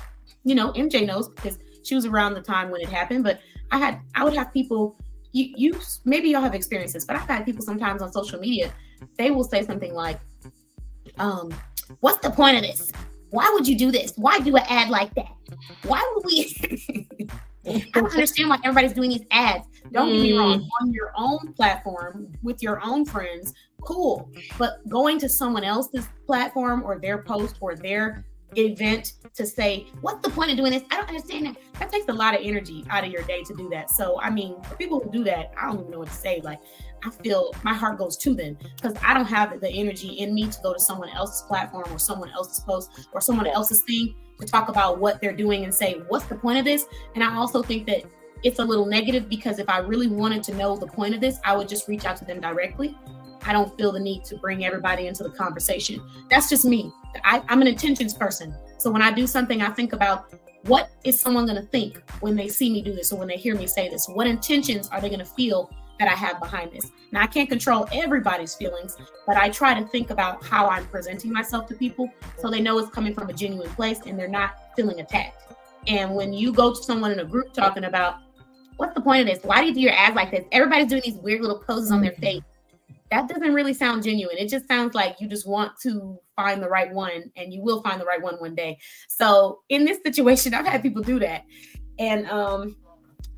you 0.44 0.54
know, 0.54 0.72
MJ 0.72 1.06
knows 1.06 1.28
because 1.28 1.58
she 1.82 1.94
was 1.94 2.06
around 2.06 2.34
the 2.34 2.40
time 2.40 2.70
when 2.70 2.80
it 2.80 2.88
happened. 2.88 3.24
But 3.24 3.40
I 3.70 3.78
had, 3.78 4.00
I 4.14 4.24
would 4.24 4.34
have 4.34 4.52
people, 4.52 4.96
you, 5.32 5.52
you 5.56 5.80
maybe 6.04 6.30
y'all 6.30 6.42
have 6.42 6.54
experiences, 6.54 7.04
but 7.04 7.16
I've 7.16 7.28
had 7.28 7.44
people 7.44 7.62
sometimes 7.62 8.02
on 8.02 8.12
social 8.12 8.38
media, 8.38 8.72
they 9.16 9.30
will 9.30 9.44
say 9.44 9.62
something 9.62 9.94
like, 9.94 10.18
um, 11.18 11.52
what's 12.00 12.18
the 12.18 12.30
point 12.30 12.56
of 12.56 12.62
this? 12.62 12.92
Why 13.30 13.50
would 13.52 13.66
you 13.66 13.76
do 13.76 13.90
this? 13.90 14.12
Why 14.16 14.38
do 14.38 14.56
an 14.56 14.64
ad 14.68 14.90
like 14.90 15.14
that? 15.14 15.32
Why 15.82 16.12
would 16.14 16.24
we? 16.24 17.08
I 17.66 17.90
don't 17.94 18.12
understand 18.12 18.50
why 18.50 18.58
everybody's 18.64 18.92
doing 18.92 19.10
these 19.10 19.24
ads. 19.30 19.66
Don't 19.92 20.12
get 20.12 20.22
me 20.22 20.36
wrong, 20.36 20.60
mm. 20.60 20.68
on 20.80 20.92
your 20.92 21.12
own 21.16 21.52
platform 21.54 22.32
with 22.42 22.62
your 22.62 22.80
own 22.84 23.04
friends, 23.04 23.52
cool. 23.82 24.30
But 24.58 24.86
going 24.88 25.18
to 25.20 25.28
someone 25.28 25.64
else's 25.64 26.08
platform 26.26 26.82
or 26.84 26.98
their 26.98 27.22
post 27.22 27.56
or 27.60 27.76
their 27.76 28.24
event 28.56 29.14
to 29.34 29.46
say, 29.46 29.86
what's 30.00 30.26
the 30.26 30.30
point 30.30 30.50
of 30.50 30.56
doing 30.56 30.72
this? 30.72 30.82
I 30.90 30.96
don't 30.96 31.08
understand 31.08 31.46
that. 31.46 31.56
That 31.78 31.90
takes 31.90 32.08
a 32.08 32.12
lot 32.12 32.34
of 32.34 32.40
energy 32.42 32.84
out 32.88 33.04
of 33.04 33.10
your 33.10 33.22
day 33.22 33.42
to 33.44 33.54
do 33.54 33.68
that. 33.70 33.90
So, 33.90 34.20
I 34.20 34.30
mean, 34.30 34.60
for 34.62 34.76
people 34.76 35.00
who 35.00 35.10
do 35.10 35.24
that, 35.24 35.52
I 35.60 35.66
don't 35.66 35.80
even 35.80 35.90
know 35.90 35.98
what 35.98 36.08
to 36.08 36.14
say. 36.14 36.40
Like, 36.42 36.60
I 37.04 37.10
feel 37.10 37.52
my 37.62 37.74
heart 37.74 37.98
goes 37.98 38.16
to 38.18 38.34
them 38.34 38.56
because 38.76 38.96
I 39.02 39.12
don't 39.12 39.26
have 39.26 39.60
the 39.60 39.68
energy 39.68 40.08
in 40.08 40.34
me 40.34 40.48
to 40.48 40.58
go 40.62 40.72
to 40.72 40.80
someone 40.80 41.10
else's 41.10 41.42
platform 41.42 41.92
or 41.92 41.98
someone 41.98 42.30
else's 42.30 42.60
post 42.60 43.08
or 43.12 43.20
someone 43.20 43.46
else's 43.46 43.82
thing 43.82 44.14
to 44.40 44.46
talk 44.46 44.68
about 44.68 44.98
what 44.98 45.20
they're 45.20 45.36
doing 45.36 45.64
and 45.64 45.74
say, 45.74 46.02
what's 46.08 46.26
the 46.26 46.34
point 46.34 46.58
of 46.58 46.64
this? 46.64 46.86
And 47.14 47.22
I 47.22 47.34
also 47.34 47.62
think 47.62 47.86
that 47.86 48.04
it's 48.42 48.58
a 48.58 48.64
little 48.64 48.86
negative 48.86 49.28
because 49.28 49.58
if 49.58 49.68
I 49.68 49.78
really 49.78 50.08
wanted 50.08 50.42
to 50.44 50.54
know 50.54 50.76
the 50.76 50.86
point 50.86 51.14
of 51.14 51.20
this, 51.20 51.38
I 51.44 51.56
would 51.56 51.68
just 51.68 51.88
reach 51.88 52.04
out 52.04 52.16
to 52.18 52.24
them 52.24 52.40
directly. 52.40 52.96
I 53.46 53.52
don't 53.52 53.76
feel 53.76 53.92
the 53.92 54.00
need 54.00 54.24
to 54.26 54.36
bring 54.36 54.64
everybody 54.64 55.06
into 55.06 55.22
the 55.22 55.30
conversation. 55.30 56.00
That's 56.30 56.48
just 56.48 56.64
me. 56.64 56.92
I, 57.24 57.42
I'm 57.48 57.60
an 57.62 57.68
intentions 57.68 58.14
person. 58.14 58.54
So 58.78 58.90
when 58.90 59.02
I 59.02 59.12
do 59.12 59.26
something, 59.26 59.62
I 59.62 59.70
think 59.70 59.92
about 59.92 60.32
what 60.64 60.90
is 61.04 61.20
someone 61.20 61.46
going 61.46 61.60
to 61.60 61.68
think 61.68 62.02
when 62.20 62.36
they 62.36 62.48
see 62.48 62.70
me 62.70 62.80
do 62.80 62.94
this 62.94 63.12
or 63.12 63.18
when 63.18 63.28
they 63.28 63.36
hear 63.36 63.54
me 63.54 63.66
say 63.66 63.88
this? 63.88 64.06
What 64.08 64.26
intentions 64.26 64.88
are 64.88 65.00
they 65.00 65.08
going 65.08 65.20
to 65.20 65.24
feel 65.26 65.70
that 65.98 66.08
I 66.08 66.14
have 66.14 66.40
behind 66.40 66.72
this. 66.72 66.90
Now, 67.12 67.22
I 67.22 67.26
can't 67.26 67.48
control 67.48 67.86
everybody's 67.92 68.54
feelings, 68.54 68.96
but 69.26 69.36
I 69.36 69.48
try 69.48 69.78
to 69.78 69.86
think 69.88 70.10
about 70.10 70.44
how 70.44 70.68
I'm 70.68 70.86
presenting 70.88 71.32
myself 71.32 71.66
to 71.68 71.74
people 71.74 72.12
so 72.38 72.50
they 72.50 72.60
know 72.60 72.78
it's 72.78 72.90
coming 72.90 73.14
from 73.14 73.28
a 73.28 73.32
genuine 73.32 73.70
place 73.70 74.00
and 74.06 74.18
they're 74.18 74.28
not 74.28 74.54
feeling 74.76 75.00
attacked. 75.00 75.52
And 75.86 76.14
when 76.14 76.32
you 76.32 76.52
go 76.52 76.74
to 76.74 76.82
someone 76.82 77.12
in 77.12 77.20
a 77.20 77.24
group 77.24 77.52
talking 77.52 77.84
about, 77.84 78.16
what's 78.76 78.94
the 78.94 79.00
point 79.00 79.20
of 79.20 79.26
this? 79.26 79.44
Why 79.44 79.60
do 79.60 79.68
you 79.68 79.74
do 79.74 79.80
your 79.80 79.92
ads 79.92 80.16
like 80.16 80.30
this? 80.30 80.44
Everybody's 80.52 80.88
doing 80.88 81.02
these 81.04 81.16
weird 81.16 81.40
little 81.40 81.58
poses 81.58 81.90
on 81.90 82.00
their 82.00 82.12
face. 82.12 82.42
That 83.10 83.28
doesn't 83.28 83.54
really 83.54 83.74
sound 83.74 84.02
genuine. 84.02 84.36
It 84.38 84.48
just 84.48 84.66
sounds 84.66 84.94
like 84.94 85.20
you 85.20 85.28
just 85.28 85.46
want 85.46 85.78
to 85.82 86.18
find 86.34 86.62
the 86.62 86.68
right 86.68 86.90
one 86.92 87.30
and 87.36 87.52
you 87.52 87.62
will 87.62 87.82
find 87.82 88.00
the 88.00 88.04
right 88.04 88.20
one 88.20 88.36
one 88.36 88.54
day. 88.54 88.78
So 89.08 89.60
in 89.68 89.84
this 89.84 89.98
situation, 90.02 90.54
I've 90.54 90.66
had 90.66 90.82
people 90.82 91.02
do 91.02 91.20
that. 91.20 91.44
And 91.98 92.26
um 92.28 92.76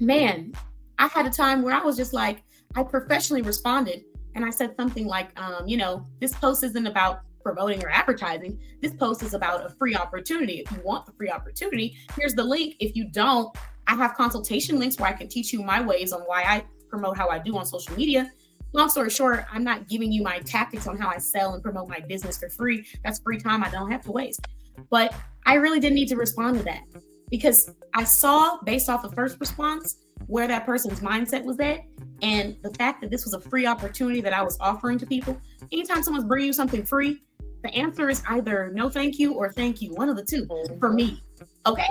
man, 0.01 0.53
I 0.99 1.09
had 1.09 1.27
a 1.27 1.31
time 1.31 1.63
where 1.63 1.75
I 1.75 1.83
was 1.83 1.97
just 1.97 2.13
like, 2.13 2.43
I 2.77 2.83
professionally 2.83 3.43
responded 3.43 4.05
and 4.35 4.45
I 4.45 4.51
said 4.51 4.77
something 4.77 5.07
like, 5.07 5.29
um, 5.41 5.67
you 5.67 5.79
know, 5.79 6.07
this 6.21 6.35
post 6.35 6.63
isn't 6.63 6.87
about 6.87 7.21
promoting 7.43 7.83
or 7.83 7.89
advertising. 7.89 8.61
This 8.83 8.93
post 8.93 9.23
is 9.23 9.33
about 9.33 9.65
a 9.65 9.71
free 9.71 9.97
opportunity. 9.97 10.61
If 10.61 10.71
you 10.71 10.83
want 10.85 11.07
the 11.07 11.13
free 11.13 11.31
opportunity, 11.31 11.97
here's 12.19 12.35
the 12.35 12.45
link. 12.45 12.75
If 12.79 12.95
you 12.95 13.09
don't, 13.09 13.57
I 13.87 13.95
have 13.95 14.15
consultation 14.15 14.79
links 14.79 14.99
where 14.99 15.09
I 15.09 15.15
can 15.15 15.29
teach 15.29 15.53
you 15.55 15.63
my 15.63 15.81
ways 15.81 16.13
on 16.13 16.21
why 16.23 16.43
I 16.43 16.65
promote 16.91 17.17
how 17.17 17.29
I 17.29 17.39
do 17.39 17.57
on 17.57 17.65
social 17.65 17.97
media. 17.97 18.31
Long 18.73 18.91
story 18.91 19.09
short, 19.09 19.47
I'm 19.51 19.65
not 19.65 19.89
giving 19.89 20.13
you 20.13 20.23
my 20.23 20.41
tactics 20.41 20.87
on 20.87 20.99
how 20.99 21.09
I 21.09 21.17
sell 21.17 21.55
and 21.55 21.63
promote 21.63 21.89
my 21.89 22.01
business 22.01 22.37
for 22.37 22.51
free. 22.51 22.85
That's 23.05 23.21
free 23.21 23.39
time 23.39 23.65
I 23.65 23.71
don't 23.71 23.91
have 23.91 24.03
to 24.03 24.13
waste. 24.13 24.47
But 24.91 25.15
I 25.47 25.55
really 25.55 25.81
didn't 25.81 25.95
need 25.95 26.09
to 26.09 26.17
respond 26.17 26.59
to 26.59 26.65
that 26.65 26.83
because 27.31 27.71
I 27.95 28.05
saw 28.05 28.59
based 28.65 28.91
off 28.91 29.03
the 29.03 29.13
first 29.13 29.41
response 29.41 29.97
where 30.27 30.49
that 30.49 30.67
person's 30.67 31.01
mindset 31.01 31.45
was 31.45 31.59
at 31.61 31.81
and 32.23 32.57
the 32.63 32.73
fact 32.75 33.01
that 33.01 33.11
this 33.11 33.25
was 33.25 33.35
a 33.35 33.41
free 33.41 33.67
opportunity 33.67 34.21
that 34.21 34.33
I 34.33 34.43
was 34.43 34.57
offering 34.61 34.99
to 34.99 35.07
people. 35.07 35.41
Anytime 35.73 36.03
someone's 36.03 36.25
bringing 36.25 36.49
you 36.49 36.53
something 36.53 36.85
free, 36.85 37.23
the 37.63 37.75
answer 37.75 38.09
is 38.09 38.23
either 38.29 38.71
no 38.75 38.89
thank 38.89 39.19
you 39.19 39.35
or 39.35 39.53
thank 39.53 39.81
you, 39.81 39.95
one 39.95 40.09
of 40.09 40.17
the 40.17 40.25
2 40.25 40.49
for 40.79 40.93
me. 40.93 41.23
Okay? 41.67 41.89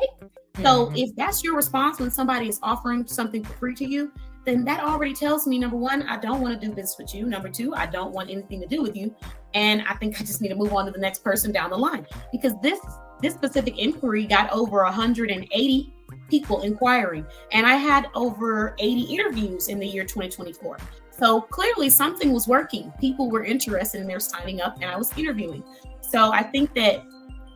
So 0.58 0.88
mm-hmm. 0.88 0.96
if 0.96 1.16
that's 1.16 1.44
your 1.44 1.56
response 1.56 2.00
when 2.00 2.12
somebody 2.12 2.48
is 2.48 2.60
offering 2.64 3.06
something 3.08 3.44
for 3.44 3.54
free 3.54 3.76
to 3.76 3.86
you, 3.86 4.12
then 4.46 4.64
that 4.66 4.82
already 4.82 5.14
tells 5.14 5.48
me 5.48 5.58
number 5.58 5.76
one, 5.76 6.04
I 6.04 6.18
don't 6.18 6.40
want 6.40 6.60
to 6.60 6.68
do 6.68 6.74
business 6.74 6.96
with 7.00 7.14
you. 7.14 7.26
Number 7.26 7.50
two, 7.50 7.74
I 7.74 7.88
don't 7.88 8.14
want 8.14 8.30
anything 8.30 8.62
to 8.62 8.68
do 8.68 8.82
with 8.82 8.96
you. 8.96 9.14
And 9.54 9.84
I 9.88 9.96
think 9.96 10.22
I 10.22 10.24
just 10.24 10.42
need 10.42 10.50
to 10.50 10.56
move 10.56 10.72
on 10.74 10.86
to 10.86 10.92
the 10.92 11.00
next 11.00 11.24
person 11.24 11.52
down 11.52 11.72
the 11.72 11.78
line 11.78 12.06
because 12.32 12.54
this 12.62 12.80
this 13.22 13.34
specific 13.34 13.80
inquiry 13.80 14.26
got 14.26 14.52
over 14.52 14.84
180 14.84 15.94
people 16.30 16.62
inquiring, 16.62 17.26
and 17.52 17.66
I 17.66 17.76
had 17.76 18.08
over 18.16 18.76
80 18.80 19.02
interviews 19.02 19.68
in 19.68 19.80
the 19.80 19.88
year 19.88 20.04
2024. 20.04 20.78
So 21.12 21.42
clearly 21.42 21.90
something 21.90 22.34
was 22.34 22.48
working. 22.48 22.92
People 23.00 23.30
were 23.30 23.46
interested 23.46 24.02
and 24.02 24.10
they're 24.10 24.20
signing 24.20 24.62
up, 24.62 24.76
and 24.82 24.86
I 24.86 24.98
was 24.98 25.16
interviewing. 25.18 25.64
So 26.02 26.32
I 26.32 26.44
think 26.44 26.74
that 26.76 27.04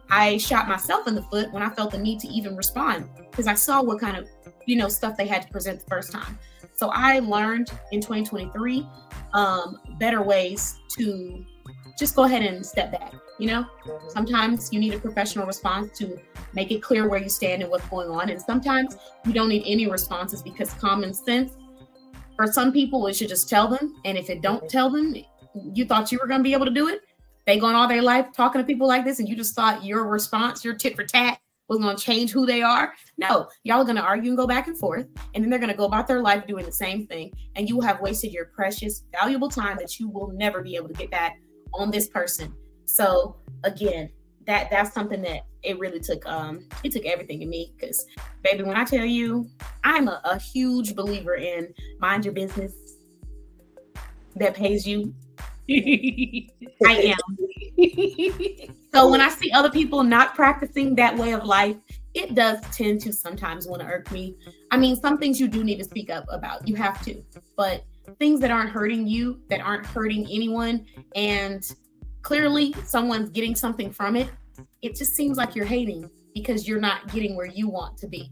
I 0.09 0.37
shot 0.37 0.67
myself 0.67 1.07
in 1.07 1.15
the 1.15 1.21
foot 1.23 1.51
when 1.51 1.61
I 1.61 1.69
felt 1.69 1.91
the 1.91 1.97
need 1.97 2.19
to 2.21 2.27
even 2.29 2.55
respond 2.55 3.09
because 3.29 3.47
I 3.47 3.53
saw 3.53 3.81
what 3.81 3.99
kind 3.99 4.17
of 4.17 4.27
you 4.65 4.75
know 4.75 4.87
stuff 4.87 5.17
they 5.17 5.27
had 5.27 5.43
to 5.43 5.47
present 5.49 5.79
the 5.79 5.85
first 5.87 6.11
time. 6.11 6.37
So 6.75 6.89
I 6.93 7.19
learned 7.19 7.71
in 7.91 7.99
2023 8.01 8.87
um, 9.33 9.79
better 9.99 10.21
ways 10.21 10.79
to 10.97 11.45
just 11.99 12.15
go 12.15 12.23
ahead 12.23 12.41
and 12.41 12.65
step 12.65 12.91
back. 12.91 13.13
You 13.37 13.47
know, 13.47 13.65
sometimes 14.09 14.73
you 14.73 14.79
need 14.79 14.93
a 14.93 14.99
professional 14.99 15.45
response 15.45 15.97
to 15.99 16.17
make 16.53 16.71
it 16.71 16.81
clear 16.81 17.07
where 17.07 17.21
you 17.21 17.29
stand 17.29 17.61
and 17.61 17.69
what's 17.69 17.87
going 17.87 18.09
on. 18.09 18.29
And 18.29 18.41
sometimes 18.41 18.97
you 19.25 19.33
don't 19.33 19.49
need 19.49 19.63
any 19.65 19.87
responses 19.87 20.41
because 20.41 20.73
common 20.73 21.13
sense 21.13 21.53
for 22.35 22.47
some 22.47 22.71
people, 22.71 23.05
it 23.07 23.17
should 23.17 23.27
just 23.27 23.49
tell 23.49 23.67
them. 23.67 23.95
And 24.05 24.17
if 24.17 24.29
it 24.29 24.41
don't 24.41 24.69
tell 24.69 24.89
them, 24.89 25.13
you 25.73 25.85
thought 25.85 26.09
you 26.11 26.19
were 26.21 26.27
going 26.27 26.39
to 26.39 26.43
be 26.43 26.53
able 26.53 26.65
to 26.65 26.71
do 26.71 26.87
it. 26.87 27.01
They 27.45 27.59
gone 27.59 27.75
all 27.75 27.87
their 27.87 28.01
life 28.01 28.27
talking 28.33 28.61
to 28.61 28.65
people 28.65 28.87
like 28.87 29.03
this, 29.03 29.19
and 29.19 29.27
you 29.27 29.35
just 29.35 29.55
thought 29.55 29.83
your 29.83 30.05
response, 30.05 30.63
your 30.63 30.75
tit 30.75 30.95
for 30.95 31.03
tat, 31.03 31.39
was 31.67 31.79
going 31.79 31.97
to 31.97 32.01
change 32.01 32.31
who 32.31 32.45
they 32.45 32.61
are. 32.61 32.93
No, 33.17 33.49
y'all 33.63 33.81
are 33.81 33.83
going 33.83 33.95
to 33.95 34.01
argue 34.01 34.29
and 34.29 34.37
go 34.37 34.47
back 34.47 34.67
and 34.67 34.77
forth, 34.77 35.07
and 35.33 35.43
then 35.43 35.49
they're 35.49 35.59
going 35.59 35.71
to 35.71 35.77
go 35.77 35.85
about 35.85 36.07
their 36.07 36.21
life 36.21 36.47
doing 36.47 36.65
the 36.65 36.71
same 36.71 37.07
thing, 37.07 37.31
and 37.55 37.67
you 37.67 37.75
will 37.75 37.83
have 37.83 37.99
wasted 38.01 38.31
your 38.31 38.45
precious, 38.45 39.03
valuable 39.11 39.49
time 39.49 39.77
that 39.79 39.99
you 39.99 40.07
will 40.09 40.31
never 40.33 40.61
be 40.61 40.75
able 40.75 40.87
to 40.87 40.93
get 40.93 41.11
back 41.11 41.39
on 41.73 41.91
this 41.91 42.07
person. 42.07 42.53
So 42.85 43.35
again, 43.63 44.09
that 44.45 44.69
that's 44.71 44.93
something 44.93 45.21
that 45.21 45.41
it 45.61 45.77
really 45.77 45.99
took 45.99 46.25
um 46.25 46.65
it 46.83 46.91
took 46.91 47.05
everything 47.05 47.41
in 47.41 47.49
me 47.49 47.73
because 47.75 48.05
baby 48.41 48.63
when 48.63 48.77
i 48.77 48.85
tell 48.85 49.03
you 49.03 49.45
i'm 49.83 50.07
a, 50.07 50.21
a 50.23 50.39
huge 50.39 50.95
believer 50.95 51.35
in 51.35 51.71
mind 51.99 52.23
your 52.23 52.33
business 52.33 52.73
that 54.35 54.55
pays 54.55 54.87
you. 54.87 55.13
I 55.69 57.13
am. 57.13 57.17
So 58.91 59.09
when 59.09 59.21
i 59.21 59.29
see 59.29 59.51
other 59.51 59.69
people 59.69 60.01
not 60.01 60.33
practicing 60.33 60.95
that 60.95 61.15
way 61.15 61.33
of 61.33 61.43
life 61.43 61.75
it 62.15 62.33
does 62.33 62.59
tend 62.71 63.01
to 63.01 63.13
sometimes 63.13 63.67
want 63.67 63.81
to 63.81 63.87
irk 63.87 64.11
me. 64.11 64.35
I 64.71 64.77
mean 64.77 64.95
some 64.95 65.19
things 65.19 65.39
you 65.39 65.47
do 65.47 65.63
need 65.63 65.77
to 65.77 65.83
speak 65.83 66.09
up 66.09 66.25
about. 66.29 66.67
You 66.67 66.75
have 66.75 67.03
to. 67.05 67.21
But 67.55 67.83
things 68.17 68.39
that 68.41 68.51
aren't 68.51 68.69
hurting 68.69 69.07
you 69.07 69.41
that 69.49 69.59
aren't 69.61 69.85
hurting 69.85 70.27
anyone 70.31 70.85
and 71.15 71.75
clearly 72.21 72.73
someone's 72.85 73.29
getting 73.29 73.55
something 73.55 73.91
from 73.91 74.15
it, 74.15 74.29
it 74.81 74.95
just 74.95 75.15
seems 75.15 75.37
like 75.37 75.55
you're 75.55 75.65
hating 75.65 76.09
because 76.33 76.67
you're 76.67 76.79
not 76.79 77.11
getting 77.11 77.35
where 77.35 77.45
you 77.47 77.67
want 77.67 77.97
to 77.97 78.07
be. 78.07 78.31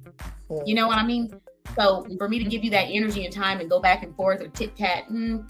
You 0.66 0.76
know 0.76 0.88
what 0.88 0.98
I 0.98 1.06
mean? 1.06 1.40
So 1.76 2.06
for 2.18 2.30
me 2.30 2.40
to 2.40 2.50
give 2.50 2.64
you 2.64 2.72
that 2.72 2.86
energy 2.86 3.26
and 3.26 3.34
time 3.34 3.60
and 3.60 3.70
go 3.70 3.80
back 3.80 4.04
and 4.04 4.16
forth 4.16 4.42
or 4.42 4.48
tit 4.48 4.76
tat, 4.76 5.04
mm, 5.12 5.50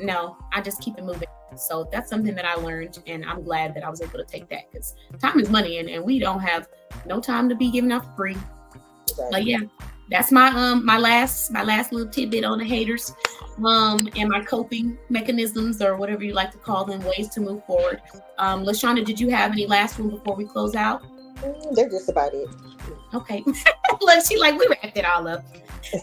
no, 0.00 0.36
I 0.52 0.60
just 0.60 0.80
keep 0.80 0.98
it 0.98 1.04
moving. 1.04 1.28
So 1.56 1.88
that's 1.90 2.10
something 2.10 2.34
that 2.34 2.44
I 2.44 2.54
learned, 2.54 2.98
and 3.06 3.24
I'm 3.24 3.42
glad 3.42 3.74
that 3.74 3.84
I 3.84 3.88
was 3.88 4.02
able 4.02 4.18
to 4.18 4.24
take 4.24 4.48
that 4.50 4.70
because 4.70 4.94
time 5.18 5.40
is 5.40 5.48
money, 5.48 5.78
and, 5.78 5.88
and 5.88 6.04
we 6.04 6.18
don't 6.18 6.40
have 6.40 6.68
no 7.06 7.20
time 7.20 7.48
to 7.48 7.54
be 7.54 7.70
giving 7.70 7.92
out 7.92 8.16
free. 8.16 8.36
But 9.30 9.44
yeah, 9.46 9.60
that's 10.08 10.30
my 10.30 10.48
um 10.48 10.84
my 10.84 10.98
last 10.98 11.50
my 11.50 11.62
last 11.62 11.92
little 11.92 12.10
tidbit 12.10 12.44
on 12.44 12.58
the 12.58 12.64
haters 12.64 13.14
um 13.64 14.08
and 14.16 14.28
my 14.28 14.40
coping 14.40 14.96
mechanisms 15.08 15.82
or 15.82 15.96
whatever 15.96 16.22
you 16.22 16.32
like 16.32 16.52
to 16.52 16.58
call 16.58 16.84
them 16.84 17.02
ways 17.04 17.28
to 17.30 17.40
move 17.40 17.64
forward. 17.66 18.00
Um 18.38 18.64
lashonda 18.64 19.04
did 19.04 19.18
you 19.18 19.28
have 19.30 19.52
any 19.52 19.66
last 19.66 19.98
one 19.98 20.10
before 20.10 20.36
we 20.36 20.44
close 20.44 20.74
out? 20.74 21.02
Mm, 21.42 21.74
they're 21.74 21.88
just 21.88 22.08
about 22.08 22.34
it. 22.34 22.48
Okay. 23.14 23.42
Look 24.00 24.26
she 24.26 24.38
like 24.38 24.58
we 24.58 24.66
wrapped 24.68 24.96
it 24.96 25.04
all 25.04 25.26
up. 25.26 25.44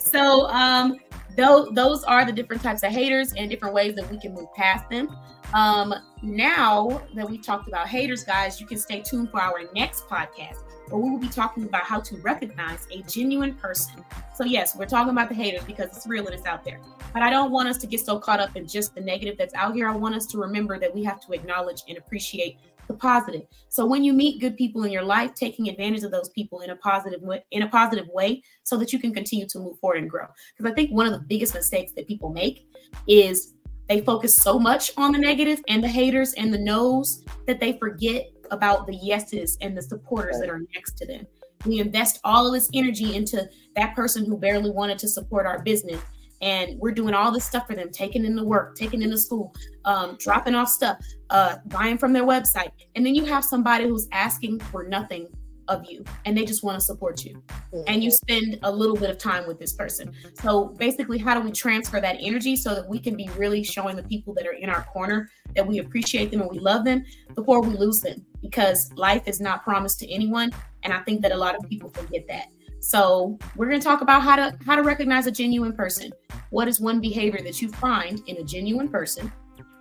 So 0.01 0.47
um 0.47 0.97
those 1.38 1.70
those 1.74 2.04
are 2.04 2.26
the 2.26 2.32
different 2.32 2.62
types 2.62 2.84
of 2.84 2.91
haters 2.91 3.34
and 3.34 3.49
different 3.49 3.74
ways 3.74 3.95
that 3.95 4.10
we 4.12 4.20
can 4.20 4.34
move 4.34 4.54
past 4.56 4.89
them. 4.89 5.16
Um 5.54 5.93
now 6.22 7.01
that 7.16 7.30
we 7.30 7.38
talked 7.38 7.68
about 7.68 7.88
haters 7.88 8.24
guys 8.24 8.60
you 8.60 8.68
can 8.68 8.78
stay 8.78 9.01
tuned 9.01 9.30
for 9.30 9.41
our 9.41 9.62
next 9.74 10.08
podcast 10.08 10.62
where 10.89 11.01
we 11.01 11.09
will 11.09 11.19
be 11.19 11.29
talking 11.29 11.63
about 11.63 11.84
how 11.84 11.99
to 12.01 12.15
recognize 12.17 12.88
a 12.91 13.01
genuine 13.03 13.53
person. 13.55 14.03
So, 14.36 14.43
yes, 14.43 14.75
we're 14.75 14.86
talking 14.86 15.11
about 15.11 15.29
the 15.29 15.36
haters 15.36 15.63
because 15.63 15.95
it's 15.95 16.07
real 16.07 16.25
and 16.25 16.36
it's 16.36 16.45
out 16.45 16.63
there. 16.63 16.79
But 17.13 17.21
I 17.21 17.29
don't 17.29 17.51
want 17.51 17.69
us 17.69 17.77
to 17.79 17.88
get 17.88 18.05
so 18.05 18.19
caught 18.19 18.39
up 18.39 18.55
in 18.55 18.67
just 18.67 18.95
the 18.95 19.01
negative 19.01 19.38
that's 19.38 19.53
out 19.53 19.75
here. 19.75 19.88
I 19.88 19.95
want 19.95 20.15
us 20.15 20.25
to 20.27 20.38
remember 20.38 20.79
that 20.79 20.93
we 20.93 21.03
have 21.03 21.19
to 21.21 21.34
acknowledge 21.34 21.84
and 21.88 21.97
appreciate 21.97 22.57
the 22.88 22.93
positive. 22.93 23.43
So 23.69 23.86
when 23.86 24.03
you 24.03 24.13
meet 24.13 24.41
good 24.41 24.57
people 24.57 24.84
in 24.84 24.91
your 24.91 25.03
life, 25.03 25.34
taking 25.34 25.69
advantage 25.69 26.03
of 26.03 26.11
those 26.11 26.29
people 26.29 26.61
in 26.61 26.71
a 26.71 26.75
positive 26.75 27.21
way, 27.21 27.43
in 27.51 27.63
a 27.63 27.69
positive 27.69 28.07
way, 28.09 28.43
so 28.63 28.77
that 28.77 28.91
you 28.91 28.99
can 28.99 29.13
continue 29.13 29.47
to 29.47 29.59
move 29.59 29.79
forward 29.79 29.99
and 29.99 30.09
grow. 30.09 30.25
Because 30.57 30.71
I 30.71 30.75
think 30.75 30.91
one 30.91 31.05
of 31.05 31.13
the 31.13 31.25
biggest 31.27 31.53
mistakes 31.53 31.93
that 31.93 32.07
people 32.07 32.29
make 32.29 32.67
is 33.07 33.53
they 33.89 34.01
focus 34.01 34.36
so 34.36 34.57
much 34.57 34.91
on 34.97 35.11
the 35.11 35.17
negative 35.17 35.61
and 35.67 35.84
the 35.84 35.88
haters 35.88 36.34
and 36.34 36.53
the 36.53 36.57
no's 36.57 37.23
that 37.47 37.59
they 37.59 37.77
forget 37.77 38.27
about 38.51 38.87
the 38.87 38.95
yeses 38.95 39.57
and 39.61 39.77
the 39.77 39.81
supporters 39.81 40.39
that 40.39 40.49
are 40.49 40.61
next 40.73 40.97
to 40.97 41.05
them. 41.05 41.25
We 41.65 41.79
invest 41.79 42.19
all 42.23 42.47
of 42.47 42.53
this 42.53 42.69
energy 42.73 43.15
into 43.15 43.47
that 43.75 43.95
person 43.95 44.25
who 44.25 44.37
barely 44.37 44.69
wanted 44.69 44.99
to 44.99 45.07
support 45.07 45.45
our 45.45 45.61
business. 45.63 46.01
And 46.41 46.77
we're 46.77 46.91
doing 46.91 47.13
all 47.13 47.31
this 47.31 47.45
stuff 47.45 47.67
for 47.67 47.75
them, 47.75 47.89
taking 47.89 48.25
in 48.25 48.35
the 48.35 48.43
work, 48.43 48.75
taking 48.75 49.01
in 49.01 49.09
the 49.09 49.17
school, 49.17 49.55
um, 49.85 50.17
dropping 50.19 50.55
off 50.55 50.67
stuff, 50.67 50.97
uh, 51.29 51.55
buying 51.67 51.97
from 51.97 52.11
their 52.11 52.25
website. 52.25 52.71
And 52.95 53.05
then 53.05 53.15
you 53.15 53.23
have 53.25 53.45
somebody 53.45 53.85
who's 53.85 54.09
asking 54.11 54.59
for 54.59 54.83
nothing 54.83 55.29
of 55.68 55.86
you 55.89 56.03
and 56.26 56.38
they 56.38 56.45
just 56.45 56.64
want 56.64 56.80
to 56.80 56.84
support 56.84 57.24
you. 57.24 57.41
Mm-hmm. 57.74 57.82
and 57.88 58.03
you 58.03 58.11
spend 58.11 58.59
a 58.64 58.72
little 58.72 58.95
bit 58.95 59.09
of 59.09 59.18
time 59.18 59.47
with 59.47 59.59
this 59.59 59.74
person. 59.74 60.14
So 60.36 60.66
basically 60.66 61.18
how 61.18 61.34
do 61.34 61.41
we 61.41 61.51
transfer 61.51 61.99
that 61.99 62.18
energy 62.20 62.55
so 62.55 62.76
that 62.76 62.88
we 62.88 62.99
can 62.99 63.16
be 63.16 63.30
really 63.38 63.64
showing 63.64 63.95
the 63.95 64.03
people 64.03 64.34
that 64.36 64.45
are 64.45 64.53
in 64.53 64.70
our 64.70 64.84
corner 64.84 65.30
that 65.55 65.66
we 65.66 65.80
appreciate 65.80 66.32
them 66.32 66.41
and 66.41 66.49
we 66.49 66.59
love 66.59 66.86
them 66.86 67.03
before 67.36 67.61
we 67.61 67.76
lose 67.76 68.01
them? 68.01 68.26
Because 68.41 68.91
life 68.95 69.24
is 69.28 69.39
not 69.39 69.64
promised 69.64 69.99
to 69.99 70.11
anyone 70.11 70.51
and 70.84 70.93
i 70.93 70.99
think 70.99 71.22
that 71.22 71.32
a 71.32 71.38
lot 71.38 71.55
of 71.55 71.68
people 71.70 71.89
forget 71.89 72.28
that. 72.28 72.47
So 72.80 73.39
we're 73.55 73.70
going 73.70 73.80
to 73.80 73.84
talk 73.84 74.01
about 74.01 74.24
how 74.24 74.36
to 74.36 74.57
how 74.66 74.76
to 74.76 74.84
recognize 74.84 75.26
a 75.26 75.32
genuine 75.32 75.72
person. 75.72 76.11
What 76.49 76.68
is 76.68 76.82
one 76.82 76.99
behavior 76.99 77.41
that 77.41 77.61
you 77.61 77.70
find 77.70 78.22
in 78.28 78.38
a 78.38 78.43
genuine 78.43 78.89
person 78.89 79.32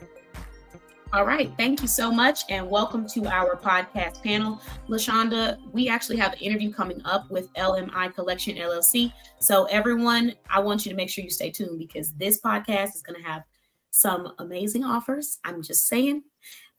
All 1.13 1.25
right. 1.25 1.51
Thank 1.57 1.81
you 1.81 1.89
so 1.89 2.09
much. 2.09 2.43
And 2.47 2.69
welcome 2.69 3.05
to 3.09 3.27
our 3.27 3.57
podcast 3.57 4.23
panel. 4.23 4.61
LaShonda, 4.87 5.57
we 5.73 5.89
actually 5.89 6.15
have 6.17 6.31
an 6.31 6.39
interview 6.39 6.71
coming 6.71 7.01
up 7.03 7.29
with 7.29 7.51
LMI 7.55 8.15
Collection 8.15 8.55
LLC. 8.55 9.11
So, 9.39 9.65
everyone, 9.65 10.33
I 10.49 10.61
want 10.61 10.85
you 10.85 10.91
to 10.91 10.95
make 10.95 11.09
sure 11.09 11.21
you 11.21 11.29
stay 11.29 11.51
tuned 11.51 11.79
because 11.79 12.13
this 12.13 12.39
podcast 12.39 12.95
is 12.95 13.01
going 13.01 13.21
to 13.21 13.27
have 13.27 13.43
some 13.89 14.31
amazing 14.39 14.85
offers. 14.85 15.37
I'm 15.43 15.61
just 15.61 15.87
saying. 15.87 16.23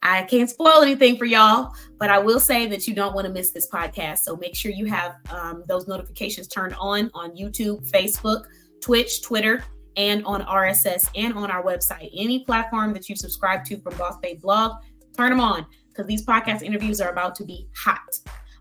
I 0.03 0.23
can't 0.25 0.51
spoil 0.51 0.83
anything 0.83 1.17
for 1.17 1.25
y'all, 1.25 1.75
but 1.99 2.11
I 2.11 2.19
will 2.19 2.41
say 2.41 2.67
that 2.67 2.89
you 2.89 2.95
don't 2.95 3.15
want 3.15 3.27
to 3.27 3.33
miss 3.33 3.51
this 3.51 3.69
podcast. 3.71 4.19
So 4.19 4.37
make 4.37 4.57
sure 4.57 4.73
you 4.73 4.87
have 4.87 5.17
um, 5.31 5.63
those 5.69 5.87
notifications 5.87 6.49
turned 6.49 6.75
on 6.79 7.11
on 7.15 7.37
YouTube, 7.37 7.89
Facebook, 7.91 8.45
Twitch, 8.81 9.23
Twitter, 9.23 9.65
and 9.97 10.25
on 10.25 10.43
RSS 10.43 11.09
and 11.15 11.35
on 11.35 11.51
our 11.51 11.63
website. 11.63 12.11
Any 12.17 12.45
platform 12.45 12.93
that 12.95 13.09
you 13.09 13.17
subscribe 13.17 13.65
to 13.67 13.79
from 13.79 13.97
Boss 13.97 14.17
Babe 14.21 14.41
Blog, 14.41 14.83
turn 15.17 15.31
them 15.31 15.41
on 15.41 15.67
because 15.89 16.07
these 16.07 16.25
podcast 16.25 16.63
interviews 16.63 17.01
are 17.01 17.11
about 17.11 17.35
to 17.37 17.45
be 17.45 17.69
hot. 17.77 18.19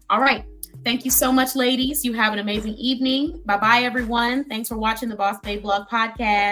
All 0.10 0.20
right. 0.20 0.46
Thank 0.84 1.06
you 1.06 1.12
so 1.12 1.32
much, 1.32 1.56
ladies. 1.56 2.04
You 2.04 2.14
have 2.14 2.34
an 2.34 2.40
amazing 2.40 2.74
evening. 2.76 3.42
Bye 3.46 3.58
bye, 3.58 3.82
everyone. 3.84 4.46
Thanks 4.46 4.70
for 4.70 4.78
watching 4.78 5.10
the 5.10 5.16
Boss 5.16 5.40
Babe 5.42 5.62
Blog 5.62 5.88
podcast. 5.90 6.50